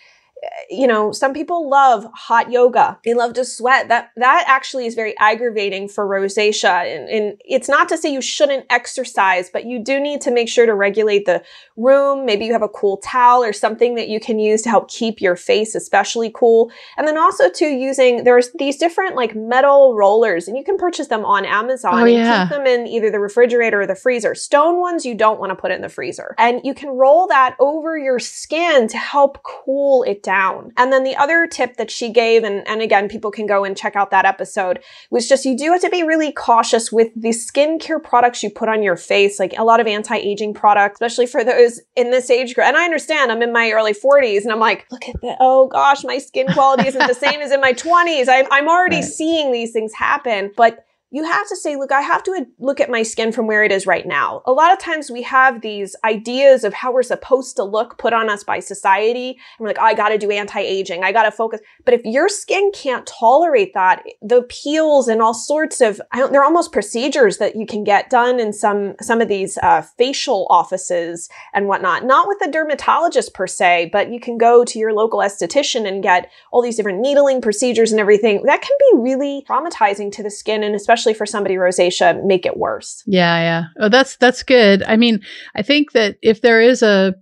you 0.70 0.86
know, 0.86 1.12
some 1.12 1.32
people 1.32 1.68
love 1.68 2.06
hot 2.14 2.50
yoga. 2.50 2.98
They 3.04 3.14
love 3.14 3.34
to 3.34 3.44
sweat. 3.44 3.88
That 3.88 4.10
that 4.16 4.44
actually 4.46 4.86
is 4.86 4.94
very 4.94 5.16
aggravating 5.18 5.88
for 5.88 6.06
rosacea. 6.06 6.96
And, 6.96 7.08
and, 7.08 7.40
it's 7.44 7.68
not 7.68 7.88
to 7.90 7.96
say 7.96 8.12
you 8.12 8.20
shouldn't 8.20 8.66
exercise, 8.70 9.50
but 9.50 9.66
you 9.66 9.78
do 9.78 10.00
need 10.00 10.20
to 10.22 10.30
make 10.30 10.48
sure 10.48 10.66
to 10.66 10.74
regulate 10.74 11.26
the 11.26 11.42
room. 11.76 12.26
Maybe 12.26 12.44
you 12.44 12.52
have 12.52 12.62
a 12.62 12.68
cool 12.68 12.96
towel 12.98 13.44
or 13.44 13.52
something 13.52 13.94
that 13.94 14.08
you 14.08 14.18
can 14.18 14.38
use 14.38 14.62
to 14.62 14.68
help 14.68 14.90
keep 14.90 15.20
your 15.20 15.36
face 15.36 15.74
especially 15.74 16.30
cool. 16.34 16.70
And 16.96 17.06
then 17.06 17.18
also 17.18 17.50
to 17.50 17.66
using 17.66 18.24
there's 18.24 18.50
these 18.58 18.76
different 18.76 19.14
like 19.14 19.34
metal 19.34 19.94
rollers, 19.94 20.48
and 20.48 20.56
you 20.56 20.64
can 20.64 20.76
purchase 20.76 21.08
them 21.08 21.24
on 21.24 21.44
Amazon 21.44 22.02
oh, 22.02 22.04
yeah. 22.04 22.42
and 22.42 22.50
keep 22.50 22.56
them 22.56 22.66
in 22.66 22.86
either 22.86 23.10
the 23.10 23.20
refrigerator 23.20 23.82
or 23.82 23.86
the 23.86 23.94
freezer. 23.94 24.34
Stone 24.34 24.80
ones 24.80 25.04
you 25.04 25.14
don't 25.14 25.38
want 25.38 25.50
to 25.50 25.56
put 25.56 25.70
in 25.70 25.82
the 25.82 25.88
freezer. 25.88 26.34
And 26.38 26.60
you 26.64 26.74
can 26.74 26.90
roll 26.90 27.26
that 27.28 27.56
over 27.58 27.96
your 27.98 28.18
skin 28.18 28.88
to 28.88 28.98
help 28.98 29.42
cool 29.42 30.02
it 30.02 30.22
down. 30.22 30.35
And 30.76 30.92
then 30.92 31.04
the 31.04 31.16
other 31.16 31.46
tip 31.46 31.76
that 31.76 31.90
she 31.90 32.10
gave, 32.10 32.44
and, 32.44 32.66
and 32.68 32.82
again, 32.82 33.08
people 33.08 33.30
can 33.30 33.46
go 33.46 33.64
and 33.64 33.76
check 33.76 33.96
out 33.96 34.10
that 34.10 34.24
episode, 34.24 34.82
was 35.10 35.28
just 35.28 35.44
you 35.44 35.56
do 35.56 35.72
have 35.72 35.80
to 35.80 35.90
be 35.90 36.02
really 36.02 36.32
cautious 36.32 36.92
with 36.92 37.10
the 37.16 37.30
skincare 37.30 38.02
products 38.02 38.42
you 38.42 38.50
put 38.50 38.68
on 38.68 38.82
your 38.82 38.96
face, 38.96 39.38
like 39.38 39.56
a 39.58 39.64
lot 39.64 39.80
of 39.80 39.86
anti-aging 39.86 40.54
products, 40.54 40.94
especially 40.94 41.26
for 41.26 41.44
those 41.44 41.80
in 41.96 42.10
this 42.10 42.30
age 42.30 42.54
group. 42.54 42.66
And 42.66 42.76
I 42.76 42.84
understand 42.84 43.32
I'm 43.32 43.42
in 43.42 43.52
my 43.52 43.70
early 43.72 43.94
40s 43.94 44.42
and 44.42 44.52
I'm 44.52 44.60
like, 44.60 44.86
look 44.90 45.08
at 45.08 45.20
that. 45.22 45.38
Oh 45.40 45.68
gosh, 45.68 46.04
my 46.04 46.18
skin 46.18 46.46
quality 46.48 46.88
isn't 46.88 47.06
the 47.06 47.14
same 47.14 47.40
as 47.40 47.52
in 47.52 47.60
my 47.60 47.72
20s. 47.72 48.28
I'm, 48.28 48.46
I'm 48.50 48.68
already 48.68 48.96
right. 48.96 49.04
seeing 49.04 49.52
these 49.52 49.72
things 49.72 49.92
happen. 49.94 50.52
But 50.56 50.85
you 51.16 51.24
have 51.24 51.48
to 51.48 51.56
say, 51.56 51.76
look, 51.76 51.92
I 51.92 52.02
have 52.02 52.22
to 52.24 52.46
look 52.58 52.78
at 52.78 52.90
my 52.90 53.02
skin 53.02 53.32
from 53.32 53.46
where 53.46 53.64
it 53.64 53.72
is 53.72 53.86
right 53.86 54.06
now. 54.06 54.42
A 54.44 54.52
lot 54.52 54.70
of 54.70 54.78
times 54.78 55.10
we 55.10 55.22
have 55.22 55.62
these 55.62 55.96
ideas 56.04 56.62
of 56.62 56.74
how 56.74 56.92
we're 56.92 57.02
supposed 57.02 57.56
to 57.56 57.64
look 57.64 57.96
put 57.96 58.12
on 58.12 58.28
us 58.28 58.44
by 58.44 58.60
society. 58.60 59.30
And 59.30 59.38
we're 59.60 59.68
like, 59.68 59.78
oh, 59.80 59.84
I 59.84 59.94
got 59.94 60.10
to 60.10 60.18
do 60.18 60.30
anti-aging. 60.30 61.04
I 61.04 61.12
got 61.12 61.22
to 61.22 61.30
focus. 61.30 61.60
But 61.86 61.94
if 61.94 62.04
your 62.04 62.28
skin 62.28 62.70
can't 62.74 63.06
tolerate 63.06 63.72
that, 63.72 64.04
the 64.20 64.42
peels 64.42 65.08
and 65.08 65.22
all 65.22 65.32
sorts 65.32 65.80
of, 65.80 66.02
they're 66.12 66.44
almost 66.44 66.70
procedures 66.70 67.38
that 67.38 67.56
you 67.56 67.64
can 67.64 67.82
get 67.82 68.10
done 68.10 68.38
in 68.38 68.52
some, 68.52 68.94
some 69.00 69.22
of 69.22 69.28
these 69.28 69.56
uh, 69.62 69.80
facial 69.96 70.46
offices 70.50 71.30
and 71.54 71.66
whatnot. 71.66 72.04
Not 72.04 72.28
with 72.28 72.44
a 72.46 72.50
dermatologist 72.50 73.32
per 73.32 73.46
se, 73.46 73.88
but 73.90 74.10
you 74.10 74.20
can 74.20 74.36
go 74.36 74.66
to 74.66 74.78
your 74.78 74.92
local 74.92 75.20
esthetician 75.20 75.88
and 75.88 76.02
get 76.02 76.30
all 76.52 76.60
these 76.60 76.76
different 76.76 77.00
needling 77.00 77.40
procedures 77.40 77.90
and 77.90 78.00
everything. 78.02 78.42
That 78.42 78.60
can 78.60 78.76
be 78.90 78.98
really 78.98 79.46
traumatizing 79.48 80.12
to 80.12 80.22
the 80.22 80.30
skin 80.30 80.62
and 80.62 80.74
especially 80.74 81.05
especially 81.06 81.16
for 81.16 81.26
somebody 81.26 81.54
rosacea, 81.54 82.24
make 82.24 82.46
it 82.46 82.56
worse. 82.56 83.02
Yeah, 83.06 83.38
yeah. 83.38 83.64
Oh, 83.78 83.88
that's 83.88 84.16
that's 84.16 84.42
good. 84.42 84.82
I 84.82 84.96
mean, 84.96 85.20
I 85.54 85.62
think 85.62 85.92
that 85.92 86.16
if 86.22 86.40
there 86.40 86.60
is 86.60 86.82
a 86.82 87.14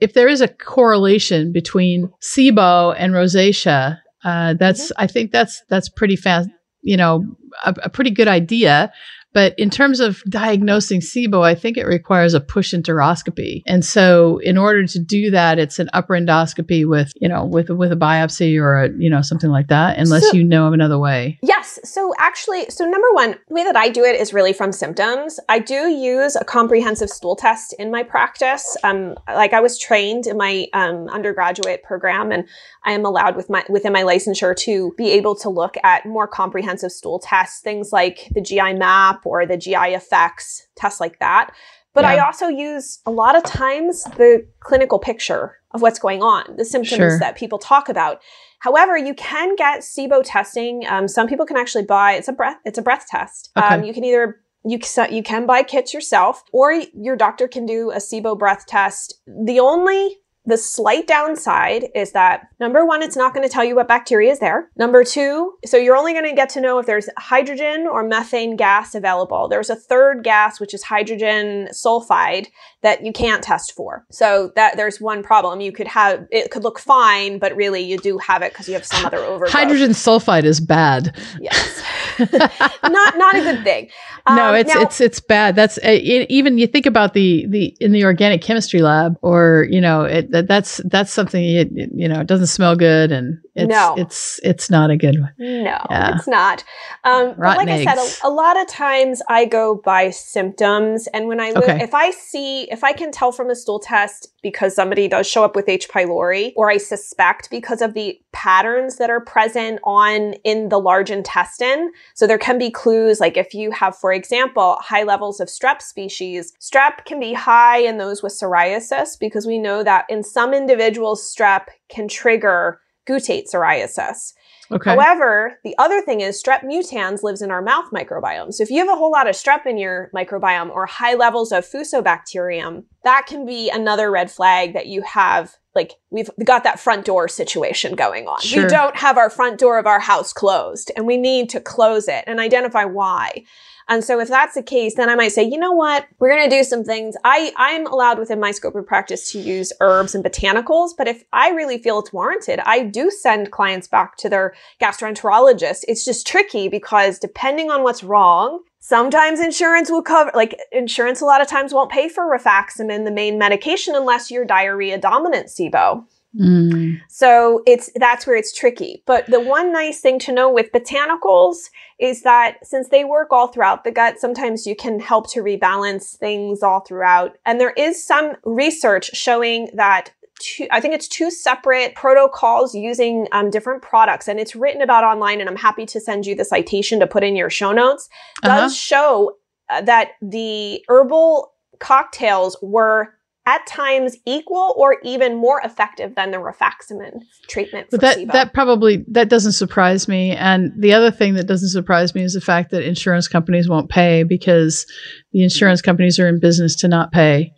if 0.00 0.14
there 0.14 0.28
is 0.28 0.40
a 0.40 0.48
correlation 0.48 1.52
between 1.52 2.10
SIBO 2.20 2.94
and 2.96 3.12
rosacea, 3.12 3.98
uh, 4.24 4.54
that's 4.54 4.86
mm-hmm. 4.86 5.02
I 5.02 5.06
think 5.06 5.32
that's 5.32 5.62
that's 5.68 5.88
pretty 5.88 6.16
fast. 6.16 6.48
You 6.82 6.96
know, 6.96 7.24
a, 7.64 7.74
a 7.84 7.90
pretty 7.90 8.10
good 8.10 8.28
idea. 8.28 8.92
But 9.32 9.54
in 9.58 9.70
terms 9.70 10.00
of 10.00 10.22
diagnosing 10.28 11.00
SIBO, 11.00 11.42
I 11.42 11.54
think 11.54 11.76
it 11.76 11.86
requires 11.86 12.34
a 12.34 12.40
push 12.40 12.74
enteroscopy. 12.74 13.62
And 13.66 13.84
so 13.84 14.38
in 14.38 14.58
order 14.58 14.86
to 14.86 14.98
do 14.98 15.30
that, 15.30 15.58
it's 15.58 15.78
an 15.78 15.88
upper 15.92 16.14
endoscopy 16.14 16.86
with, 16.86 17.12
you 17.16 17.28
know, 17.28 17.44
with, 17.44 17.70
with 17.70 17.92
a 17.92 17.96
biopsy 17.96 18.60
or 18.60 18.84
a, 18.84 18.90
you 18.98 19.08
know, 19.08 19.22
something 19.22 19.50
like 19.50 19.68
that, 19.68 19.98
unless 19.98 20.30
so, 20.30 20.36
you 20.36 20.44
know 20.44 20.66
of 20.66 20.72
another 20.72 20.98
way. 20.98 21.38
Yes. 21.42 21.78
So 21.84 22.12
actually, 22.18 22.68
so 22.70 22.84
number 22.84 23.08
one, 23.12 23.36
the 23.48 23.54
way 23.54 23.64
that 23.64 23.76
I 23.76 23.88
do 23.88 24.04
it 24.04 24.20
is 24.20 24.32
really 24.32 24.52
from 24.52 24.72
symptoms. 24.72 25.40
I 25.48 25.58
do 25.58 25.88
use 25.88 26.36
a 26.36 26.44
comprehensive 26.44 27.08
stool 27.08 27.36
test 27.36 27.74
in 27.78 27.90
my 27.90 28.02
practice. 28.02 28.76
Um, 28.84 29.14
like 29.28 29.52
I 29.52 29.60
was 29.60 29.78
trained 29.78 30.26
in 30.26 30.36
my 30.36 30.66
um, 30.72 31.08
undergraduate 31.08 31.82
program 31.82 32.32
and 32.32 32.46
I 32.84 32.92
am 32.92 33.04
allowed 33.04 33.36
with 33.36 33.48
my, 33.48 33.64
within 33.68 33.92
my 33.92 34.02
licensure 34.02 34.56
to 34.56 34.92
be 34.96 35.10
able 35.10 35.34
to 35.36 35.48
look 35.48 35.76
at 35.84 36.04
more 36.06 36.26
comprehensive 36.26 36.92
stool 36.92 37.18
tests, 37.18 37.60
things 37.60 37.92
like 37.92 38.28
the 38.34 38.40
GI 38.40 38.74
map, 38.74 39.21
or 39.24 39.46
the 39.46 39.56
GI 39.56 39.94
effects, 39.94 40.66
tests 40.76 41.00
like 41.00 41.18
that. 41.18 41.50
But 41.94 42.04
yeah. 42.04 42.12
I 42.12 42.26
also 42.26 42.48
use 42.48 43.00
a 43.04 43.10
lot 43.10 43.36
of 43.36 43.44
times 43.44 44.04
the 44.04 44.46
clinical 44.60 44.98
picture 44.98 45.58
of 45.72 45.82
what's 45.82 45.98
going 45.98 46.22
on, 46.22 46.56
the 46.56 46.64
symptoms 46.64 46.96
sure. 46.96 47.18
that 47.18 47.36
people 47.36 47.58
talk 47.58 47.88
about. 47.88 48.20
However, 48.60 48.96
you 48.96 49.14
can 49.14 49.56
get 49.56 49.80
SIBO 49.80 50.22
testing. 50.24 50.86
Um, 50.88 51.08
some 51.08 51.26
people 51.26 51.44
can 51.46 51.56
actually 51.56 51.84
buy 51.84 52.12
it's 52.12 52.28
a 52.28 52.32
breath 52.32 52.58
it's 52.64 52.78
a 52.78 52.82
breath 52.82 53.06
test. 53.08 53.50
Okay. 53.56 53.66
Um, 53.66 53.84
you 53.84 53.92
can 53.92 54.04
either 54.04 54.40
you 54.64 54.78
you 55.10 55.22
can 55.22 55.46
buy 55.46 55.62
kits 55.62 55.92
yourself, 55.92 56.44
or 56.52 56.72
your 56.72 57.16
doctor 57.16 57.48
can 57.48 57.66
do 57.66 57.90
a 57.90 57.96
SIBO 57.96 58.38
breath 58.38 58.64
test. 58.66 59.20
The 59.26 59.58
only 59.58 60.18
the 60.44 60.56
slight 60.56 61.06
downside 61.06 61.86
is 61.94 62.12
that 62.12 62.48
number 62.58 62.84
one, 62.84 63.00
it's 63.00 63.16
not 63.16 63.32
going 63.32 63.46
to 63.46 63.52
tell 63.52 63.62
you 63.62 63.76
what 63.76 63.86
bacteria 63.86 64.32
is 64.32 64.40
there. 64.40 64.68
Number 64.76 65.04
two, 65.04 65.54
so 65.64 65.76
you're 65.76 65.96
only 65.96 66.12
going 66.12 66.24
to 66.24 66.34
get 66.34 66.48
to 66.50 66.60
know 66.60 66.80
if 66.80 66.86
there's 66.86 67.08
hydrogen 67.16 67.86
or 67.86 68.02
methane 68.02 68.56
gas 68.56 68.96
available. 68.96 69.46
There's 69.46 69.70
a 69.70 69.76
third 69.76 70.24
gas, 70.24 70.58
which 70.58 70.74
is 70.74 70.82
hydrogen 70.82 71.68
sulfide 71.72 72.48
that 72.82 73.04
you 73.04 73.12
can't 73.12 73.42
test 73.42 73.72
for. 73.72 74.04
So 74.10 74.50
that 74.56 74.76
there's 74.76 75.00
one 75.00 75.22
problem. 75.22 75.60
You 75.60 75.70
could 75.70 75.86
have, 75.86 76.26
it 76.32 76.50
could 76.50 76.64
look 76.64 76.80
fine, 76.80 77.38
but 77.38 77.54
really 77.54 77.80
you 77.80 77.96
do 77.98 78.18
have 78.18 78.42
it 78.42 78.52
because 78.52 78.66
you 78.66 78.74
have 78.74 78.84
some 78.84 79.06
other 79.06 79.18
overgrowth. 79.18 79.52
Hydrogen 79.52 79.90
sulfide 79.90 80.44
is 80.44 80.60
bad. 80.60 81.16
Yes. 81.40 81.82
not, 82.18 83.16
not 83.16 83.36
a 83.36 83.40
good 83.40 83.62
thing. 83.62 83.90
Um, 84.26 84.36
no, 84.36 84.54
it's, 84.54 84.74
now, 84.74 84.80
it's, 84.82 85.00
it's 85.00 85.20
bad. 85.20 85.54
That's 85.54 85.78
it, 85.78 86.28
even 86.28 86.58
you 86.58 86.66
think 86.66 86.86
about 86.86 87.14
the, 87.14 87.46
the, 87.46 87.76
in 87.80 87.92
the 87.92 88.04
organic 88.04 88.42
chemistry 88.42 88.82
lab 88.82 89.16
or, 89.22 89.68
you 89.70 89.80
know, 89.80 90.02
it, 90.02 90.31
that, 90.32 90.48
that's 90.48 90.80
that's 90.86 91.12
something 91.12 91.42
you, 91.44 91.70
you 91.94 92.08
know 92.08 92.20
it 92.20 92.26
doesn't 92.26 92.48
smell 92.48 92.74
good 92.76 93.12
and 93.12 93.38
it's 93.54 93.68
no. 93.68 93.94
it's 93.98 94.40
it's 94.42 94.70
not 94.70 94.90
a 94.90 94.96
good 94.96 95.20
one. 95.20 95.32
No, 95.38 95.78
yeah. 95.90 96.16
it's 96.16 96.26
not. 96.26 96.64
Um, 97.04 97.34
but 97.36 97.58
like 97.58 97.68
eggs. 97.68 97.86
I 97.86 97.94
said, 97.94 98.24
a, 98.24 98.28
a, 98.28 98.30
lot 98.30 98.58
of 98.58 98.66
times 98.66 99.20
I 99.28 99.44
go 99.44 99.74
by 99.74 100.08
symptoms, 100.08 101.06
and 101.08 101.28
when 101.28 101.38
I 101.38 101.50
look, 101.50 101.64
okay. 101.64 101.82
if 101.82 101.92
I 101.92 102.12
see 102.12 102.62
if 102.70 102.82
I 102.82 102.94
can 102.94 103.12
tell 103.12 103.30
from 103.30 103.50
a 103.50 103.54
stool 103.54 103.78
test 103.78 104.28
because 104.42 104.74
somebody 104.74 105.06
does 105.06 105.26
show 105.26 105.44
up 105.44 105.54
with 105.54 105.68
H. 105.68 105.90
pylori, 105.90 106.54
or 106.56 106.70
I 106.70 106.78
suspect 106.78 107.50
because 107.50 107.82
of 107.82 107.92
the 107.92 108.18
patterns 108.32 108.96
that 108.96 109.10
are 109.10 109.20
present 109.20 109.80
on 109.84 110.32
in 110.44 110.70
the 110.70 110.78
large 110.78 111.10
intestine, 111.10 111.92
so 112.14 112.26
there 112.26 112.38
can 112.38 112.58
be 112.58 112.70
clues 112.70 113.20
like 113.20 113.36
if 113.36 113.52
you 113.52 113.70
have, 113.70 113.94
for 113.94 114.14
example, 114.14 114.78
high 114.80 115.02
levels 115.02 115.40
of 115.40 115.48
strep 115.48 115.82
species, 115.82 116.54
strep 116.58 117.04
can 117.04 117.20
be 117.20 117.34
high 117.34 117.78
in 117.78 117.98
those 117.98 118.22
with 118.22 118.32
psoriasis 118.32 119.18
because 119.20 119.46
we 119.46 119.58
know 119.58 119.82
that 119.82 120.06
in 120.08 120.22
some 120.22 120.54
individuals, 120.54 121.22
strep 121.22 121.66
can 121.90 122.08
trigger 122.08 122.80
guttate 123.08 123.44
psoriasis. 123.52 124.32
Okay. 124.70 124.90
However, 124.90 125.58
the 125.64 125.74
other 125.76 126.00
thing 126.00 126.20
is 126.20 126.42
strep 126.42 126.64
mutans 126.64 127.22
lives 127.22 127.42
in 127.42 127.50
our 127.50 127.60
mouth 127.60 127.90
microbiome. 127.92 128.54
So 128.54 128.62
if 128.62 128.70
you 128.70 128.78
have 128.78 128.88
a 128.88 128.98
whole 128.98 129.10
lot 129.10 129.28
of 129.28 129.34
strep 129.34 129.66
in 129.66 129.76
your 129.76 130.10
microbiome 130.14 130.70
or 130.70 130.86
high 130.86 131.14
levels 131.14 131.52
of 131.52 131.66
fusobacterium, 131.66 132.84
that 133.04 133.26
can 133.26 133.44
be 133.44 133.68
another 133.70 134.10
red 134.10 134.30
flag 134.30 134.72
that 134.72 134.86
you 134.86 135.02
have 135.02 135.56
like 135.74 135.94
we've 136.10 136.30
got 136.44 136.64
that 136.64 136.78
front 136.78 137.04
door 137.04 137.28
situation 137.28 137.94
going 137.94 138.26
on. 138.26 138.40
Sure. 138.40 138.64
We 138.64 138.68
don't 138.68 138.96
have 138.96 139.18
our 139.18 139.30
front 139.30 139.58
door 139.58 139.78
of 139.78 139.86
our 139.86 140.00
house 140.00 140.32
closed 140.32 140.90
and 140.96 141.06
we 141.06 141.16
need 141.16 141.48
to 141.50 141.60
close 141.60 142.08
it 142.08 142.24
and 142.26 142.40
identify 142.40 142.84
why. 142.84 143.44
And 143.88 144.04
so 144.04 144.20
if 144.20 144.28
that's 144.28 144.54
the 144.54 144.62
case, 144.62 144.94
then 144.94 145.08
I 145.08 145.14
might 145.14 145.32
say, 145.32 145.42
you 145.42 145.58
know 145.58 145.72
what? 145.72 146.06
We're 146.18 146.30
going 146.30 146.48
to 146.48 146.56
do 146.56 146.64
some 146.64 146.84
things. 146.84 147.16
I, 147.24 147.52
I'm 147.56 147.86
allowed 147.86 148.18
within 148.18 148.40
my 148.40 148.50
scope 148.50 148.74
of 148.74 148.86
practice 148.86 149.32
to 149.32 149.40
use 149.40 149.72
herbs 149.80 150.14
and 150.14 150.24
botanicals, 150.24 150.90
but 150.96 151.08
if 151.08 151.24
I 151.32 151.50
really 151.50 151.78
feel 151.78 151.98
it's 152.00 152.12
warranted, 152.12 152.60
I 152.60 152.84
do 152.84 153.10
send 153.10 153.50
clients 153.50 153.88
back 153.88 154.16
to 154.18 154.28
their 154.28 154.54
gastroenterologist. 154.80 155.84
It's 155.88 156.04
just 156.04 156.26
tricky 156.26 156.68
because 156.68 157.18
depending 157.18 157.70
on 157.70 157.82
what's 157.82 158.04
wrong, 158.04 158.62
Sometimes 158.84 159.38
insurance 159.38 159.92
will 159.92 160.02
cover, 160.02 160.32
like 160.34 160.58
insurance 160.72 161.20
a 161.20 161.24
lot 161.24 161.40
of 161.40 161.46
times 161.46 161.72
won't 161.72 161.92
pay 161.92 162.08
for 162.08 162.24
rifaximin, 162.24 163.04
the 163.04 163.12
main 163.12 163.38
medication, 163.38 163.94
unless 163.94 164.28
you're 164.28 164.44
diarrhea 164.44 164.98
dominant 164.98 165.46
SIBO. 165.46 166.04
Mm. 166.38 167.00
So 167.08 167.62
it's 167.66 167.90
that's 167.96 168.26
where 168.26 168.36
it's 168.36 168.56
tricky. 168.56 169.02
But 169.06 169.26
the 169.26 169.40
one 169.40 169.72
nice 169.72 170.00
thing 170.00 170.18
to 170.20 170.32
know 170.32 170.50
with 170.50 170.72
botanicals 170.72 171.56
is 171.98 172.22
that 172.22 172.56
since 172.66 172.88
they 172.88 173.04
work 173.04 173.28
all 173.32 173.48
throughout 173.48 173.84
the 173.84 173.90
gut, 173.90 174.18
sometimes 174.18 174.66
you 174.66 174.74
can 174.74 174.98
help 174.98 175.30
to 175.32 175.40
rebalance 175.40 176.16
things 176.16 176.62
all 176.62 176.80
throughout. 176.80 177.36
And 177.44 177.60
there 177.60 177.74
is 177.76 178.04
some 178.04 178.32
research 178.44 179.10
showing 179.14 179.68
that 179.74 180.12
two, 180.40 180.66
I 180.70 180.80
think 180.80 180.94
it's 180.94 181.08
two 181.08 181.30
separate 181.30 181.94
protocols 181.94 182.74
using 182.74 183.28
um, 183.32 183.50
different 183.50 183.82
products, 183.82 184.26
and 184.26 184.40
it's 184.40 184.56
written 184.56 184.80
about 184.80 185.04
online. 185.04 185.40
And 185.40 185.48
I'm 185.48 185.56
happy 185.56 185.86
to 185.86 186.00
send 186.00 186.26
you 186.26 186.34
the 186.34 186.44
citation 186.44 186.98
to 187.00 187.06
put 187.06 187.22
in 187.22 187.36
your 187.36 187.50
show 187.50 187.72
notes. 187.72 188.08
Uh-huh. 188.42 188.62
Does 188.62 188.76
show 188.76 189.36
uh, 189.68 189.82
that 189.82 190.12
the 190.22 190.82
herbal 190.88 191.52
cocktails 191.78 192.56
were 192.62 193.14
at 193.46 193.66
times 193.66 194.16
equal 194.24 194.74
or 194.76 194.98
even 195.02 195.36
more 195.36 195.60
effective 195.64 196.14
than 196.14 196.30
the 196.30 196.36
rifaximin 196.36 197.20
treatment 197.48 197.88
but 197.90 198.00
that 198.00 198.18
SIBO. 198.18 198.32
that 198.32 198.54
probably 198.54 199.04
that 199.08 199.28
doesn't 199.28 199.52
surprise 199.52 200.06
me 200.06 200.30
and 200.30 200.72
the 200.78 200.92
other 200.92 201.10
thing 201.10 201.34
that 201.34 201.46
doesn't 201.46 201.70
surprise 201.70 202.14
me 202.14 202.22
is 202.22 202.34
the 202.34 202.40
fact 202.40 202.70
that 202.70 202.82
insurance 202.82 203.28
companies 203.28 203.68
won't 203.68 203.90
pay 203.90 204.22
because 204.22 204.86
the 205.32 205.42
insurance 205.42 205.82
companies 205.82 206.18
are 206.18 206.28
in 206.28 206.38
business 206.38 206.76
to 206.76 206.88
not 206.88 207.10
pay 207.12 207.52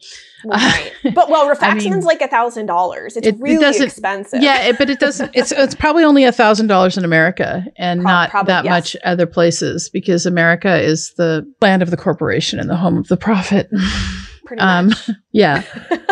Right. 0.45 0.93
but 1.15 1.31
well, 1.31 1.49
rifaximin's 1.49 1.87
I 1.87 1.91
mean, 1.91 2.01
like 2.01 2.21
a 2.21 2.29
thousand 2.29 2.67
dollars. 2.67 3.17
It's 3.17 3.27
it, 3.27 3.37
really 3.39 3.65
it 3.65 3.81
expensive. 3.81 4.43
Yeah, 4.43 4.63
it, 4.63 4.79
but 4.79 4.91
it 4.91 5.01
doesn't. 5.01 5.31
It's 5.35 5.53
it's 5.53 5.75
probably 5.75 6.05
only 6.05 6.25
a 6.25 6.33
thousand 6.33 6.67
dollars 6.67 6.99
in 6.99 7.05
America 7.05 7.65
and 7.77 8.03
Pro- 8.03 8.11
not 8.11 8.31
probably, 8.31 8.53
that 8.53 8.65
yes. 8.65 8.71
much 8.71 8.97
other 9.05 9.27
places 9.27 9.89
because 9.89 10.27
America 10.27 10.81
is 10.81 11.13
the 11.17 11.51
land 11.61 11.83
of 11.83 11.91
the 11.91 11.97
corporation 11.97 12.59
and 12.59 12.69
the 12.69 12.77
home 12.77 12.99
of 12.99 13.09
the 13.09 13.17
profit. 13.17 13.71
Pretty 14.45 14.61
um, 14.61 14.89
much. 14.89 15.11
Yeah. 15.33 15.63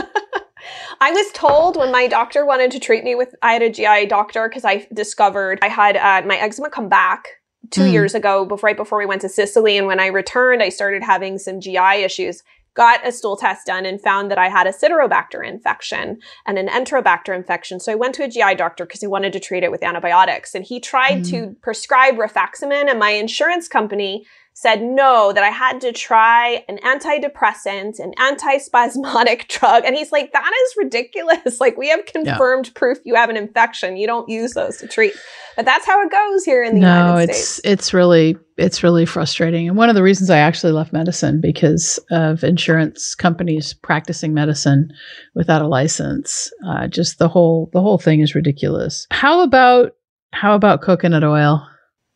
I 1.00 1.10
was 1.10 1.32
told 1.32 1.76
when 1.76 1.90
my 1.90 2.06
doctor 2.06 2.46
wanted 2.46 2.70
to 2.72 2.78
treat 2.78 3.02
me 3.02 3.16
with, 3.16 3.34
I 3.42 3.54
had 3.54 3.62
a 3.62 3.70
GI 3.70 4.06
doctor 4.06 4.48
because 4.48 4.64
I 4.64 4.86
discovered 4.92 5.58
I 5.60 5.68
had 5.68 5.96
uh, 5.96 6.26
my 6.26 6.36
eczema 6.36 6.70
come 6.70 6.88
back 6.88 7.26
two 7.70 7.82
mm. 7.82 7.92
years 7.92 8.14
ago, 8.14 8.44
before, 8.44 8.68
right 8.68 8.76
before 8.76 8.98
we 8.98 9.06
went 9.06 9.22
to 9.22 9.28
Sicily. 9.28 9.76
And 9.76 9.88
when 9.88 9.98
I 9.98 10.06
returned, 10.06 10.62
I 10.62 10.68
started 10.68 11.02
having 11.02 11.38
some 11.38 11.60
GI 11.60 12.04
issues 12.04 12.42
got 12.74 13.06
a 13.06 13.12
stool 13.12 13.36
test 13.36 13.66
done 13.66 13.84
and 13.84 14.00
found 14.00 14.30
that 14.30 14.38
I 14.38 14.48
had 14.48 14.66
a 14.66 14.72
Citrobacter 14.72 15.46
infection 15.46 16.18
and 16.46 16.58
an 16.58 16.68
Enterobacter 16.68 17.36
infection. 17.36 17.80
So 17.80 17.92
I 17.92 17.96
went 17.96 18.14
to 18.14 18.24
a 18.24 18.28
GI 18.28 18.54
doctor 18.54 18.86
because 18.86 19.00
he 19.00 19.06
wanted 19.06 19.32
to 19.34 19.40
treat 19.40 19.62
it 19.62 19.70
with 19.70 19.82
antibiotics. 19.82 20.54
And 20.54 20.64
he 20.64 20.80
tried 20.80 21.22
mm. 21.22 21.30
to 21.30 21.56
prescribe 21.60 22.14
rifaximin, 22.14 22.88
and 22.88 22.98
my 22.98 23.10
insurance 23.10 23.68
company 23.68 24.24
said 24.54 24.82
no, 24.82 25.32
that 25.32 25.42
I 25.42 25.48
had 25.48 25.80
to 25.80 25.92
try 25.92 26.64
an 26.68 26.78
antidepressant, 26.78 27.98
an 27.98 28.12
antispasmodic 28.18 29.48
drug. 29.58 29.84
And 29.84 29.96
he's 29.96 30.12
like, 30.12 30.32
that 30.32 30.52
is 30.52 30.74
ridiculous. 30.76 31.58
like, 31.60 31.76
we 31.76 31.88
have 31.88 32.04
confirmed 32.04 32.66
yeah. 32.66 32.72
proof 32.74 32.98
you 33.04 33.14
have 33.14 33.30
an 33.30 33.36
infection. 33.36 33.96
You 33.96 34.06
don't 34.06 34.28
use 34.28 34.52
those 34.52 34.76
to 34.78 34.86
treat. 34.86 35.14
But 35.56 35.64
that's 35.64 35.86
how 35.86 36.02
it 36.02 36.10
goes 36.10 36.44
here 36.44 36.62
in 36.62 36.74
the 36.74 36.80
no, 36.80 37.06
United 37.06 37.30
it's, 37.30 37.48
States. 37.48 37.60
It's 37.64 37.94
really, 37.94 38.36
it's 38.58 38.82
really 38.82 39.06
frustrating. 39.06 39.68
And 39.68 39.76
one 39.76 39.88
of 39.88 39.94
the 39.94 40.02
reasons 40.02 40.28
I 40.30 40.38
actually 40.38 40.72
left 40.72 40.92
medicine 40.92 41.40
because 41.40 41.98
of 42.10 42.44
insurance 42.44 43.14
companies 43.14 43.72
practicing 43.72 44.34
medicine 44.34 44.92
without 45.34 45.62
a 45.62 45.66
license. 45.66 46.52
Uh, 46.66 46.88
just 46.88 47.18
the 47.18 47.28
whole, 47.28 47.70
the 47.72 47.80
whole 47.80 47.98
thing 47.98 48.20
is 48.20 48.34
ridiculous. 48.34 49.06
How 49.10 49.42
about, 49.42 49.96
how 50.32 50.54
about 50.54 50.82
coconut 50.82 51.24
oil? 51.24 51.66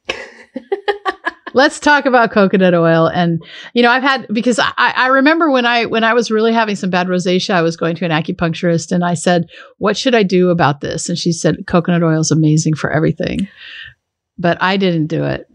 let's 1.56 1.80
talk 1.80 2.04
about 2.04 2.30
coconut 2.30 2.74
oil. 2.74 3.06
And 3.06 3.42
you 3.72 3.82
know, 3.82 3.90
I've 3.90 4.02
had 4.02 4.26
because 4.32 4.60
I, 4.60 4.72
I 4.76 5.06
remember 5.08 5.50
when 5.50 5.64
I 5.64 5.86
when 5.86 6.04
I 6.04 6.12
was 6.12 6.30
really 6.30 6.52
having 6.52 6.76
some 6.76 6.90
bad 6.90 7.08
rosacea, 7.08 7.54
I 7.54 7.62
was 7.62 7.76
going 7.76 7.96
to 7.96 8.04
an 8.04 8.12
acupuncturist 8.12 8.92
and 8.92 9.02
I 9.02 9.14
said, 9.14 9.48
"What 9.78 9.96
should 9.96 10.14
I 10.14 10.22
do 10.22 10.50
about 10.50 10.82
this?" 10.82 11.08
And 11.08 11.18
she 11.18 11.32
said, 11.32 11.66
"Coconut 11.66 12.04
oil 12.04 12.20
is 12.20 12.30
amazing 12.30 12.74
for 12.74 12.92
everything." 12.92 13.48
But 14.38 14.58
I 14.60 14.76
didn't 14.76 15.06
do 15.06 15.24
it. 15.24 15.48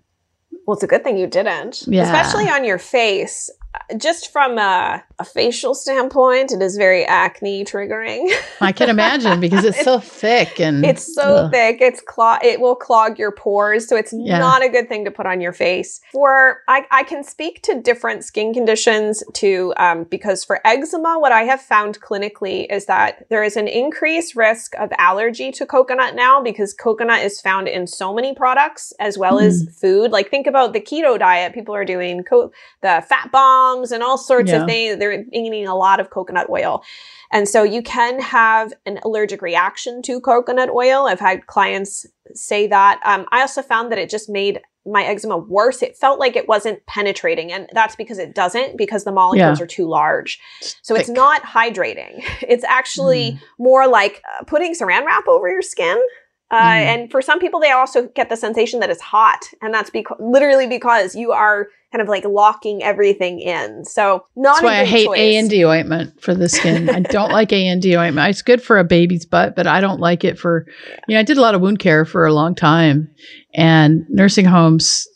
Well, 0.66 0.74
it's 0.74 0.84
a 0.84 0.88
good 0.88 1.04
thing 1.04 1.18
you 1.18 1.28
didn't, 1.28 1.84
yeah. 1.88 2.04
especially 2.04 2.50
on 2.50 2.66
your 2.66 2.80
face 2.80 3.50
just 3.98 4.32
from 4.32 4.58
a, 4.58 5.04
a, 5.20 5.24
facial 5.24 5.74
standpoint, 5.74 6.52
it 6.52 6.62
is 6.62 6.78
very 6.78 7.06
acne 7.06 7.64
triggering. 7.64 8.32
I 8.62 8.72
can 8.72 8.90
imagine 8.90 9.40
because 9.40 9.64
it's 9.64 9.82
so 9.84 10.00
thick 10.00 10.60
and 10.60 10.86
it's 10.86 11.14
so 11.14 11.22
ugh. 11.22 11.52
thick. 11.52 11.82
It's 11.82 12.02
clog. 12.02 12.44
It 12.44 12.60
will 12.60 12.76
clog 12.76 13.18
your 13.18 13.32
pores, 13.32 13.88
so 13.88 13.96
it's 13.96 14.14
yeah. 14.14 14.40
not 14.40 14.64
a 14.64 14.70
good 14.70 14.88
thing 14.88 15.06
to 15.06 15.12
put 15.12 15.26
on 15.26 15.42
your 15.42 15.54
face. 15.54 16.02
For 16.12 16.62
I, 16.68 16.86
I 16.92 17.04
can 17.04 17.24
speak 17.24 17.62
to 17.64 17.82
different 17.82 18.24
skin 18.24 18.54
conditions 18.54 19.24
too, 19.34 19.74
um, 19.78 20.04
because 20.06 20.44
for 20.44 20.60
eczema, 20.66 21.20
what 21.20 21.32
I 21.32 21.44
have 21.44 21.62
found 21.62 22.02
clinically 22.02 22.68
is 22.70 22.86
that 22.86 23.26
there 23.30 23.44
is 23.44 23.56
an 23.56 23.68
increased 23.68 24.36
risk 24.36 24.76
of 24.76 24.92
allergy 24.98 25.52
to 25.54 25.66
coconut 25.66 26.16
now 26.16 26.42
because 26.42 26.74
coconut 26.74 27.22
is 27.22 27.40
found 27.40 27.68
in 27.68 27.88
so 27.88 28.14
many 28.14 28.34
products 28.34 28.94
as 29.00 29.18
well 29.18 29.40
mm. 29.40 29.46
as 29.46 29.68
food. 29.80 30.12
Like 30.12 30.30
think 30.30 30.48
about 30.48 30.74
the 30.74 30.82
keto 30.82 31.18
diet. 31.18 31.54
People 31.54 31.76
are 31.76 31.86
doing 31.86 32.24
co- 32.24 32.52
the 32.82 33.04
fat 33.08 33.32
bomb 33.32 33.61
and 33.92 34.04
all 34.04 34.18
sorts 34.18 34.52
yeah. 34.52 34.62
of 34.62 34.68
things. 34.68 35.00
They're 35.00 35.26
eating 35.32 35.68
a 35.68 35.76
lot 35.76 36.00
of 36.00 36.10
coconut 36.10 36.50
oil. 36.50 36.84
And 37.32 37.48
so 37.48 37.64
you 37.64 37.82
can 37.82 38.20
have 38.20 38.74
an 38.86 39.00
allergic 39.04 39.42
reaction 39.42 40.02
to 40.04 40.20
coconut 40.20 40.70
oil. 40.70 41.08
I've 41.08 41.20
had 41.20 41.48
clients 41.48 42.06
say 42.34 42.68
that. 42.68 43.00
Um, 43.06 43.26
I 43.32 43.42
also 43.42 43.62
found 43.62 43.92
that 43.92 44.00
it 44.00 44.10
just 44.10 44.30
made 44.30 44.62
my 44.86 45.04
eczema 45.04 45.38
worse. 45.38 45.84
It 45.84 45.96
felt 45.96 46.20
like 46.20 46.36
it 46.36 46.48
wasn't 46.48 46.86
penetrating. 46.88 47.52
And 47.52 47.70
that's 47.74 47.96
because 47.96 48.18
it 48.18 48.34
doesn't, 48.34 48.78
because 48.78 49.04
the 49.04 49.12
molecules 49.12 49.60
yeah. 49.60 49.64
are 49.64 49.68
too 49.68 49.88
large. 49.88 50.40
So 50.82 50.96
Thick. 50.96 51.02
it's 51.02 51.10
not 51.10 51.44
hydrating. 51.44 52.24
It's 52.42 52.64
actually 52.66 53.34
mm. 53.34 53.40
more 53.60 53.88
like 53.88 54.22
uh, 54.28 54.44
putting 54.44 54.74
saran 54.74 55.06
wrap 55.06 55.28
over 55.28 55.48
your 55.48 55.62
skin. 55.62 56.02
Uh, 56.50 56.60
mm. 56.60 56.64
And 56.64 57.12
for 57.12 57.22
some 57.22 57.40
people, 57.40 57.60
they 57.60 57.72
also 57.72 58.08
get 58.10 58.30
the 58.30 58.36
sensation 58.36 58.82
that 58.82 58.90
it's 58.90 59.02
hot. 59.02 59.46
And 59.62 59.74
that's 59.74 59.90
because 59.90 60.18
literally 60.20 60.68
because 60.68 61.16
you 61.16 61.32
are 61.32 61.68
kind 61.92 62.02
of 62.02 62.08
like 62.08 62.24
locking 62.26 62.82
everything 62.82 63.40
in. 63.40 63.84
So 63.84 64.26
not 64.36 64.56
That's 64.56 64.64
why 64.64 64.80
I 64.80 64.86
hate 64.86 65.10
A 65.10 65.38
and 65.38 65.50
D 65.50 65.66
ointment 65.66 66.22
for 66.22 66.34
the 66.34 66.48
skin. 66.48 66.90
I 66.90 67.00
don't 67.02 67.32
like 67.32 67.52
A 67.52 67.68
and 67.68 67.82
D 67.82 67.98
ointment. 67.98 68.30
It's 68.30 68.42
good 68.42 68.62
for 68.62 68.80
a 68.80 68.84
baby's 68.84 69.26
butt, 69.26 69.56
but 69.56 69.68
I 69.68 69.82
don't 69.82 70.00
like 70.00 70.24
it 70.24 70.40
for. 70.40 70.66
You 71.08 71.16
know, 71.16 71.20
I 71.20 71.24
did 71.24 71.38
a 71.38 71.42
lot 71.42 71.56
of 71.56 71.62
wound 71.62 71.80
care 71.80 72.06
for 72.06 72.26
a 72.26 72.34
long 72.34 72.56
time, 72.56 73.10
and 73.54 74.06
nursing 74.10 74.46
homes, 74.46 75.08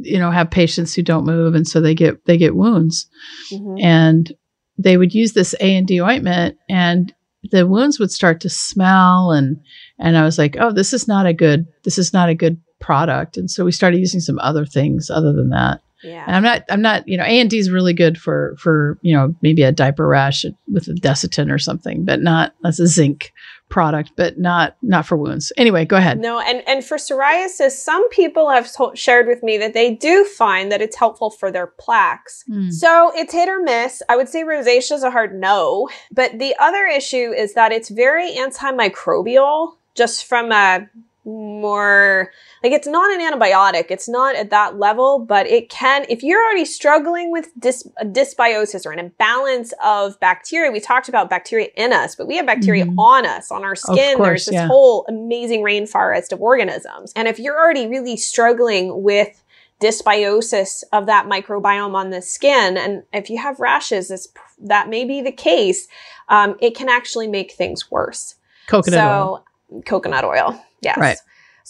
you 0.00 0.18
know, 0.18 0.30
have 0.30 0.50
patients 0.50 0.94
who 0.94 1.02
don't 1.02 1.26
move, 1.26 1.54
and 1.54 1.68
so 1.68 1.80
they 1.80 1.94
get 1.94 2.24
they 2.24 2.38
get 2.38 2.56
wounds, 2.56 3.06
mm-hmm. 3.52 3.76
and 3.80 4.32
they 4.78 4.96
would 4.96 5.12
use 5.12 5.34
this 5.34 5.54
A 5.60 5.76
and 5.76 5.86
D 5.86 6.00
ointment, 6.00 6.56
and 6.68 7.14
the 7.50 7.66
wounds 7.66 7.98
would 7.98 8.10
start 8.10 8.40
to 8.40 8.48
smell, 8.48 9.32
and 9.32 9.58
and 9.98 10.16
I 10.16 10.24
was 10.24 10.38
like, 10.38 10.56
oh, 10.58 10.72
this 10.72 10.94
is 10.94 11.06
not 11.06 11.26
a 11.26 11.34
good 11.34 11.66
this 11.84 11.98
is 11.98 12.14
not 12.14 12.30
a 12.30 12.34
good 12.34 12.58
product, 12.80 13.36
and 13.36 13.50
so 13.50 13.66
we 13.66 13.72
started 13.72 13.98
using 13.98 14.20
some 14.20 14.38
other 14.38 14.64
things 14.64 15.10
other 15.10 15.34
than 15.34 15.50
that. 15.50 15.82
Yeah. 16.02 16.24
And 16.26 16.36
I'm 16.36 16.42
not, 16.42 16.64
I'm 16.70 16.82
not, 16.82 17.06
you 17.06 17.16
know, 17.16 17.24
A 17.24 17.40
and 17.40 17.50
D 17.50 17.58
is 17.58 17.70
really 17.70 17.92
good 17.92 18.18
for, 18.18 18.56
for, 18.58 18.98
you 19.02 19.14
know, 19.14 19.34
maybe 19.42 19.62
a 19.62 19.72
diaper 19.72 20.06
rash 20.06 20.44
with 20.72 20.88
a 20.88 20.92
Desitin 20.92 21.52
or 21.52 21.58
something, 21.58 22.04
but 22.04 22.20
not, 22.20 22.54
that's 22.62 22.80
a 22.80 22.86
zinc 22.86 23.32
product, 23.68 24.12
but 24.16 24.38
not, 24.38 24.76
not 24.82 25.06
for 25.06 25.16
wounds. 25.16 25.52
Anyway, 25.56 25.84
go 25.84 25.96
ahead. 25.96 26.18
No. 26.18 26.40
And, 26.40 26.66
and 26.66 26.84
for 26.84 26.96
psoriasis, 26.96 27.72
some 27.72 28.08
people 28.08 28.50
have 28.50 28.72
to- 28.72 28.90
shared 28.94 29.28
with 29.28 29.42
me 29.42 29.58
that 29.58 29.74
they 29.74 29.94
do 29.94 30.24
find 30.24 30.72
that 30.72 30.82
it's 30.82 30.96
helpful 30.96 31.30
for 31.30 31.52
their 31.52 31.68
plaques. 31.68 32.44
Mm. 32.50 32.72
So 32.72 33.12
it's 33.14 33.32
hit 33.32 33.48
or 33.48 33.62
miss. 33.62 34.02
I 34.08 34.16
would 34.16 34.28
say 34.28 34.42
rosacea 34.42 34.92
is 34.92 35.02
a 35.04 35.10
hard 35.10 35.38
no, 35.38 35.88
but 36.10 36.38
the 36.38 36.56
other 36.58 36.86
issue 36.86 37.32
is 37.32 37.54
that 37.54 37.72
it's 37.72 37.90
very 37.90 38.32
antimicrobial 38.32 39.76
just 39.94 40.24
from 40.24 40.50
a 40.50 40.88
more 41.24 42.30
like 42.64 42.72
it's 42.72 42.86
not 42.86 43.10
an 43.12 43.20
antibiotic 43.20 43.86
it's 43.90 44.08
not 44.08 44.34
at 44.34 44.48
that 44.48 44.78
level 44.78 45.18
but 45.18 45.46
it 45.46 45.68
can 45.68 46.06
if 46.08 46.22
you're 46.22 46.42
already 46.42 46.64
struggling 46.64 47.30
with 47.30 47.50
dys, 47.60 47.86
dysbiosis 48.04 48.86
or 48.86 48.92
an 48.92 48.98
imbalance 48.98 49.74
of 49.84 50.18
bacteria 50.20 50.70
we 50.70 50.80
talked 50.80 51.10
about 51.10 51.28
bacteria 51.28 51.68
in 51.76 51.92
us 51.92 52.14
but 52.14 52.26
we 52.26 52.36
have 52.36 52.46
bacteria 52.46 52.86
mm-hmm. 52.86 52.98
on 52.98 53.26
us 53.26 53.50
on 53.50 53.64
our 53.64 53.76
skin 53.76 54.16
course, 54.16 54.26
there's 54.26 54.44
this 54.46 54.54
yeah. 54.54 54.66
whole 54.66 55.04
amazing 55.08 55.62
rainforest 55.62 56.32
of 56.32 56.40
organisms 56.40 57.12
and 57.14 57.28
if 57.28 57.38
you're 57.38 57.58
already 57.58 57.86
really 57.86 58.16
struggling 58.16 59.02
with 59.02 59.42
dysbiosis 59.78 60.84
of 60.92 61.06
that 61.06 61.26
microbiome 61.26 61.94
on 61.94 62.10
the 62.10 62.22
skin 62.22 62.78
and 62.78 63.02
if 63.12 63.28
you 63.28 63.38
have 63.38 63.60
rashes 63.60 64.28
that 64.58 64.88
may 64.88 65.04
be 65.04 65.20
the 65.20 65.32
case 65.32 65.86
um, 66.30 66.56
it 66.60 66.74
can 66.74 66.88
actually 66.88 67.28
make 67.28 67.52
things 67.52 67.90
worse 67.90 68.36
coconut 68.68 68.98
so, 68.98 69.02
oil 69.02 69.44
coconut 69.84 70.24
oil 70.24 70.62
Yes. 70.80 70.98
Right. 70.98 71.18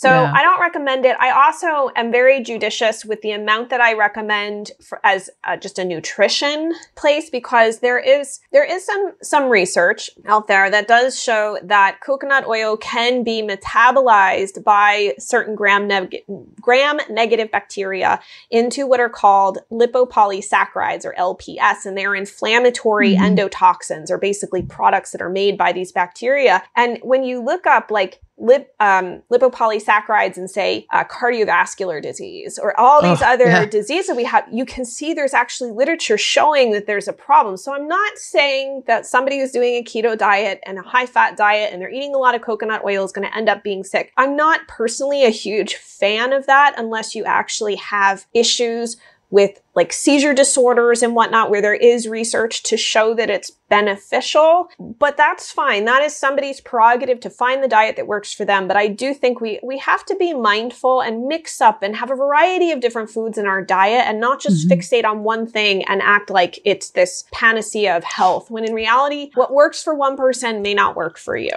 So 0.00 0.08
yeah. 0.08 0.32
I 0.34 0.42
don't 0.42 0.60
recommend 0.60 1.04
it. 1.04 1.14
I 1.20 1.30
also 1.30 1.90
am 1.94 2.10
very 2.10 2.42
judicious 2.42 3.04
with 3.04 3.20
the 3.20 3.32
amount 3.32 3.68
that 3.68 3.82
I 3.82 3.92
recommend 3.92 4.70
for, 4.82 4.98
as 5.04 5.28
uh, 5.44 5.58
just 5.58 5.78
a 5.78 5.84
nutrition 5.84 6.72
place 6.94 7.28
because 7.28 7.80
there 7.80 7.98
is 7.98 8.40
there 8.50 8.64
is 8.64 8.86
some 8.86 9.12
some 9.22 9.50
research 9.50 10.08
out 10.26 10.48
there 10.48 10.70
that 10.70 10.88
does 10.88 11.20
show 11.22 11.58
that 11.62 12.00
coconut 12.00 12.46
oil 12.46 12.78
can 12.78 13.22
be 13.22 13.42
metabolized 13.42 14.64
by 14.64 15.12
certain 15.18 15.54
gram 15.54 15.86
neg- 15.86 16.22
gram 16.60 16.98
negative 17.10 17.50
bacteria 17.50 18.20
into 18.50 18.86
what 18.86 19.00
are 19.00 19.10
called 19.10 19.58
lipopolysaccharides 19.70 21.04
or 21.04 21.14
LPS, 21.18 21.84
and 21.84 21.98
they 21.98 22.06
are 22.06 22.16
inflammatory 22.16 23.16
mm-hmm. 23.16 23.36
endotoxins 23.36 24.10
or 24.10 24.16
basically 24.16 24.62
products 24.62 25.10
that 25.10 25.20
are 25.20 25.28
made 25.28 25.58
by 25.58 25.72
these 25.72 25.92
bacteria. 25.92 26.62
And 26.74 26.98
when 27.02 27.22
you 27.22 27.42
look 27.42 27.66
up 27.66 27.90
like 27.90 28.20
lip, 28.40 28.74
um, 28.80 29.22
lipopolysaccharides 29.30 30.36
and 30.36 30.50
say 30.50 30.86
uh, 30.90 31.04
cardiovascular 31.04 32.02
disease 32.02 32.58
or 32.58 32.78
all 32.80 33.02
these 33.02 33.22
oh, 33.22 33.26
other 33.26 33.44
yeah. 33.44 33.66
diseases 33.66 34.08
that 34.08 34.16
we 34.16 34.24
have, 34.24 34.44
you 34.50 34.64
can 34.64 34.84
see 34.84 35.12
there's 35.12 35.34
actually 35.34 35.70
literature 35.70 36.18
showing 36.18 36.72
that 36.72 36.86
there's 36.86 37.06
a 37.06 37.12
problem. 37.12 37.56
So 37.56 37.74
I'm 37.74 37.86
not 37.86 38.18
saying 38.18 38.84
that 38.86 39.06
somebody 39.06 39.38
who's 39.38 39.52
doing 39.52 39.74
a 39.74 39.84
keto 39.84 40.16
diet 40.16 40.60
and 40.64 40.78
a 40.78 40.82
high 40.82 41.06
fat 41.06 41.36
diet 41.36 41.72
and 41.72 41.80
they're 41.80 41.90
eating 41.90 42.14
a 42.14 42.18
lot 42.18 42.34
of 42.34 42.40
coconut 42.40 42.82
oil 42.84 43.04
is 43.04 43.12
going 43.12 43.28
to 43.28 43.36
end 43.36 43.48
up 43.48 43.62
being 43.62 43.84
sick. 43.84 44.12
I'm 44.16 44.34
not 44.36 44.66
personally 44.66 45.24
a 45.24 45.30
huge 45.30 45.76
fan 45.76 46.32
of 46.32 46.46
that 46.46 46.74
unless 46.78 47.14
you 47.14 47.24
actually 47.24 47.76
have 47.76 48.26
issues 48.32 48.96
with 49.30 49.60
like 49.74 49.92
seizure 49.92 50.34
disorders 50.34 51.02
and 51.02 51.14
whatnot, 51.14 51.50
where 51.50 51.62
there 51.62 51.74
is 51.74 52.08
research 52.08 52.62
to 52.64 52.76
show 52.76 53.14
that 53.14 53.30
it's 53.30 53.52
beneficial. 53.68 54.68
But 54.78 55.16
that's 55.16 55.50
fine. 55.52 55.84
That 55.84 56.02
is 56.02 56.14
somebody's 56.14 56.60
prerogative 56.60 57.20
to 57.20 57.30
find 57.30 57.62
the 57.62 57.68
diet 57.68 57.96
that 57.96 58.08
works 58.08 58.34
for 58.34 58.44
them. 58.44 58.66
But 58.66 58.76
I 58.76 58.88
do 58.88 59.14
think 59.14 59.40
we 59.40 59.60
we 59.62 59.78
have 59.78 60.04
to 60.06 60.16
be 60.16 60.34
mindful 60.34 61.00
and 61.00 61.28
mix 61.28 61.60
up 61.60 61.82
and 61.82 61.96
have 61.96 62.10
a 62.10 62.16
variety 62.16 62.72
of 62.72 62.80
different 62.80 63.10
foods 63.10 63.38
in 63.38 63.46
our 63.46 63.64
diet 63.64 64.06
and 64.06 64.20
not 64.20 64.40
just 64.40 64.68
mm-hmm. 64.68 64.78
fixate 64.78 65.04
on 65.04 65.22
one 65.22 65.46
thing 65.46 65.84
and 65.84 66.02
act 66.02 66.30
like 66.30 66.58
it's 66.64 66.90
this 66.90 67.24
panacea 67.32 67.96
of 67.96 68.04
health. 68.04 68.50
When 68.50 68.64
in 68.64 68.74
reality, 68.74 69.30
what 69.34 69.52
works 69.52 69.82
for 69.82 69.94
one 69.94 70.16
person 70.16 70.62
may 70.62 70.74
not 70.74 70.96
work 70.96 71.16
for 71.16 71.36
you. 71.36 71.50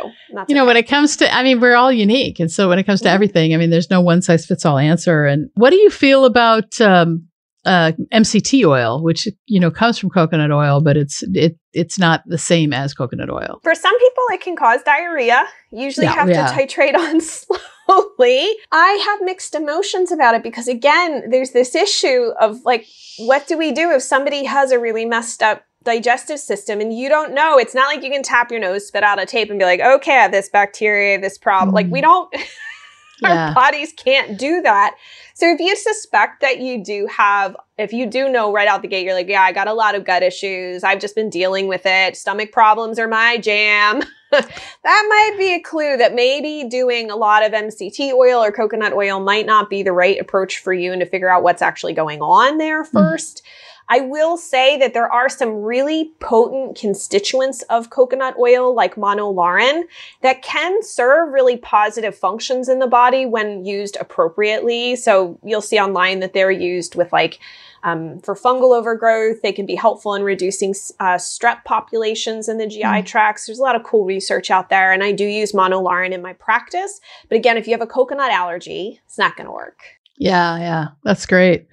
you 0.47 0.55
know, 0.55 0.61
okay. 0.61 0.67
when 0.67 0.77
it 0.77 0.87
comes 0.87 1.17
to, 1.17 1.33
I 1.33 1.43
mean, 1.43 1.59
we're 1.59 1.75
all 1.75 1.91
unique, 1.91 2.39
and 2.39 2.51
so 2.51 2.69
when 2.69 2.77
it 2.77 2.83
comes 2.83 3.01
to 3.01 3.07
mm-hmm. 3.07 3.15
everything, 3.15 3.53
I 3.53 3.57
mean, 3.57 3.71
there's 3.71 3.89
no 3.89 4.01
one 4.01 4.21
size 4.21 4.45
fits 4.45 4.65
all 4.65 4.77
answer. 4.77 5.25
And 5.25 5.49
what 5.55 5.71
do 5.71 5.77
you 5.77 5.89
feel 5.89 6.25
about 6.25 6.79
um, 6.79 7.27
uh, 7.65 7.93
MCT 8.11 8.65
oil, 8.65 9.01
which 9.01 9.27
you 9.45 9.59
know 9.59 9.71
comes 9.71 9.97
from 9.97 10.09
coconut 10.09 10.51
oil, 10.51 10.81
but 10.81 10.97
it's 10.97 11.23
it 11.33 11.57
it's 11.73 11.97
not 11.97 12.21
the 12.25 12.37
same 12.37 12.73
as 12.73 12.93
coconut 12.93 13.29
oil. 13.29 13.59
For 13.63 13.75
some 13.75 13.97
people, 13.99 14.23
it 14.31 14.41
can 14.41 14.55
cause 14.55 14.81
diarrhea. 14.83 15.45
Usually, 15.71 16.05
yeah, 16.05 16.13
have 16.13 16.29
yeah. 16.29 16.47
to 16.47 16.53
titrate 16.53 16.95
on 16.97 17.21
slowly. 17.21 18.49
I 18.71 18.91
have 19.05 19.21
mixed 19.21 19.55
emotions 19.55 20.11
about 20.11 20.35
it 20.35 20.43
because 20.43 20.67
again, 20.67 21.29
there's 21.29 21.51
this 21.51 21.75
issue 21.75 22.31
of 22.39 22.59
like, 22.65 22.85
what 23.17 23.47
do 23.47 23.57
we 23.57 23.71
do 23.71 23.91
if 23.91 24.01
somebody 24.01 24.43
has 24.43 24.71
a 24.71 24.79
really 24.79 25.05
messed 25.05 25.41
up 25.41 25.63
digestive 25.83 26.39
system 26.39 26.79
and 26.79 26.97
you 26.97 27.09
don't 27.09 27.33
know 27.33 27.57
it's 27.57 27.75
not 27.75 27.93
like 27.93 28.03
you 28.03 28.09
can 28.09 28.23
tap 28.23 28.49
your 28.49 28.59
nose 28.59 28.87
spit 28.87 29.03
out 29.03 29.21
a 29.21 29.25
tape 29.25 29.49
and 29.49 29.59
be 29.59 29.65
like 29.65 29.81
okay 29.81 30.13
i 30.13 30.21
have 30.21 30.31
this 30.31 30.47
bacteria 30.47 31.19
this 31.19 31.37
problem 31.37 31.71
mm. 31.71 31.73
like 31.73 31.87
we 31.87 31.99
mm. 31.99 32.03
don't 32.03 32.33
yeah. 33.21 33.47
our 33.47 33.53
bodies 33.53 33.93
can't 33.93 34.37
do 34.37 34.61
that 34.61 34.95
so 35.35 35.51
if 35.51 35.59
you 35.59 35.75
suspect 35.75 36.41
that 36.41 36.59
you 36.59 36.83
do 36.83 37.07
have, 37.07 37.55
if 37.79 37.91
you 37.91 38.05
do 38.05 38.29
know 38.29 38.53
right 38.53 38.67
out 38.67 38.83
the 38.83 38.87
gate, 38.87 39.03
you're 39.03 39.15
like, 39.15 39.27
yeah, 39.27 39.41
I 39.41 39.51
got 39.51 39.67
a 39.67 39.73
lot 39.73 39.95
of 39.95 40.05
gut 40.05 40.21
issues. 40.21 40.83
I've 40.83 40.99
just 40.99 41.15
been 41.15 41.29
dealing 41.29 41.67
with 41.67 41.81
it. 41.85 42.15
Stomach 42.15 42.51
problems 42.51 42.99
are 42.99 43.07
my 43.07 43.39
jam. 43.39 44.03
that 44.31 44.43
might 44.83 45.35
be 45.37 45.55
a 45.55 45.59
clue 45.59 45.97
that 45.97 46.13
maybe 46.13 46.69
doing 46.69 47.09
a 47.09 47.15
lot 47.15 47.43
of 47.43 47.51
MCT 47.51 48.13
oil 48.13 48.43
or 48.43 48.51
coconut 48.51 48.93
oil 48.93 49.19
might 49.19 49.47
not 49.47 49.71
be 49.71 49.81
the 49.81 49.91
right 49.91 50.19
approach 50.19 50.59
for 50.59 50.71
you 50.71 50.91
and 50.91 50.99
to 50.99 51.07
figure 51.07 51.29
out 51.29 51.41
what's 51.41 51.63
actually 51.63 51.93
going 51.93 52.21
on 52.21 52.57
there 52.57 52.83
1st 52.83 52.93
mm 52.93 53.41
I 53.89 54.01
will 54.01 54.37
say 54.37 54.77
that 54.77 54.93
there 54.93 55.11
are 55.11 55.29
some 55.29 55.61
really 55.61 56.11
potent 56.19 56.77
constituents 56.77 57.61
of 57.63 57.89
coconut 57.89 58.35
oil, 58.39 58.73
like 58.73 58.95
monolaurin, 58.95 59.83
that 60.21 60.41
can 60.41 60.81
serve 60.81 61.33
really 61.33 61.57
positive 61.57 62.15
functions 62.15 62.69
in 62.69 62.79
the 62.79 62.87
body 62.87 63.25
when 63.25 63.65
used 63.65 63.97
appropriately. 63.99 64.95
So 64.95 65.37
you'll 65.43 65.61
see 65.61 65.79
online 65.79 66.19
that 66.21 66.33
they're 66.33 66.51
used 66.51 66.95
with 66.95 67.11
like 67.11 67.39
um, 67.83 68.19
for 68.19 68.35
fungal 68.35 68.75
overgrowth. 68.75 69.41
They 69.41 69.51
can 69.51 69.65
be 69.65 69.75
helpful 69.75 70.15
in 70.15 70.23
reducing 70.23 70.71
uh, 70.99 71.15
strep 71.15 71.63
populations 71.65 72.47
in 72.47 72.57
the 72.57 72.67
GI 72.67 72.81
mm. 72.81 73.05
tracts. 73.05 73.45
There's 73.45 73.59
a 73.59 73.63
lot 73.63 73.75
of 73.75 73.83
cool 73.83 74.05
research 74.05 74.49
out 74.49 74.69
there, 74.69 74.91
and 74.91 75.03
I 75.03 75.11
do 75.11 75.25
use 75.25 75.51
monolaurin 75.51 76.11
in 76.11 76.21
my 76.21 76.33
practice. 76.33 77.01
But 77.29 77.35
again, 77.35 77.57
if 77.57 77.67
you 77.67 77.73
have 77.73 77.81
a 77.81 77.87
coconut 77.87 78.31
allergy, 78.31 79.01
it's 79.05 79.17
not 79.17 79.35
going 79.35 79.47
to 79.47 79.53
work. 79.53 79.83
Yeah, 80.17 80.57
yeah, 80.59 80.87
that's 81.03 81.25
great. 81.25 81.67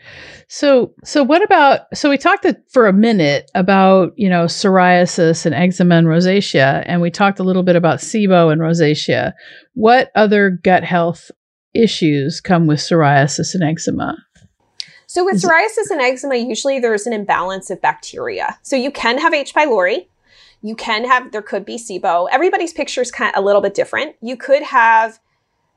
So, 0.48 0.94
so 1.04 1.22
what 1.22 1.42
about? 1.42 1.82
So 1.94 2.08
we 2.08 2.16
talked 2.16 2.46
for 2.70 2.86
a 2.86 2.92
minute 2.92 3.50
about 3.54 4.12
you 4.16 4.28
know 4.28 4.46
psoriasis 4.46 5.44
and 5.44 5.54
eczema 5.54 5.96
and 5.96 6.06
rosacea, 6.06 6.82
and 6.86 7.00
we 7.00 7.10
talked 7.10 7.38
a 7.38 7.44
little 7.44 7.62
bit 7.62 7.76
about 7.76 7.98
SIBO 7.98 8.50
and 8.50 8.60
rosacea. 8.60 9.34
What 9.74 10.10
other 10.14 10.50
gut 10.50 10.84
health 10.84 11.30
issues 11.74 12.40
come 12.40 12.66
with 12.66 12.78
psoriasis 12.78 13.54
and 13.54 13.62
eczema? 13.62 14.16
So 15.06 15.24
with 15.24 15.42
psoriasis 15.42 15.90
and 15.90 16.00
eczema, 16.00 16.36
usually 16.36 16.78
there's 16.78 17.06
an 17.06 17.12
imbalance 17.12 17.68
of 17.68 17.82
bacteria. 17.82 18.58
So 18.62 18.76
you 18.76 18.92
can 18.92 19.18
have 19.18 19.34
H. 19.34 19.52
pylori. 19.52 20.06
You 20.62 20.76
can 20.76 21.04
have, 21.04 21.32
there 21.32 21.42
could 21.42 21.64
be 21.64 21.78
SIBO. 21.78 22.28
Everybody's 22.30 22.72
picture 22.72 23.00
is 23.00 23.10
kind 23.10 23.34
of 23.34 23.42
a 23.42 23.44
little 23.44 23.60
bit 23.60 23.74
different. 23.74 24.14
You 24.22 24.36
could 24.36 24.62
have 24.62 25.18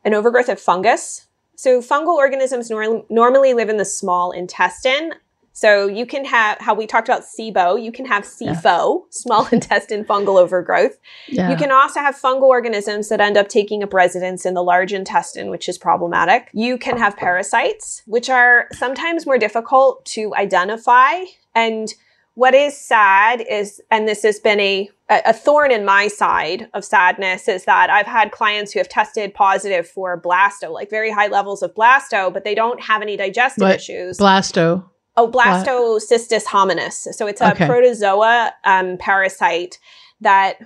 an 0.06 0.14
overgrowth 0.14 0.50
of 0.50 0.60
fungus 0.60 1.28
so 1.56 1.82
fungal 1.82 2.16
organisms 2.16 2.70
nor- 2.70 3.06
normally 3.10 3.54
live 3.54 3.70
in 3.70 3.78
the 3.78 3.86
small 3.86 4.32
intestine. 4.32 5.14
So 5.56 5.86
you 5.86 6.08
can 6.08 6.26
have 6.26 6.58
how 6.60 6.74
we 6.74 6.88
talked 6.88 7.08
about 7.08 7.22
SIBO, 7.22 7.82
you 7.82 7.92
can 7.92 8.06
have 8.06 8.24
SIFO, 8.24 8.64
yeah. 8.64 9.06
small 9.12 9.48
intestine 9.52 10.04
fungal 10.04 10.42
overgrowth. 10.42 10.98
Yeah. 11.28 11.52
You 11.52 11.56
can 11.56 11.72
also 11.72 12.00
have 12.00 12.20
fungal 12.20 12.50
organisms 12.50 13.10
that 13.10 13.22
end 13.22 13.38
up 13.38 13.50
taking 13.50 13.84
up 13.84 13.94
residence 13.94 14.48
in 14.48 14.56
the 14.56 14.64
large 14.64 14.94
intestine, 14.94 15.52
which 15.52 15.70
is 15.70 15.78
problematic. 15.78 16.50
You 16.54 16.80
can 16.80 16.98
have 16.98 17.16
parasites, 17.16 18.02
which 18.08 18.32
are 18.32 18.68
sometimes 18.72 19.28
more 19.28 19.38
difficult 19.38 20.04
to 20.06 20.34
identify 20.36 21.24
and 21.54 21.94
what 22.36 22.56
is 22.56 22.76
sad 22.76 23.42
is, 23.42 23.80
and 23.92 24.08
this 24.08 24.24
has 24.24 24.40
been 24.40 24.60
a, 24.60 24.90
a 25.10 25.34
thorn 25.34 25.72
in 25.72 25.86
my 25.86 26.08
side 26.08 26.68
of 26.74 26.84
sadness, 26.84 27.48
is 27.48 27.66
that 27.66 27.90
I've 27.90 28.08
had 28.08 28.32
clients 28.32 28.72
who 28.72 28.80
have 28.80 28.90
tested 28.90 29.34
positive 29.34 29.88
for 29.88 30.20
blasto, 30.20 30.72
like 30.72 30.90
very 30.90 31.12
high 31.12 31.28
levels 31.28 31.62
of 31.62 31.76
blasto, 31.76 32.34
but 32.34 32.44
they 32.44 32.56
don't 32.56 32.82
have 32.82 33.02
any 33.02 33.16
digestive 33.18 33.62
what? 33.62 33.76
issues. 33.76 34.18
Blasto. 34.18 34.90
Oh, 35.16 35.30
blastocystis 35.30 36.46
hominis. 36.46 37.14
So 37.14 37.28
it's 37.28 37.40
a 37.40 37.52
okay. 37.52 37.68
protozoa 37.68 38.52
um, 38.64 38.98
parasite 38.98 39.78
that 40.22 40.58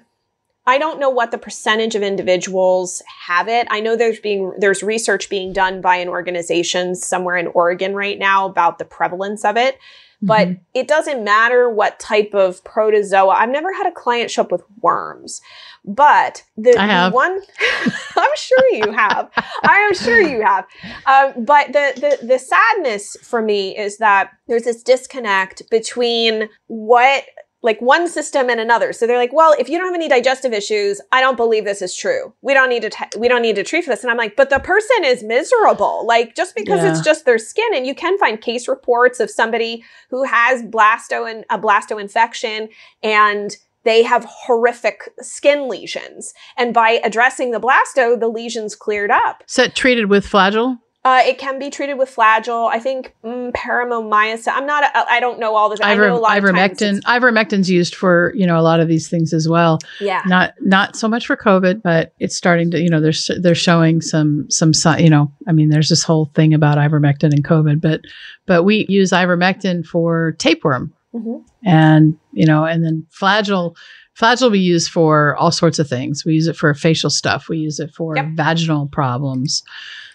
I 0.65 0.77
don't 0.77 1.01
know 1.01 1.09
what 1.09 1.31
the 1.31 1.37
percentage 1.37 1.95
of 1.95 2.01
individuals 2.01 3.01
have 3.27 3.49
it. 3.49 3.67
I 3.69 3.81
know 3.81 3.97
there's 3.97 4.19
being 4.19 4.53
there's 4.57 4.83
research 4.83 5.29
being 5.29 5.51
done 5.51 5.81
by 5.81 5.97
an 5.97 6.07
organization 6.07 6.95
somewhere 6.95 7.35
in 7.35 7.47
Oregon 7.47 7.93
right 7.93 8.17
now 8.17 8.45
about 8.45 8.77
the 8.77 8.85
prevalence 8.85 9.43
of 9.43 9.57
it. 9.57 9.77
But 10.21 10.47
mm-hmm. 10.47 10.61
it 10.73 10.87
doesn't 10.87 11.23
matter 11.23 11.69
what 11.69 11.99
type 11.99 12.33
of 12.33 12.63
protozoa. 12.63 13.35
I've 13.35 13.49
never 13.49 13.71
had 13.73 13.85
a 13.85 13.91
client 13.91 14.31
show 14.31 14.41
up 14.41 14.51
with 14.51 14.63
worms. 14.81 15.41
But 15.85 16.43
the, 16.57 16.71
the 16.71 17.11
one, 17.13 17.39
I'm 18.15 18.29
sure 18.35 18.73
you 18.73 18.91
have. 18.91 19.29
I 19.63 19.87
am 19.87 19.93
sure 19.93 20.19
you 20.19 20.41
have. 20.41 20.65
Um, 21.05 21.45
but 21.45 21.67
the, 21.67 22.17
the 22.19 22.25
the 22.25 22.39
sadness 22.39 23.15
for 23.21 23.41
me 23.41 23.77
is 23.77 23.97
that 23.99 24.31
there's 24.47 24.63
this 24.63 24.83
disconnect 24.83 25.69
between 25.69 26.49
what 26.65 27.23
like 27.63 27.81
one 27.81 28.07
system 28.07 28.49
and 28.49 28.59
another. 28.59 28.93
So 28.93 29.07
they're 29.07 29.17
like, 29.17 29.33
well, 29.33 29.55
if 29.57 29.67
you 29.67 29.77
don't 29.77 29.87
have 29.87 29.95
any 29.95 30.07
digestive 30.07 30.53
issues, 30.53 31.01
I 31.11 31.21
don't 31.21 31.37
believe 31.37 31.65
this 31.65 31.81
is 31.81 31.95
true. 31.95 32.33
We 32.41 32.53
don't 32.53 32.69
need 32.69 32.83
to, 32.83 33.07
we 33.17 33.27
don't 33.27 33.41
need 33.41 33.55
to 33.55 33.63
treat 33.63 33.83
for 33.83 33.89
this. 33.89 34.03
And 34.03 34.11
I'm 34.11 34.17
like, 34.17 34.35
but 34.35 34.49
the 34.49 34.59
person 34.59 35.03
is 35.03 35.23
miserable. 35.23 36.05
Like 36.05 36.35
just 36.35 36.55
because 36.55 36.83
yeah. 36.83 36.91
it's 36.91 37.01
just 37.01 37.25
their 37.25 37.39
skin 37.39 37.73
and 37.73 37.87
you 37.87 37.95
can 37.95 38.17
find 38.19 38.39
case 38.39 38.67
reports 38.67 39.19
of 39.19 39.31
somebody 39.31 39.83
who 40.09 40.23
has 40.23 40.61
blasto 40.63 41.29
and 41.29 41.45
a 41.49 41.57
blasto 41.57 41.99
infection 41.99 42.69
and 43.01 43.57
they 43.83 44.03
have 44.03 44.25
horrific 44.25 45.09
skin 45.21 45.69
lesions. 45.69 46.33
And 46.57 46.73
by 46.73 46.99
addressing 47.03 47.51
the 47.51 47.59
blasto, 47.59 48.19
the 48.19 48.27
lesions 48.27 48.75
cleared 48.75 49.11
up. 49.11 49.43
So 49.47 49.67
treated 49.67 50.09
with 50.09 50.27
flagyl? 50.27 50.79
Uh, 51.07 51.21
it 51.21 51.37
can 51.37 51.57
be 51.57 51.69
treated 51.69 51.93
with 51.93 52.13
flagyl. 52.13 52.69
I 52.69 52.79
think 52.79 53.15
mm, 53.23 53.53
paromomycin. 53.53 54.51
I'm 54.51 54.65
not. 54.65 54.83
A, 54.83 55.09
I 55.09 55.21
don't 55.21 55.39
know 55.39 55.55
all 55.55 55.69
the. 55.69 55.81
Iver, 55.81 56.03
I 56.03 56.07
know 56.09 56.17
a 56.17 56.19
lot 56.19 56.37
ivermectin. 56.37 56.99
Ivermectin's 57.03 57.69
used 57.69 57.95
for 57.95 58.33
you 58.35 58.45
know 58.45 58.59
a 58.59 58.61
lot 58.61 58.81
of 58.81 58.89
these 58.89 59.07
things 59.07 59.31
as 59.31 59.47
well. 59.47 59.79
Yeah. 60.01 60.21
Not 60.25 60.55
not 60.59 60.97
so 60.97 61.07
much 61.07 61.25
for 61.25 61.37
COVID, 61.37 61.81
but 61.81 62.13
it's 62.19 62.35
starting 62.35 62.71
to. 62.71 62.81
You 62.81 62.89
know, 62.89 62.99
there's 62.99 63.31
they're 63.39 63.55
showing 63.55 64.01
some 64.01 64.51
some 64.51 64.73
you 64.99 65.09
know. 65.09 65.31
I 65.47 65.53
mean, 65.53 65.69
there's 65.69 65.87
this 65.87 66.03
whole 66.03 66.25
thing 66.35 66.53
about 66.53 66.77
ivermectin 66.77 67.31
and 67.31 67.45
COVID, 67.45 67.79
but 67.79 68.01
but 68.45 68.63
we 68.63 68.85
use 68.89 69.11
ivermectin 69.11 69.85
for 69.85 70.33
tapeworm, 70.39 70.93
mm-hmm. 71.15 71.37
and 71.63 72.19
you 72.33 72.45
know, 72.45 72.65
and 72.65 72.83
then 72.83 73.07
flagyl. 73.17 73.77
Flagyl 74.19 74.51
we 74.51 74.59
use 74.59 74.89
for 74.89 75.37
all 75.37 75.51
sorts 75.51 75.79
of 75.79 75.87
things. 75.87 76.25
We 76.25 76.33
use 76.33 76.47
it 76.47 76.57
for 76.57 76.73
facial 76.73 77.11
stuff. 77.11 77.47
We 77.47 77.59
use 77.59 77.79
it 77.79 77.91
for 77.95 78.17
yep. 78.17 78.25
vaginal 78.33 78.87
problems. 78.87 79.63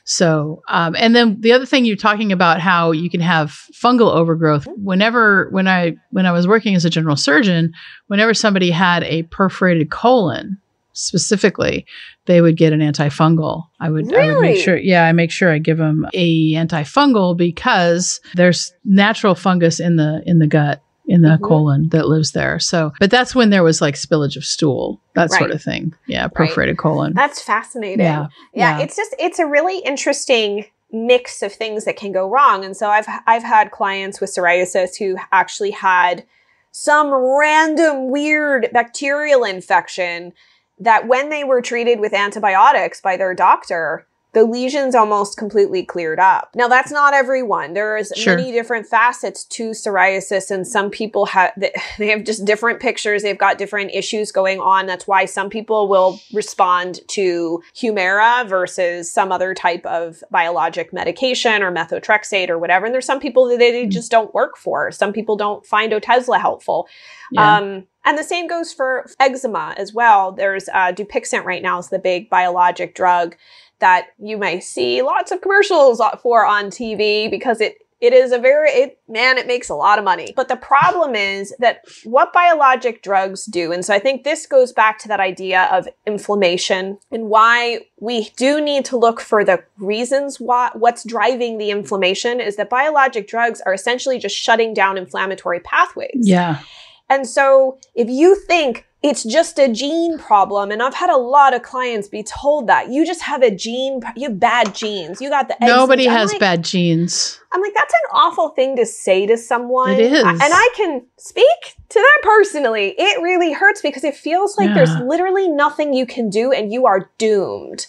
So, 0.05 0.63
um, 0.69 0.97
and 0.99 1.15
then 1.15 1.41
the 1.41 1.53
other 1.53 1.67
thing 1.67 1.85
you're 1.85 1.97
talking 1.97 2.33
about 2.33 2.61
how 2.61 2.91
you 2.91 3.09
can 3.09 3.21
have 3.21 3.51
fungal 3.73 4.13
overgrowth. 4.13 4.67
Whenever 4.77 5.49
when 5.51 5.69
I 5.69 5.97
when 6.11 6.27
I 6.27 6.33
was 6.33 6.49
working 6.49 6.75
as 6.75 6.85
a 6.85 6.91
general 6.91 7.17
surgeon, 7.17 7.73
whenever 8.09 8.35
somebody 8.35 8.71
had 8.71 9.05
a 9.05 9.23
perforated 9.25 9.91
colon, 9.91 10.59
specifically, 10.93 11.87
they 12.27 12.41
would 12.41 12.57
get 12.57 12.73
an 12.73 12.81
antifungal. 12.81 13.65
I 13.81 13.91
would, 13.91 14.07
really? 14.07 14.29
I 14.29 14.33
would 14.33 14.41
make 14.41 14.65
sure, 14.65 14.77
yeah, 14.77 15.07
I 15.07 15.13
make 15.13 15.31
sure 15.31 15.53
I 15.53 15.59
give 15.59 15.79
them 15.79 16.07
a 16.13 16.53
antifungal 16.55 17.37
because 17.37 18.21
there's 18.35 18.73
natural 18.85 19.35
fungus 19.35 19.81
in 19.81 19.97
the 19.97 20.23
in 20.27 20.39
the 20.39 20.47
gut 20.47 20.83
in 21.07 21.23
the 21.23 21.31
mm-hmm. 21.31 21.45
colon 21.45 21.89
that 21.89 22.09
lives 22.09 22.33
there. 22.33 22.59
So, 22.59 22.93
but 23.01 23.11
that's 23.11 23.35
when 23.35 23.51
there 23.51 23.63
was 23.63 23.81
like 23.81 23.95
spillage 23.95 24.37
of 24.37 24.45
stool, 24.45 25.01
that 25.15 25.31
right. 25.31 25.39
sort 25.39 25.51
of 25.51 25.63
thing. 25.63 25.95
Yeah, 26.07 26.29
perforated 26.29 26.75
right. 26.75 26.79
colon. 26.79 27.13
That's 27.15 27.43
fascinating. 27.43 28.01
Yeah. 28.01 28.29
yeah, 28.55 28.79
yeah. 28.79 28.85
It's 28.85 28.97
just 28.97 29.15
it's 29.19 29.39
a 29.39 29.47
really 29.47 29.79
interesting 29.81 30.67
mix 30.93 31.43
of 31.43 31.53
things 31.53 31.85
that 31.87 31.97
can 31.97 32.13
go 32.13 32.29
wrong. 32.29 32.65
And 32.65 32.77
so 32.77 32.89
I've 32.89 33.07
I've 33.27 33.43
had 33.43 33.71
clients 33.71 34.21
with 34.21 34.31
psoriasis 34.35 34.99
who 34.99 35.17
actually 35.33 35.73
had 35.73 36.25
some 36.71 37.13
random 37.13 38.11
weird 38.11 38.69
bacterial 38.73 39.45
infection 39.45 40.33
that 40.79 41.07
when 41.07 41.29
they 41.29 41.45
were 41.45 41.61
treated 41.61 42.01
with 42.01 42.15
antibiotics 42.15 43.01
by 43.01 43.17
their 43.17 43.35
doctor, 43.35 44.07
the 44.33 44.45
lesions 44.45 44.95
almost 44.95 45.37
completely 45.37 45.85
cleared 45.85 46.19
up. 46.19 46.51
Now 46.55 46.67
that's 46.67 46.91
not 46.91 47.13
everyone. 47.13 47.75
There's 47.75 48.13
sure. 48.17 48.37
many 48.37 48.51
different 48.51 48.87
facets 48.87 49.45
to 49.45 49.71
psoriasis 49.71 50.51
and 50.51 50.67
some 50.67 50.91
people 50.91 51.27
have 51.27 51.53
they 51.99 52.09
have 52.09 52.25
just 52.25 52.45
different 52.45 52.81
pictures. 52.81 53.23
They've 53.23 53.37
got 53.37 53.59
different 53.59 53.91
issues 53.93 54.33
going 54.33 54.61
on. 54.61 54.87
That's 54.87 55.07
why 55.07 55.27
some 55.27 55.51
people 55.51 55.87
will 55.87 56.21
respond 56.33 57.01
to 57.09 57.63
Humira 57.77 58.49
versus 58.49 59.13
some 59.13 59.33
other 59.33 59.55
type 59.55 59.85
of 59.85 60.25
biologic 60.31 60.93
medication 60.93 61.63
or 61.63 61.71
methotrexate 61.71 62.49
or 62.49 62.59
whatever. 62.59 62.87
And 62.87 62.95
there's 62.95 63.07
some 63.07 63.21
people 63.21 63.47
that 63.49 63.59
they 63.59 63.87
mm. 63.87 63.91
just 63.91 64.11
don't 64.11 64.33
work 64.33 64.57
for. 64.57 64.91
Some 64.93 65.13
people 65.13 65.37
don't 65.37 65.65
find 65.67 65.93
Otezla 65.93 66.41
helpful. 66.41 66.89
Yeah. 67.31 67.59
Um, 67.59 67.87
and 68.05 68.19
the 68.19 68.25
same 68.25 68.49
goes 68.49 68.73
for 68.73 69.07
eczema 69.21 69.75
as 69.77 69.93
well. 69.95 70.33
There's 70.33 70.69
uh, 70.71 70.93
Dupixent 70.93 71.45
right 71.45 71.63
now 71.63 71.79
is 71.79 71.89
the 71.89 71.99
big 71.99 72.29
biologic 72.29 72.95
drug 72.95 73.37
that 73.83 74.07
you 74.19 74.39
may 74.39 74.61
see 74.61 75.03
lots 75.03 75.33
of 75.33 75.41
commercials 75.41 76.01
for 76.23 76.47
on 76.47 76.67
TV 76.67 77.29
because 77.29 77.61
it 77.61 77.79
it 78.01 78.13
is 78.13 78.33
a 78.33 78.39
very 78.39 78.71
it, 78.71 78.99
man 79.09 79.39
it 79.39 79.47
makes 79.47 79.69
a 79.69 79.75
lot 79.75 79.99
of 79.99 80.05
money. 80.05 80.33
But 80.35 80.49
the 80.49 80.57
problem 80.57 81.15
is 81.15 81.53
that 81.59 81.85
what 82.05 82.33
biologic 82.33 83.03
drugs 83.03 83.45
do 83.45 83.73
and 83.73 83.85
so 83.85 83.93
i 83.93 83.99
think 83.99 84.23
this 84.23 84.47
goes 84.47 84.73
back 84.73 84.99
to 85.01 85.09
that 85.09 85.21
idea 85.21 85.69
of 85.73 85.89
inflammation 86.07 86.99
and 87.11 87.25
why 87.29 87.81
we 88.01 88.31
do 88.37 88.61
need 88.61 88.85
to 88.87 88.97
look 88.97 89.21
for 89.21 89.45
the 89.45 89.63
reasons 89.79 90.39
why 90.39 90.71
what's 90.75 91.05
driving 91.05 91.59
the 91.59 91.71
inflammation 91.71 92.41
is 92.41 92.55
that 92.57 92.71
biologic 92.71 93.27
drugs 93.27 93.61
are 93.67 93.75
essentially 93.75 94.19
just 94.19 94.37
shutting 94.37 94.73
down 94.73 94.97
inflammatory 94.97 95.61
pathways. 95.61 96.23
Yeah. 96.23 96.61
And 97.09 97.29
so 97.29 97.79
if 97.95 98.09
you 98.09 98.37
think 98.37 98.87
it's 99.03 99.25
just 99.25 99.59
a 99.59 99.69
gene 99.69 100.17
problem. 100.19 100.71
And 100.71 100.83
I've 100.83 100.95
had 100.95 101.11
a 101.11 101.17
lot 101.17 101.55
of 101.55 101.63
clients 101.63 102.09
be 102.09 102.23
told 102.23 102.69
that 102.69 102.91
you 102.91 103.05
just 103.05 103.21
have 103.23 103.43
a 103.43 103.51
gene, 103.51 104.01
you 104.17 104.29
have 104.29 104.39
bad 104.39 104.75
genes. 104.75 105.21
You 105.21 105.29
got 105.29 105.49
the 105.49 105.57
nobody 105.61 106.05
has 106.05 106.31
like, 106.33 106.41
bad 106.41 106.65
genes. 106.65 107.41
I'm 107.51 107.61
like, 107.61 107.75
that's 107.75 107.93
an 107.93 108.11
awful 108.13 108.51
thing 108.51 108.77
to 108.77 108.87
say 108.87 109.27
to 109.27 109.37
someone. 109.37 109.91
It 109.91 110.13
is. 110.13 110.23
And 110.23 110.41
I 110.41 110.69
can 110.77 111.05
speak 111.17 111.77
to 111.89 111.99
that 111.99 112.19
personally. 112.23 112.95
It 112.97 113.21
really 113.21 113.53
hurts 113.53 113.83
because 113.83 114.05
it 114.05 114.17
feels 114.17 114.57
like 114.57 114.69
yeah. 114.69 114.75
there's 114.75 114.97
literally 114.99 115.49
nothing 115.49 115.93
you 115.93 116.07
can 116.07 116.31
do 116.31 116.53
and 116.53 116.73
you 116.73 116.87
are 116.87 117.11
doomed. 117.19 117.87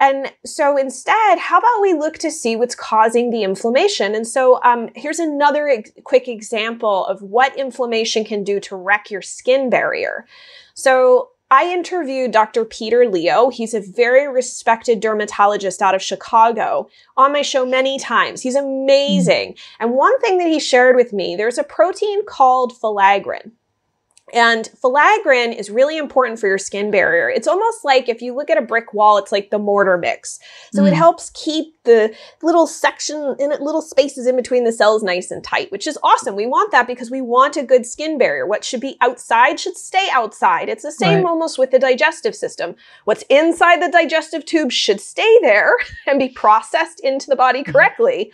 And 0.00 0.32
so 0.46 0.78
instead, 0.78 1.38
how 1.38 1.58
about 1.58 1.82
we 1.82 1.92
look 1.92 2.16
to 2.18 2.30
see 2.30 2.56
what's 2.56 2.74
causing 2.74 3.30
the 3.30 3.42
inflammation? 3.42 4.14
And 4.14 4.26
so 4.26 4.60
um, 4.64 4.88
here's 4.96 5.18
another 5.18 5.68
ex- 5.68 5.92
quick 6.04 6.26
example 6.26 7.04
of 7.06 7.20
what 7.20 7.56
inflammation 7.58 8.24
can 8.24 8.42
do 8.42 8.58
to 8.60 8.76
wreck 8.76 9.10
your 9.10 9.20
skin 9.20 9.68
barrier. 9.68 10.26
So 10.72 11.28
I 11.50 11.70
interviewed 11.72 12.30
Dr. 12.30 12.64
Peter 12.64 13.08
Lio. 13.08 13.50
He's 13.50 13.74
a 13.74 13.80
very 13.80 14.26
respected 14.26 15.00
dermatologist 15.00 15.82
out 15.82 15.96
of 15.96 16.02
Chicago 16.02 16.88
on 17.16 17.32
my 17.32 17.42
show 17.42 17.66
many 17.66 17.98
times. 17.98 18.40
He's 18.40 18.54
amazing. 18.54 19.52
Mm. 19.52 19.58
And 19.80 19.90
one 19.92 20.18
thing 20.20 20.38
that 20.38 20.48
he 20.48 20.60
shared 20.60 20.96
with 20.96 21.12
me, 21.12 21.36
there's 21.36 21.58
a 21.58 21.64
protein 21.64 22.24
called 22.24 22.72
filaggrin. 22.72 23.50
And 24.32 24.70
filaggrin 24.82 25.56
is 25.56 25.70
really 25.70 25.96
important 25.96 26.38
for 26.38 26.46
your 26.46 26.58
skin 26.58 26.90
barrier. 26.90 27.28
It's 27.28 27.48
almost 27.48 27.84
like 27.84 28.08
if 28.08 28.22
you 28.22 28.34
look 28.34 28.50
at 28.50 28.58
a 28.58 28.62
brick 28.62 28.94
wall, 28.94 29.18
it's 29.18 29.32
like 29.32 29.50
the 29.50 29.58
mortar 29.58 29.98
mix. 29.98 30.38
So 30.72 30.82
mm. 30.82 30.88
it 30.88 30.94
helps 30.94 31.30
keep 31.30 31.74
the 31.84 32.14
little 32.42 32.66
section 32.66 33.36
in 33.38 33.50
little 33.50 33.82
spaces 33.82 34.26
in 34.26 34.36
between 34.36 34.64
the 34.64 34.72
cells 34.72 35.02
nice 35.02 35.30
and 35.30 35.42
tight, 35.42 35.72
which 35.72 35.86
is 35.86 35.98
awesome. 36.02 36.36
We 36.36 36.46
want 36.46 36.72
that 36.72 36.86
because 36.86 37.10
we 37.10 37.20
want 37.20 37.56
a 37.56 37.62
good 37.62 37.86
skin 37.86 38.18
barrier. 38.18 38.46
What 38.46 38.64
should 38.64 38.80
be 38.80 38.96
outside 39.00 39.58
should 39.58 39.76
stay 39.76 40.08
outside. 40.12 40.68
It's 40.68 40.82
the 40.82 40.92
same 40.92 41.24
right. 41.24 41.30
almost 41.30 41.58
with 41.58 41.70
the 41.70 41.78
digestive 41.78 42.34
system. 42.34 42.76
What's 43.04 43.24
inside 43.30 43.82
the 43.82 43.90
digestive 43.90 44.44
tube 44.44 44.72
should 44.72 45.00
stay 45.00 45.38
there 45.42 45.74
and 46.06 46.18
be 46.18 46.28
processed 46.28 47.00
into 47.00 47.28
the 47.28 47.36
body 47.36 47.62
mm-hmm. 47.62 47.72
correctly. 47.72 48.32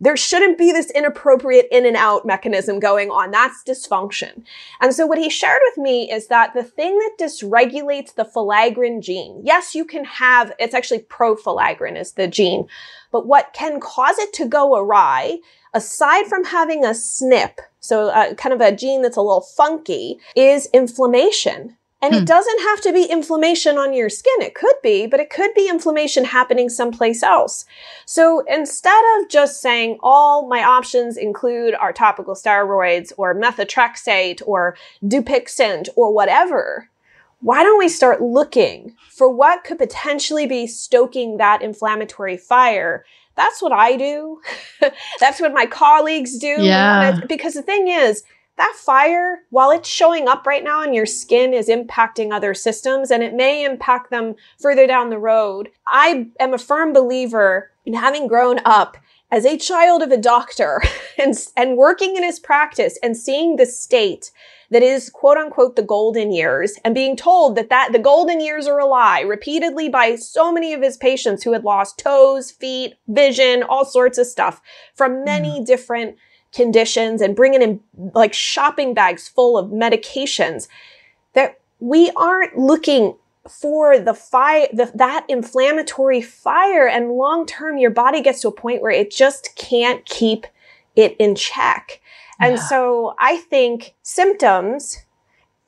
There 0.00 0.16
shouldn't 0.16 0.58
be 0.58 0.70
this 0.70 0.90
inappropriate 0.92 1.66
in 1.72 1.84
and 1.84 1.96
out 1.96 2.24
mechanism 2.24 2.78
going 2.78 3.10
on. 3.10 3.32
That's 3.32 3.64
dysfunction. 3.64 4.44
And 4.80 4.94
so 4.94 5.06
what 5.06 5.18
he 5.18 5.28
shared 5.28 5.60
with 5.64 5.78
me 5.82 6.10
is 6.10 6.28
that 6.28 6.54
the 6.54 6.62
thing 6.62 6.96
that 6.98 7.16
dysregulates 7.18 8.14
the 8.14 8.24
filaggrin 8.24 9.02
gene, 9.02 9.40
yes, 9.42 9.74
you 9.74 9.84
can 9.84 10.04
have, 10.04 10.52
it's 10.58 10.74
actually 10.74 11.00
profilaggrin 11.00 12.00
is 12.00 12.12
the 12.12 12.28
gene, 12.28 12.68
but 13.10 13.26
what 13.26 13.52
can 13.52 13.80
cause 13.80 14.18
it 14.18 14.32
to 14.34 14.46
go 14.46 14.76
awry, 14.76 15.38
aside 15.74 16.26
from 16.26 16.44
having 16.44 16.84
a 16.84 16.90
SNP, 16.90 17.58
so 17.80 18.08
uh, 18.08 18.34
kind 18.34 18.52
of 18.52 18.60
a 18.60 18.74
gene 18.74 19.02
that's 19.02 19.16
a 19.16 19.22
little 19.22 19.40
funky, 19.40 20.18
is 20.36 20.68
inflammation. 20.72 21.76
And 22.00 22.14
hmm. 22.14 22.20
it 22.20 22.26
doesn't 22.26 22.60
have 22.60 22.80
to 22.82 22.92
be 22.92 23.04
inflammation 23.04 23.76
on 23.76 23.92
your 23.92 24.08
skin. 24.08 24.40
It 24.40 24.54
could 24.54 24.76
be, 24.82 25.06
but 25.06 25.20
it 25.20 25.30
could 25.30 25.52
be 25.54 25.68
inflammation 25.68 26.24
happening 26.24 26.68
someplace 26.68 27.22
else. 27.22 27.64
So 28.06 28.44
instead 28.48 29.02
of 29.18 29.28
just 29.28 29.60
saying 29.60 29.98
all 30.00 30.46
my 30.46 30.62
options 30.62 31.16
include 31.16 31.74
our 31.74 31.92
topical 31.92 32.34
steroids 32.34 33.12
or 33.16 33.34
methotrexate 33.34 34.42
or 34.46 34.76
Dupixent 35.02 35.88
or 35.96 36.12
whatever, 36.12 36.88
why 37.40 37.62
don't 37.62 37.78
we 37.78 37.88
start 37.88 38.20
looking 38.20 38.94
for 39.10 39.28
what 39.28 39.64
could 39.64 39.78
potentially 39.78 40.46
be 40.46 40.66
stoking 40.66 41.36
that 41.36 41.62
inflammatory 41.62 42.36
fire? 42.36 43.04
That's 43.36 43.62
what 43.62 43.72
I 43.72 43.96
do. 43.96 44.40
That's 45.20 45.40
what 45.40 45.54
my 45.54 45.66
colleagues 45.66 46.36
do. 46.38 46.56
Yeah. 46.58 47.20
Because 47.28 47.54
the 47.54 47.62
thing 47.62 47.88
is, 47.88 48.24
that 48.58 48.74
fire, 48.76 49.44
while 49.50 49.70
it's 49.70 49.88
showing 49.88 50.28
up 50.28 50.46
right 50.46 50.62
now 50.62 50.82
in 50.82 50.92
your 50.92 51.06
skin, 51.06 51.54
is 51.54 51.68
impacting 51.68 52.32
other 52.32 52.54
systems 52.54 53.10
and 53.10 53.22
it 53.22 53.34
may 53.34 53.64
impact 53.64 54.10
them 54.10 54.34
further 54.60 54.86
down 54.86 55.10
the 55.10 55.18
road. 55.18 55.70
I 55.86 56.28
am 56.38 56.52
a 56.52 56.58
firm 56.58 56.92
believer 56.92 57.70
in 57.86 57.94
having 57.94 58.28
grown 58.28 58.60
up 58.64 58.98
as 59.30 59.44
a 59.44 59.58
child 59.58 60.02
of 60.02 60.10
a 60.10 60.16
doctor 60.16 60.82
and, 61.18 61.34
and 61.56 61.76
working 61.76 62.16
in 62.16 62.22
his 62.22 62.38
practice 62.38 62.98
and 63.02 63.16
seeing 63.16 63.56
the 63.56 63.66
state 63.66 64.30
that 64.70 64.82
is 64.82 65.08
quote 65.08 65.38
unquote 65.38 65.76
the 65.76 65.82
golden 65.82 66.30
years 66.30 66.74
and 66.84 66.94
being 66.94 67.16
told 67.16 67.56
that 67.56 67.70
that 67.70 67.92
the 67.92 67.98
golden 67.98 68.40
years 68.40 68.66
are 68.66 68.78
a 68.78 68.86
lie 68.86 69.20
repeatedly 69.20 69.88
by 69.88 70.14
so 70.14 70.52
many 70.52 70.74
of 70.74 70.82
his 70.82 70.96
patients 70.96 71.42
who 71.42 71.52
had 71.52 71.64
lost 71.64 71.98
toes, 71.98 72.50
feet, 72.50 72.94
vision, 73.06 73.62
all 73.62 73.84
sorts 73.84 74.18
of 74.18 74.26
stuff 74.26 74.60
from 74.94 75.24
many 75.24 75.60
mm. 75.60 75.66
different 75.66 76.16
conditions 76.54 77.20
and 77.20 77.36
bringing 77.36 77.62
in 77.62 77.80
like 78.14 78.32
shopping 78.32 78.94
bags 78.94 79.28
full 79.28 79.58
of 79.58 79.70
medications 79.70 80.68
that 81.34 81.60
we 81.80 82.10
aren't 82.16 82.56
looking 82.58 83.14
for 83.48 83.98
the 83.98 84.14
fire, 84.14 84.68
the, 84.72 84.90
that 84.94 85.24
inflammatory 85.28 86.20
fire. 86.20 86.86
And 86.86 87.12
long 87.12 87.46
term, 87.46 87.78
your 87.78 87.90
body 87.90 88.20
gets 88.20 88.40
to 88.42 88.48
a 88.48 88.52
point 88.52 88.82
where 88.82 88.90
it 88.90 89.10
just 89.10 89.54
can't 89.56 90.04
keep 90.04 90.46
it 90.96 91.16
in 91.18 91.34
check. 91.34 92.00
And 92.40 92.56
yeah. 92.56 92.62
so 92.62 93.14
I 93.18 93.38
think 93.38 93.94
symptoms 94.02 94.98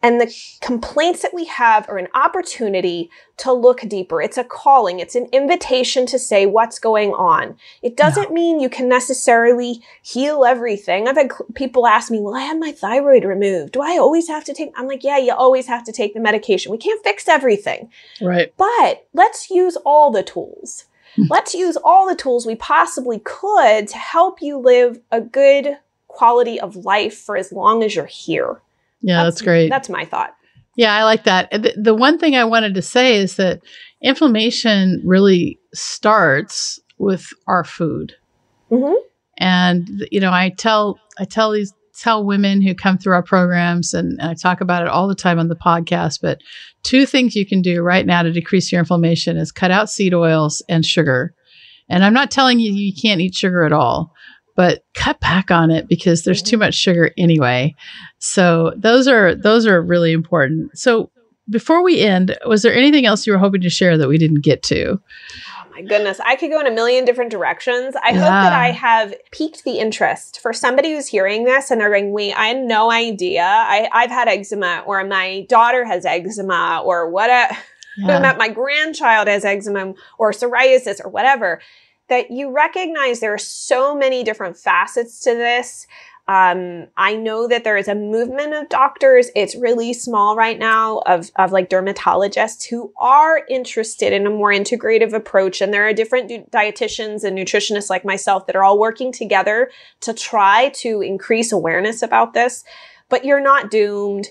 and 0.03 0.21
the 0.21 0.35
complaints 0.61 1.21
that 1.23 1.35
we 1.35 1.45
have 1.45 1.89
are 1.89 1.99
an 1.99 2.09
opportunity 2.15 3.11
to 3.39 3.53
look 3.53 3.81
deeper. 3.81 4.23
It's 4.23 4.39
a 4.39 4.45
calling. 4.45 4.99
It's 4.99 5.15
an 5.15 5.27
invitation 5.33 6.07
to 6.07 6.19
say 6.19 6.47
what's 6.47 6.79
going 6.79 7.11
on. 7.13 7.57
It 7.83 7.97
doesn't 7.97 8.33
mean 8.33 8.61
you 8.61 8.71
can 8.71 8.89
necessarily 8.89 9.83
heal 10.03 10.45
everything. 10.45 11.07
I've 11.07 11.17
had 11.17 11.31
people 11.55 11.87
ask 11.87 12.11
me, 12.11 12.21
well, 12.21 12.35
I 12.35 12.43
had 12.43 12.59
my 12.59 12.73
thyroid 12.73 13.25
removed. 13.25 13.73
Do 13.73 13.83
I 13.83 13.99
always 13.99 14.29
have 14.29 14.45
to 14.45 14.55
take? 14.55 14.73
I'm 14.77 14.89
like, 14.89 15.05
yeah, 15.05 15.19
you 15.19 15.33
always 15.33 15.67
have 15.67 15.85
to 15.85 15.93
take 15.93 16.15
the 16.15 16.21
medication. 16.21 16.73
We 16.73 16.79
can't 16.79 17.03
fix 17.05 17.29
everything. 17.29 17.91
Right. 18.23 18.55
But 18.57 19.07
let's 19.13 19.51
use 19.51 19.77
all 19.85 20.11
the 20.11 20.23
tools. 20.23 20.87
Hmm. 21.17 21.25
let's 21.29 21.55
use 21.55 21.77
all 21.83 22.09
the 22.09 22.15
tools 22.15 22.47
we 22.47 22.55
possibly 22.55 23.21
could 23.25 23.89
to 23.89 23.97
help 23.97 24.41
you 24.41 24.57
live 24.57 25.01
a 25.11 25.21
good 25.21 25.77
quality 26.07 26.61
of 26.61 26.77
life 26.77 27.19
for 27.19 27.37
as 27.37 27.51
long 27.51 27.83
as 27.83 27.97
you're 27.97 28.07
here. 28.07 28.61
Yeah, 29.03 29.25
that's, 29.25 29.37
that's 29.37 29.43
great. 29.43 29.69
That's 29.69 29.89
my 29.89 30.05
thought. 30.05 30.35
Yeah, 30.77 30.95
I 30.95 31.05
like 31.05 31.25
that. 31.25 31.51
The, 31.51 31.75
the 31.77 31.95
one 31.95 32.19
thing 32.19 32.37
I 32.37 32.45
wanted 32.45 32.75
to 32.75 32.83
say 32.83 33.17
is 33.17 33.37
that 33.37 33.61
inflammation 34.03 35.03
really 35.05 35.59
starts 35.75 36.81
with 36.99 37.27
our 37.47 37.65
food. 37.65 38.15
Mm-hmm. 38.71 38.95
And 39.39 39.89
you 40.11 40.21
know, 40.21 40.33
I 40.33 40.51
tell 40.57 40.99
I 41.19 41.25
tell 41.25 41.53
these 41.53 41.73
tell 41.99 42.25
women 42.25 42.63
who 42.63 42.75
come 42.75 42.97
through 42.97 43.13
our 43.13 43.23
programs, 43.23 43.93
and, 43.93 44.19
and 44.21 44.31
I 44.31 44.35
talk 44.35 44.61
about 44.61 44.83
it 44.83 44.89
all 44.89 45.09
the 45.09 45.15
time 45.15 45.39
on 45.39 45.49
the 45.49 45.57
podcast. 45.57 46.21
But 46.23 46.41
two 46.83 47.05
things 47.05 47.37
you 47.37 47.47
can 47.47 47.63
do 47.63 47.83
right 47.83 48.07
now 48.07 48.23
to 48.23 48.33
decrease 48.33 48.71
your 48.73 48.79
inflammation 48.79 49.37
is 49.37 49.53
cut 49.53 49.71
out 49.71 49.91
seed 49.91 50.15
oils 50.15 50.63
and 50.69 50.85
sugar. 50.85 51.35
And 51.89 52.05
I'm 52.05 52.15
not 52.15 52.31
telling 52.31 52.61
you 52.61 52.73
you 52.73 52.93
can't 52.95 53.21
eat 53.21 53.35
sugar 53.35 53.65
at 53.65 53.73
all, 53.73 54.15
but 54.57 54.85
cut 54.95 55.21
back 55.21 55.51
on 55.51 55.71
it 55.71 55.89
because 55.89 56.25
there's 56.25 56.43
too 56.43 56.57
mm-hmm. 56.57 56.67
much 56.67 56.75
sugar 56.75 57.13
anyway. 57.17 57.75
So 58.19 58.73
those 58.77 59.09
are 59.09 59.35
those 59.35 59.67
are 59.67 59.81
really 59.81 60.13
important. 60.13 60.77
So 60.79 61.11
before 61.49 61.83
we 61.83 62.01
end, 62.01 62.39
was 62.47 62.63
there 62.63 62.75
anything 62.75 63.07
else 63.07 63.27
you 63.27 63.33
were 63.33 63.39
hoping 63.39 63.61
to 63.63 63.71
share 63.71 63.99
that 63.99 64.09
we 64.09 64.19
didn't 64.19 64.43
get 64.43 64.63
to? 64.65 65.01
Oh 65.59 65.71
my 65.73 65.83
goodness, 65.83 66.21
I 66.21 66.37
could 66.37 66.51
go 66.51 66.61
in 66.61 66.67
a 66.67 66.71
million 66.71 67.05
different 67.05 67.31
directions. 67.31 67.95
I 67.97 68.11
yeah. 68.11 68.21
hope 68.21 68.29
that 68.29 68.53
I 68.53 68.71
have 68.71 69.15
piqued 69.33 69.65
the 69.65 69.79
interest 69.79 70.41
for 70.41 70.53
somebody 70.53 70.93
who's 70.95 71.09
hearing 71.09 71.45
this 71.45 71.71
and 71.71 71.81
they're 71.81 71.91
going, 71.91 72.13
wait, 72.13 72.35
I 72.35 72.49
had 72.49 72.59
no 72.59 72.91
idea. 72.91 73.45
I, 73.45 73.89
I've 73.93 74.11
had 74.11 74.29
eczema 74.29 74.85
or 74.87 75.05
my 75.05 75.47
daughter 75.49 75.85
has 75.85 76.05
eczema 76.05 76.83
or 76.85 77.11
what 77.11 77.31
a, 77.31 77.57
yeah. 77.99 78.35
my 78.39 78.49
grandchild 78.49 79.27
has 79.27 79.45
eczema 79.45 79.95
or 80.19 80.33
psoriasis 80.33 81.05
or 81.05 81.09
whatever. 81.09 81.61
That 82.11 82.31
you 82.31 82.51
recognize 82.51 83.21
there 83.21 83.33
are 83.33 83.39
so 83.39 83.95
many 83.95 84.23
different 84.23 84.59
facets 84.59 85.21
to 85.21 85.35
this. 85.35 85.87
Um, 86.29 86.87
I 86.97 87.17
know 87.17 87.49
that 87.49 87.65
there 87.65 87.77
is 87.77 87.89
a 87.89 87.95
movement 87.95 88.55
of 88.55 88.69
doctors. 88.69 89.31
It's 89.35 89.57
really 89.57 89.93
small 89.93 90.37
right 90.37 90.59
now 90.59 90.99
of, 91.07 91.31
of 91.37 91.51
like 91.51 91.69
dermatologists 91.69 92.69
who 92.69 92.93
are 93.01 93.45
interested 93.49 94.13
in 94.13 94.27
a 94.27 94.31
more 94.31 94.53
integrative 94.53 95.13
approach. 95.13 95.61
And 95.61 95.73
there 95.73 95.89
are 95.89 95.93
different 95.93 96.51
dietitians 96.53 97.25
and 97.25 97.37
nutritionists 97.37 97.91
like 97.91 98.05
myself 98.05 98.47
that 98.47 98.55
are 98.55 98.63
all 98.63 98.79
working 98.79 99.11
together 99.11 99.73
to 100.03 100.15
try 100.15 100.69
to 100.77 101.01
increase 101.01 101.51
awareness 101.51 102.01
about 102.01 102.33
this. 102.33 102.65
But 103.09 103.25
you're 103.25 103.41
not 103.41 103.71
doomed. 103.71 104.29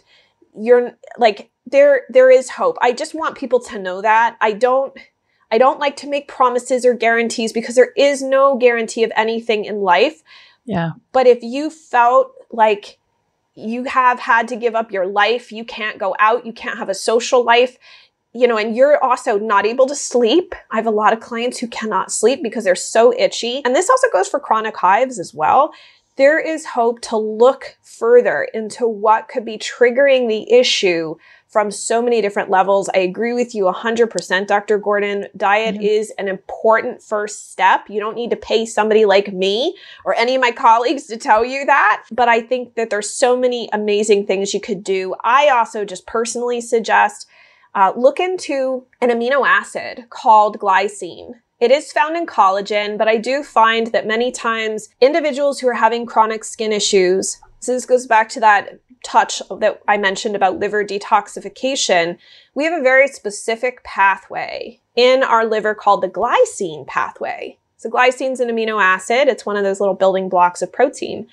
You're 0.58 0.98
like, 1.18 1.50
there, 1.66 2.04
there 2.10 2.32
is 2.32 2.52
hope. 2.52 2.78
I 2.82 2.94
just 2.94 3.14
want 3.14 3.38
people 3.38 3.60
to 3.62 3.78
know 3.78 4.02
that. 4.02 4.38
I 4.40 4.54
don't, 4.54 4.98
I 5.52 5.58
don't 5.58 5.80
like 5.80 5.95
to 5.97 6.08
make 6.08 6.28
promises 6.28 6.86
or 6.86 6.93
guarantees 6.93 7.54
because 7.54 7.76
there 7.76 7.91
is 7.95 8.22
no 8.22 8.58
guarantee 8.58 9.04
of 9.04 9.12
anything 9.16 9.66
in 9.66 9.82
life. 9.82 10.22
Yeah. 10.66 10.91
But 11.12 11.28
if 11.28 11.41
you 11.41 11.70
felt 11.70 12.32
like 12.52 13.00
you 13.56 13.86
have 13.86 14.20
had 14.20 14.47
to 14.50 14.56
give 14.56 14.76
up 14.76 14.91
your 14.91 15.08
life, 15.08 15.52
you 15.52 15.66
can't 15.66 15.97
go 15.97 16.16
out, 16.20 16.45
you 16.45 16.54
can't 16.54 16.78
have 16.78 16.89
a 16.89 16.93
social 16.93 17.43
life, 17.43 17.78
you 18.34 18.47
know, 18.47 18.58
and 18.58 18.76
you're 18.76 19.04
also 19.04 19.39
not 19.39 19.66
able 19.66 19.88
to 19.88 19.95
sleep. 19.95 20.54
I 20.72 20.76
have 20.76 20.86
a 20.86 20.91
lot 20.91 21.14
of 21.14 21.20
clients 21.20 21.58
who 21.58 21.68
cannot 21.68 22.12
sleep 22.12 22.43
because 22.43 22.64
they're 22.64 22.76
so 22.76 23.14
itchy. 23.18 23.64
And 23.66 23.76
this 23.76 23.89
also 23.89 24.08
goes 24.14 24.28
for 24.28 24.39
chronic 24.39 24.78
hives 24.78 25.20
as 25.20 25.34
well. 25.34 25.74
There 26.16 26.39
is 26.39 26.66
hope 26.66 27.02
to 27.02 27.18
look 27.18 27.78
further 27.82 28.47
into 28.54 28.88
what 28.88 29.30
could 29.30 29.45
be 29.45 29.58
triggering 29.58 30.28
the 30.28 30.52
issue 30.52 31.16
from 31.50 31.72
so 31.72 32.02
many 32.02 32.22
different 32.22 32.50
levels. 32.50 32.89
I 32.93 33.00
agree 33.00 33.34
with 33.34 33.56
you 33.56 33.66
100%, 33.66 34.47
Dr. 34.47 34.78
Gordon. 34.78 35.28
Diet 35.36 35.76
mm-hmm. 35.76 35.84
is 35.84 36.12
an 36.20 36.28
important 36.28 37.02
first 37.02 37.52
step. 37.52 37.89
You 37.89 38.00
don't 38.00 38.16
need 38.16 38.30
to 38.30 38.36
pay 38.36 38.66
somebody 38.66 39.06
like 39.06 39.34
me 39.34 39.76
or 40.06 40.14
any 40.14 40.36
of 40.36 40.41
my 40.41 40.52
colleagues 40.52 41.08
to 41.08 41.18
tell 41.18 41.43
you 41.43 41.66
that. 41.66 42.04
But 42.12 42.30
I 42.30 42.41
think 42.41 42.76
that 42.76 42.91
there's 42.91 43.10
so 43.10 43.36
many 43.36 43.68
amazing 43.74 44.28
things 44.28 44.54
you 44.54 44.62
could 44.62 44.84
do. 44.84 45.16
I 45.24 45.50
also 45.50 45.86
just 45.86 46.06
personally 46.06 46.62
suggest 46.62 47.28
uh, 47.74 47.93
look 47.95 48.20
into 48.20 48.86
an 49.02 49.10
amino 49.10 49.45
acid 49.45 50.06
called 50.10 50.60
glycine. 50.60 51.34
It 51.60 51.72
is 51.72 51.91
found 51.91 52.16
in 52.16 52.26
collagen, 52.26 52.97
but 52.97 53.08
I 53.08 53.18
do 53.18 53.43
find 53.43 53.88
that 53.88 54.08
many 54.08 54.32
times 54.32 54.89
individuals 55.02 55.60
who 55.60 55.68
are 55.68 55.74
having 55.74 56.06
chronic 56.06 56.43
skin 56.43 56.72
issues, 56.72 57.39
so 57.60 57.74
this 57.74 57.86
goes 57.86 58.08
back 58.08 58.30
to 58.30 58.39
that 58.39 58.80
touch 59.04 59.41
that 59.60 59.82
I 59.88 59.97
mentioned 59.97 60.36
about 60.36 60.60
liver 60.60 60.84
detoxification, 60.84 62.18
we 62.54 62.64
have 62.66 62.80
a 62.80 62.84
very 62.84 63.08
specific 63.08 63.84
pathway 63.84 64.80
in 64.95 65.24
our 65.24 65.45
liver 65.45 65.74
called 65.74 66.02
the 66.02 66.10
glycine 66.10 66.86
pathway. 66.86 67.58
So 67.78 67.89
glycine 67.89 68.32
is 68.32 68.39
an 68.41 68.50
amino 68.50 68.82
acid. 68.82 69.28
It's 69.28 69.45
one 69.45 69.56
of 69.56 69.64
those 69.64 69.80
little 69.80 69.95
building 69.95 70.28
blocks 70.28 70.62
of 70.62 70.72
protein. 70.72 71.28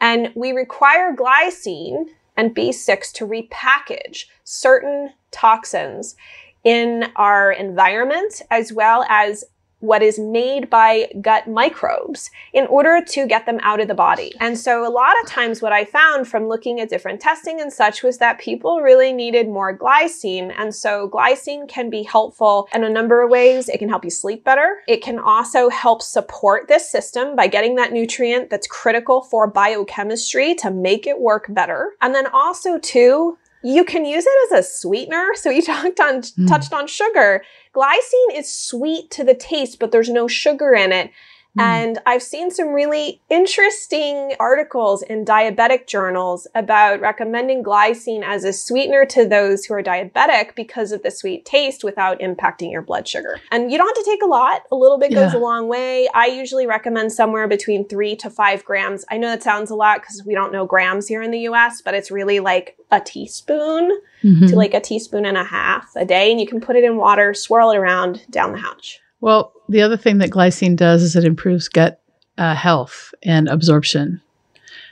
And 0.00 0.30
we 0.36 0.52
require 0.52 1.14
glycine 1.14 2.06
and 2.36 2.54
B6 2.54 3.12
to 3.14 3.26
repackage 3.26 4.26
certain 4.44 5.10
toxins 5.32 6.14
in 6.62 7.10
our 7.16 7.50
environment 7.50 8.42
as 8.50 8.72
well 8.72 9.04
as 9.08 9.44
what 9.80 10.02
is 10.02 10.18
made 10.18 10.68
by 10.68 11.10
gut 11.20 11.46
microbes 11.46 12.30
in 12.52 12.66
order 12.66 13.00
to 13.04 13.26
get 13.26 13.46
them 13.46 13.60
out 13.62 13.80
of 13.80 13.88
the 13.88 13.94
body. 13.94 14.32
And 14.40 14.58
so 14.58 14.86
a 14.86 14.90
lot 14.90 15.14
of 15.22 15.28
times 15.28 15.62
what 15.62 15.72
I 15.72 15.84
found 15.84 16.26
from 16.26 16.48
looking 16.48 16.80
at 16.80 16.88
different 16.88 17.20
testing 17.20 17.60
and 17.60 17.72
such 17.72 18.02
was 18.02 18.18
that 18.18 18.40
people 18.40 18.80
really 18.80 19.12
needed 19.12 19.48
more 19.48 19.76
glycine. 19.76 20.52
And 20.56 20.74
so 20.74 21.08
glycine 21.08 21.68
can 21.68 21.90
be 21.90 22.02
helpful 22.02 22.68
in 22.74 22.84
a 22.84 22.90
number 22.90 23.22
of 23.22 23.30
ways. 23.30 23.68
It 23.68 23.78
can 23.78 23.88
help 23.88 24.04
you 24.04 24.10
sleep 24.10 24.44
better. 24.44 24.78
It 24.88 25.02
can 25.02 25.18
also 25.18 25.68
help 25.68 26.02
support 26.02 26.68
this 26.68 26.90
system 26.90 27.36
by 27.36 27.46
getting 27.46 27.76
that 27.76 27.92
nutrient 27.92 28.50
that's 28.50 28.66
critical 28.66 29.22
for 29.22 29.46
biochemistry 29.46 30.54
to 30.56 30.70
make 30.70 31.06
it 31.06 31.20
work 31.20 31.46
better. 31.50 31.92
And 32.00 32.14
then 32.14 32.26
also 32.26 32.78
too, 32.78 33.38
you 33.62 33.84
can 33.84 34.04
use 34.04 34.24
it 34.26 34.52
as 34.52 34.64
a 34.64 34.68
sweetener. 34.68 35.30
So 35.34 35.50
you 35.50 35.62
talked 35.62 36.00
on 36.00 36.22
mm. 36.22 36.48
touched 36.48 36.72
on 36.72 36.86
sugar. 36.86 37.42
Glycine 37.74 38.36
is 38.36 38.52
sweet 38.52 39.10
to 39.12 39.24
the 39.24 39.34
taste, 39.34 39.78
but 39.78 39.90
there's 39.90 40.10
no 40.10 40.28
sugar 40.28 40.74
in 40.74 40.92
it. 40.92 41.10
Mm. 41.56 41.62
And 41.62 41.98
I've 42.06 42.22
seen 42.22 42.50
some 42.50 42.68
really 42.68 43.20
interesting 43.30 44.34
articles 44.38 45.02
in 45.02 45.24
diabetic 45.24 45.86
journals 45.86 46.46
about 46.54 47.00
recommending 47.00 47.62
glycine 47.64 48.22
as 48.22 48.44
a 48.44 48.52
sweetener 48.52 49.06
to 49.06 49.26
those 49.26 49.64
who 49.64 49.74
are 49.74 49.82
diabetic 49.82 50.54
because 50.54 50.92
of 50.92 51.02
the 51.02 51.10
sweet 51.10 51.44
taste 51.44 51.82
without 51.82 52.20
impacting 52.20 52.70
your 52.70 52.82
blood 52.82 53.08
sugar. 53.08 53.40
And 53.50 53.72
you 53.72 53.78
don't 53.78 53.88
have 53.88 54.04
to 54.04 54.10
take 54.10 54.22
a 54.22 54.26
lot. 54.26 54.62
A 54.70 54.76
little 54.76 54.98
bit 54.98 55.10
yeah. 55.10 55.24
goes 55.24 55.34
a 55.34 55.38
long 55.38 55.68
way. 55.68 56.08
I 56.14 56.26
usually 56.26 56.66
recommend 56.66 57.12
somewhere 57.12 57.48
between 57.48 57.88
three 57.88 58.14
to 58.16 58.30
five 58.30 58.64
grams. 58.64 59.04
I 59.10 59.16
know 59.16 59.28
that 59.28 59.42
sounds 59.42 59.70
a 59.70 59.74
lot 59.74 60.02
because 60.02 60.24
we 60.24 60.34
don't 60.34 60.52
know 60.52 60.66
grams 60.66 61.08
here 61.08 61.22
in 61.22 61.30
the 61.30 61.40
US, 61.40 61.80
but 61.80 61.94
it's 61.94 62.10
really 62.10 62.40
like 62.40 62.76
a 62.90 63.00
teaspoon 63.00 64.00
mm-hmm. 64.22 64.46
to 64.46 64.56
like 64.56 64.74
a 64.74 64.80
teaspoon 64.80 65.24
and 65.24 65.36
a 65.36 65.44
half 65.44 65.90
a 65.96 66.04
day. 66.04 66.30
And 66.30 66.40
you 66.40 66.46
can 66.46 66.60
put 66.60 66.76
it 66.76 66.84
in 66.84 66.96
water, 66.96 67.34
swirl 67.34 67.70
it 67.70 67.76
around 67.76 68.22
down 68.30 68.52
the 68.52 68.58
hatch. 68.58 69.00
Well, 69.20 69.52
the 69.68 69.82
other 69.82 69.96
thing 69.96 70.18
that 70.18 70.30
glycine 70.30 70.76
does 70.76 71.02
is 71.02 71.16
it 71.16 71.24
improves 71.24 71.68
gut 71.68 72.00
uh, 72.36 72.54
health 72.54 73.12
and 73.22 73.48
absorption. 73.48 74.20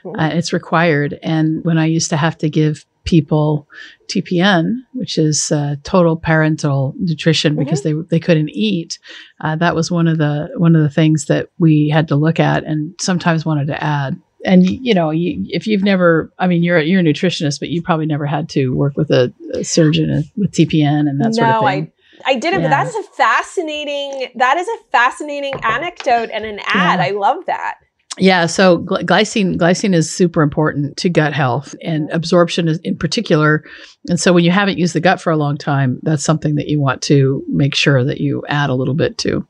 Mm-hmm. 0.03 0.19
Uh, 0.19 0.29
it's 0.29 0.53
required. 0.53 1.17
And 1.23 1.63
when 1.63 1.77
I 1.77 1.85
used 1.85 2.09
to 2.09 2.17
have 2.17 2.37
to 2.39 2.49
give 2.49 2.85
people 3.05 3.67
TPN, 4.07 4.79
which 4.93 5.17
is 5.17 5.51
uh, 5.51 5.75
total 5.83 6.19
parenteral 6.19 6.93
nutrition, 6.97 7.53
mm-hmm. 7.53 7.63
because 7.63 7.83
they 7.83 7.93
they 7.93 8.19
couldn't 8.19 8.49
eat, 8.49 8.99
uh, 9.41 9.55
that 9.55 9.75
was 9.75 9.89
one 9.89 10.07
of 10.07 10.17
the 10.17 10.49
one 10.57 10.75
of 10.75 10.83
the 10.83 10.89
things 10.89 11.25
that 11.25 11.49
we 11.57 11.89
had 11.89 12.07
to 12.09 12.15
look 12.15 12.39
at 12.39 12.63
and 12.65 12.93
sometimes 12.99 13.45
wanted 13.45 13.67
to 13.67 13.83
add. 13.83 14.19
And 14.45 14.69
you 14.69 14.93
know, 14.93 15.09
you, 15.09 15.43
if 15.47 15.65
you've 15.65 15.83
never, 15.83 16.31
I 16.37 16.47
mean, 16.47 16.63
you're 16.63 16.79
you're 16.79 17.01
a 17.01 17.03
nutritionist, 17.03 17.59
but 17.59 17.69
you 17.69 17.81
probably 17.81 18.05
never 18.05 18.25
had 18.25 18.49
to 18.49 18.69
work 18.69 18.95
with 18.95 19.09
a, 19.09 19.33
a 19.53 19.63
surgeon 19.63 20.23
with 20.35 20.51
TPN 20.51 21.09
and 21.09 21.19
that 21.19 21.29
no, 21.29 21.31
sort 21.31 21.49
of 21.49 21.59
thing. 21.61 21.83
I- 21.85 21.91
I 22.25 22.35
didn't, 22.35 22.61
yeah. 22.61 22.67
but 22.67 22.69
that's 22.69 22.95
a 22.95 23.03
fascinating. 23.13 24.31
That 24.35 24.57
is 24.57 24.67
a 24.67 24.77
fascinating 24.91 25.53
anecdote 25.63 26.29
and 26.31 26.45
an 26.45 26.59
ad. 26.65 26.99
Yeah. 26.99 27.05
I 27.05 27.09
love 27.11 27.45
that. 27.45 27.77
Yeah, 28.19 28.47
so 28.47 28.79
gly- 28.79 29.03
glycine 29.03 29.57
glycine 29.57 29.93
is 29.93 30.11
super 30.11 30.41
important 30.41 30.97
to 30.97 31.09
gut 31.09 31.33
health 31.33 31.75
and 31.83 32.09
absorption 32.11 32.67
is 32.67 32.79
in 32.79 32.97
particular. 32.97 33.63
And 34.09 34.19
so 34.19 34.33
when 34.33 34.43
you 34.43 34.51
haven't 34.51 34.79
used 34.79 34.95
the 34.95 34.99
gut 34.99 35.21
for 35.21 35.31
a 35.31 35.37
long 35.37 35.57
time, 35.57 35.99
that's 36.01 36.23
something 36.23 36.55
that 36.55 36.67
you 36.67 36.79
want 36.79 37.01
to 37.03 37.43
make 37.47 37.75
sure 37.75 38.03
that 38.03 38.19
you 38.19 38.43
add 38.49 38.69
a 38.69 38.73
little 38.75 38.95
bit 38.95 39.17
to. 39.19 39.45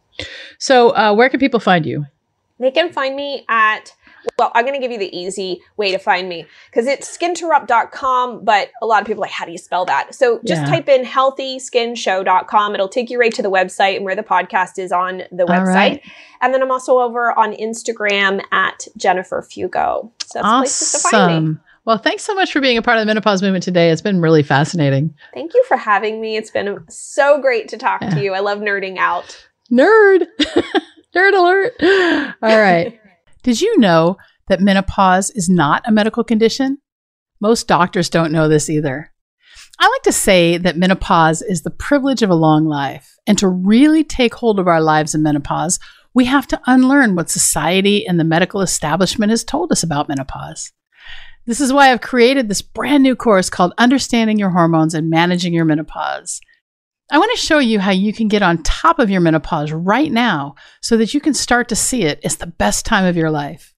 So, 0.57 0.89
uh, 0.95 1.13
where 1.13 1.29
can 1.29 1.39
people 1.39 1.59
find 1.59 1.85
you? 1.85 2.05
They 2.59 2.71
can 2.71 2.91
find 2.91 3.15
me 3.15 3.45
at 3.47 3.93
well, 4.37 4.51
I'm 4.55 4.65
going 4.65 4.79
to 4.79 4.79
give 4.79 4.91
you 4.91 4.99
the 4.99 5.15
easy 5.15 5.61
way 5.77 5.91
to 5.91 5.97
find 5.97 6.29
me 6.29 6.45
because 6.69 6.87
it's 6.87 7.17
skinterrupt.com, 7.17 8.43
but 8.43 8.69
a 8.81 8.85
lot 8.85 9.01
of 9.01 9.07
people 9.07 9.23
are 9.23 9.27
like, 9.27 9.31
how 9.31 9.45
do 9.45 9.51
you 9.51 9.57
spell 9.57 9.85
that? 9.85 10.13
So 10.13 10.39
just 10.45 10.61
yeah. 10.61 10.69
type 10.69 10.89
in 10.89 11.03
healthyskinshow.com. 11.05 12.73
It'll 12.73 12.87
take 12.87 13.09
you 13.09 13.19
right 13.19 13.33
to 13.33 13.41
the 13.41 13.51
website 13.51 13.95
and 13.95 14.05
where 14.05 14.15
the 14.15 14.23
podcast 14.23 14.79
is 14.79 14.91
on 14.91 15.23
the 15.31 15.45
website. 15.45 15.65
Right. 15.73 16.01
And 16.41 16.53
then 16.53 16.61
I'm 16.61 16.71
also 16.71 16.99
over 16.99 17.37
on 17.37 17.53
Instagram 17.53 18.43
at 18.51 18.87
Jennifer 18.97 19.41
Fugo. 19.41 20.11
So 20.23 20.39
that's 20.39 20.45
awesome. 20.45 20.59
places 20.59 20.91
to 20.91 21.09
find 21.09 21.49
me. 21.49 21.57
Well, 21.85 21.97
thanks 21.97 22.23
so 22.23 22.35
much 22.35 22.51
for 22.51 22.59
being 22.59 22.77
a 22.77 22.81
part 22.81 22.97
of 22.97 23.01
the 23.01 23.05
menopause 23.05 23.41
movement 23.41 23.63
today. 23.63 23.91
It's 23.91 24.01
been 24.01 24.19
really 24.19 24.43
fascinating. 24.43 25.15
Thank 25.33 25.53
you 25.53 25.63
for 25.69 25.77
having 25.77 26.19
me. 26.19 26.35
It's 26.35 26.51
been 26.51 26.83
so 26.89 27.39
great 27.39 27.69
to 27.69 27.77
talk 27.77 28.01
yeah. 28.01 28.09
to 28.09 28.21
you. 28.21 28.33
I 28.33 28.39
love 28.39 28.59
nerding 28.59 28.97
out. 28.97 29.47
Nerd. 29.71 30.27
Nerd 31.15 31.33
alert. 31.33 31.73
All 32.41 32.59
right. 32.59 32.99
Did 33.43 33.61
you 33.61 33.77
know 33.79 34.17
that 34.47 34.61
menopause 34.61 35.29
is 35.31 35.49
not 35.49 35.83
a 35.85 35.91
medical 35.91 36.23
condition? 36.23 36.79
Most 37.39 37.67
doctors 37.67 38.09
don't 38.09 38.31
know 38.31 38.47
this 38.47 38.69
either. 38.69 39.13
I 39.79 39.87
like 39.87 40.03
to 40.03 40.11
say 40.11 40.57
that 40.57 40.77
menopause 40.77 41.41
is 41.41 41.61
the 41.61 41.69
privilege 41.69 42.23
of 42.23 42.29
a 42.29 42.35
long 42.35 42.65
life. 42.65 43.15
And 43.27 43.37
to 43.37 43.47
really 43.47 44.03
take 44.03 44.33
hold 44.33 44.59
of 44.59 44.67
our 44.67 44.81
lives 44.81 45.13
in 45.13 45.21
menopause, 45.21 45.79
we 46.13 46.25
have 46.25 46.47
to 46.47 46.61
unlearn 46.65 47.15
what 47.15 47.29
society 47.29 48.07
and 48.07 48.19
the 48.19 48.23
medical 48.23 48.61
establishment 48.61 49.29
has 49.29 49.43
told 49.43 49.71
us 49.71 49.83
about 49.83 50.09
menopause. 50.09 50.71
This 51.45 51.61
is 51.61 51.71
why 51.71 51.91
I've 51.91 52.01
created 52.01 52.49
this 52.49 52.61
brand 52.61 53.03
new 53.03 53.15
course 53.15 53.49
called 53.49 53.73
Understanding 53.77 54.39
Your 54.39 54.49
Hormones 54.49 54.93
and 54.93 55.09
Managing 55.09 55.53
Your 55.53 55.63
Menopause. 55.63 56.41
I 57.09 57.19
want 57.19 57.31
to 57.37 57.45
show 57.45 57.59
you 57.59 57.79
how 57.79 57.91
you 57.91 58.11
can 58.11 58.27
get 58.27 58.41
on 58.41 58.63
top 58.63 58.99
of 58.99 59.09
your 59.09 59.21
menopause 59.21 59.71
right 59.71 60.11
now 60.11 60.55
so 60.81 60.97
that 60.97 61.13
you 61.13 61.21
can 61.21 61.33
start 61.33 61.69
to 61.69 61.75
see 61.75 62.03
it 62.03 62.19
as 62.23 62.37
the 62.37 62.47
best 62.47 62.85
time 62.85 63.05
of 63.05 63.15
your 63.15 63.31
life. 63.31 63.73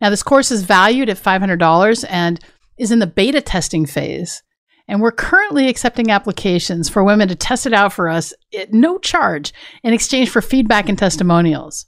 Now, 0.00 0.10
this 0.10 0.22
course 0.22 0.50
is 0.50 0.62
valued 0.62 1.08
at 1.08 1.16
$500 1.16 2.04
and 2.08 2.38
is 2.78 2.92
in 2.92 3.00
the 3.00 3.06
beta 3.06 3.40
testing 3.40 3.86
phase. 3.86 4.42
And 4.86 5.00
we're 5.00 5.12
currently 5.12 5.68
accepting 5.68 6.10
applications 6.10 6.88
for 6.88 7.02
women 7.02 7.28
to 7.28 7.34
test 7.34 7.66
it 7.66 7.72
out 7.72 7.92
for 7.92 8.08
us 8.08 8.32
at 8.56 8.72
no 8.72 8.98
charge 8.98 9.52
in 9.82 9.92
exchange 9.92 10.28
for 10.28 10.42
feedback 10.42 10.88
and 10.88 10.98
testimonials. 10.98 11.86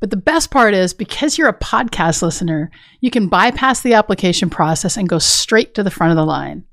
But 0.00 0.10
the 0.10 0.16
best 0.16 0.50
part 0.50 0.74
is 0.74 0.92
because 0.92 1.38
you're 1.38 1.48
a 1.48 1.58
podcast 1.58 2.20
listener, 2.22 2.70
you 3.00 3.10
can 3.10 3.28
bypass 3.28 3.80
the 3.80 3.94
application 3.94 4.50
process 4.50 4.96
and 4.96 5.08
go 5.08 5.20
straight 5.20 5.74
to 5.74 5.84
the 5.84 5.90
front 5.92 6.10
of 6.10 6.16
the 6.16 6.24
line. 6.24 6.64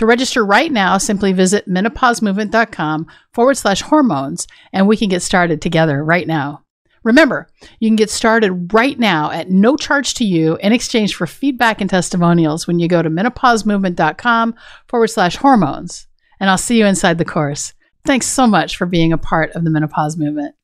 To 0.00 0.06
register 0.06 0.46
right 0.46 0.72
now, 0.72 0.96
simply 0.96 1.34
visit 1.34 1.68
menopausemovement.com 1.68 3.06
forward 3.34 3.58
slash 3.58 3.82
hormones 3.82 4.46
and 4.72 4.88
we 4.88 4.96
can 4.96 5.10
get 5.10 5.20
started 5.20 5.60
together 5.60 6.02
right 6.02 6.26
now. 6.26 6.64
Remember, 7.04 7.50
you 7.80 7.90
can 7.90 7.96
get 7.96 8.08
started 8.08 8.72
right 8.72 8.98
now 8.98 9.30
at 9.30 9.50
no 9.50 9.76
charge 9.76 10.14
to 10.14 10.24
you 10.24 10.56
in 10.62 10.72
exchange 10.72 11.14
for 11.14 11.26
feedback 11.26 11.82
and 11.82 11.90
testimonials 11.90 12.66
when 12.66 12.78
you 12.78 12.88
go 12.88 13.02
to 13.02 13.10
menopausemovement.com 13.10 14.54
forward 14.88 15.08
slash 15.08 15.36
hormones. 15.36 16.06
And 16.40 16.48
I'll 16.48 16.56
see 16.56 16.78
you 16.78 16.86
inside 16.86 17.18
the 17.18 17.26
course. 17.26 17.74
Thanks 18.06 18.24
so 18.26 18.46
much 18.46 18.78
for 18.78 18.86
being 18.86 19.12
a 19.12 19.18
part 19.18 19.50
of 19.50 19.64
the 19.64 19.70
menopause 19.70 20.16
movement. 20.16 20.54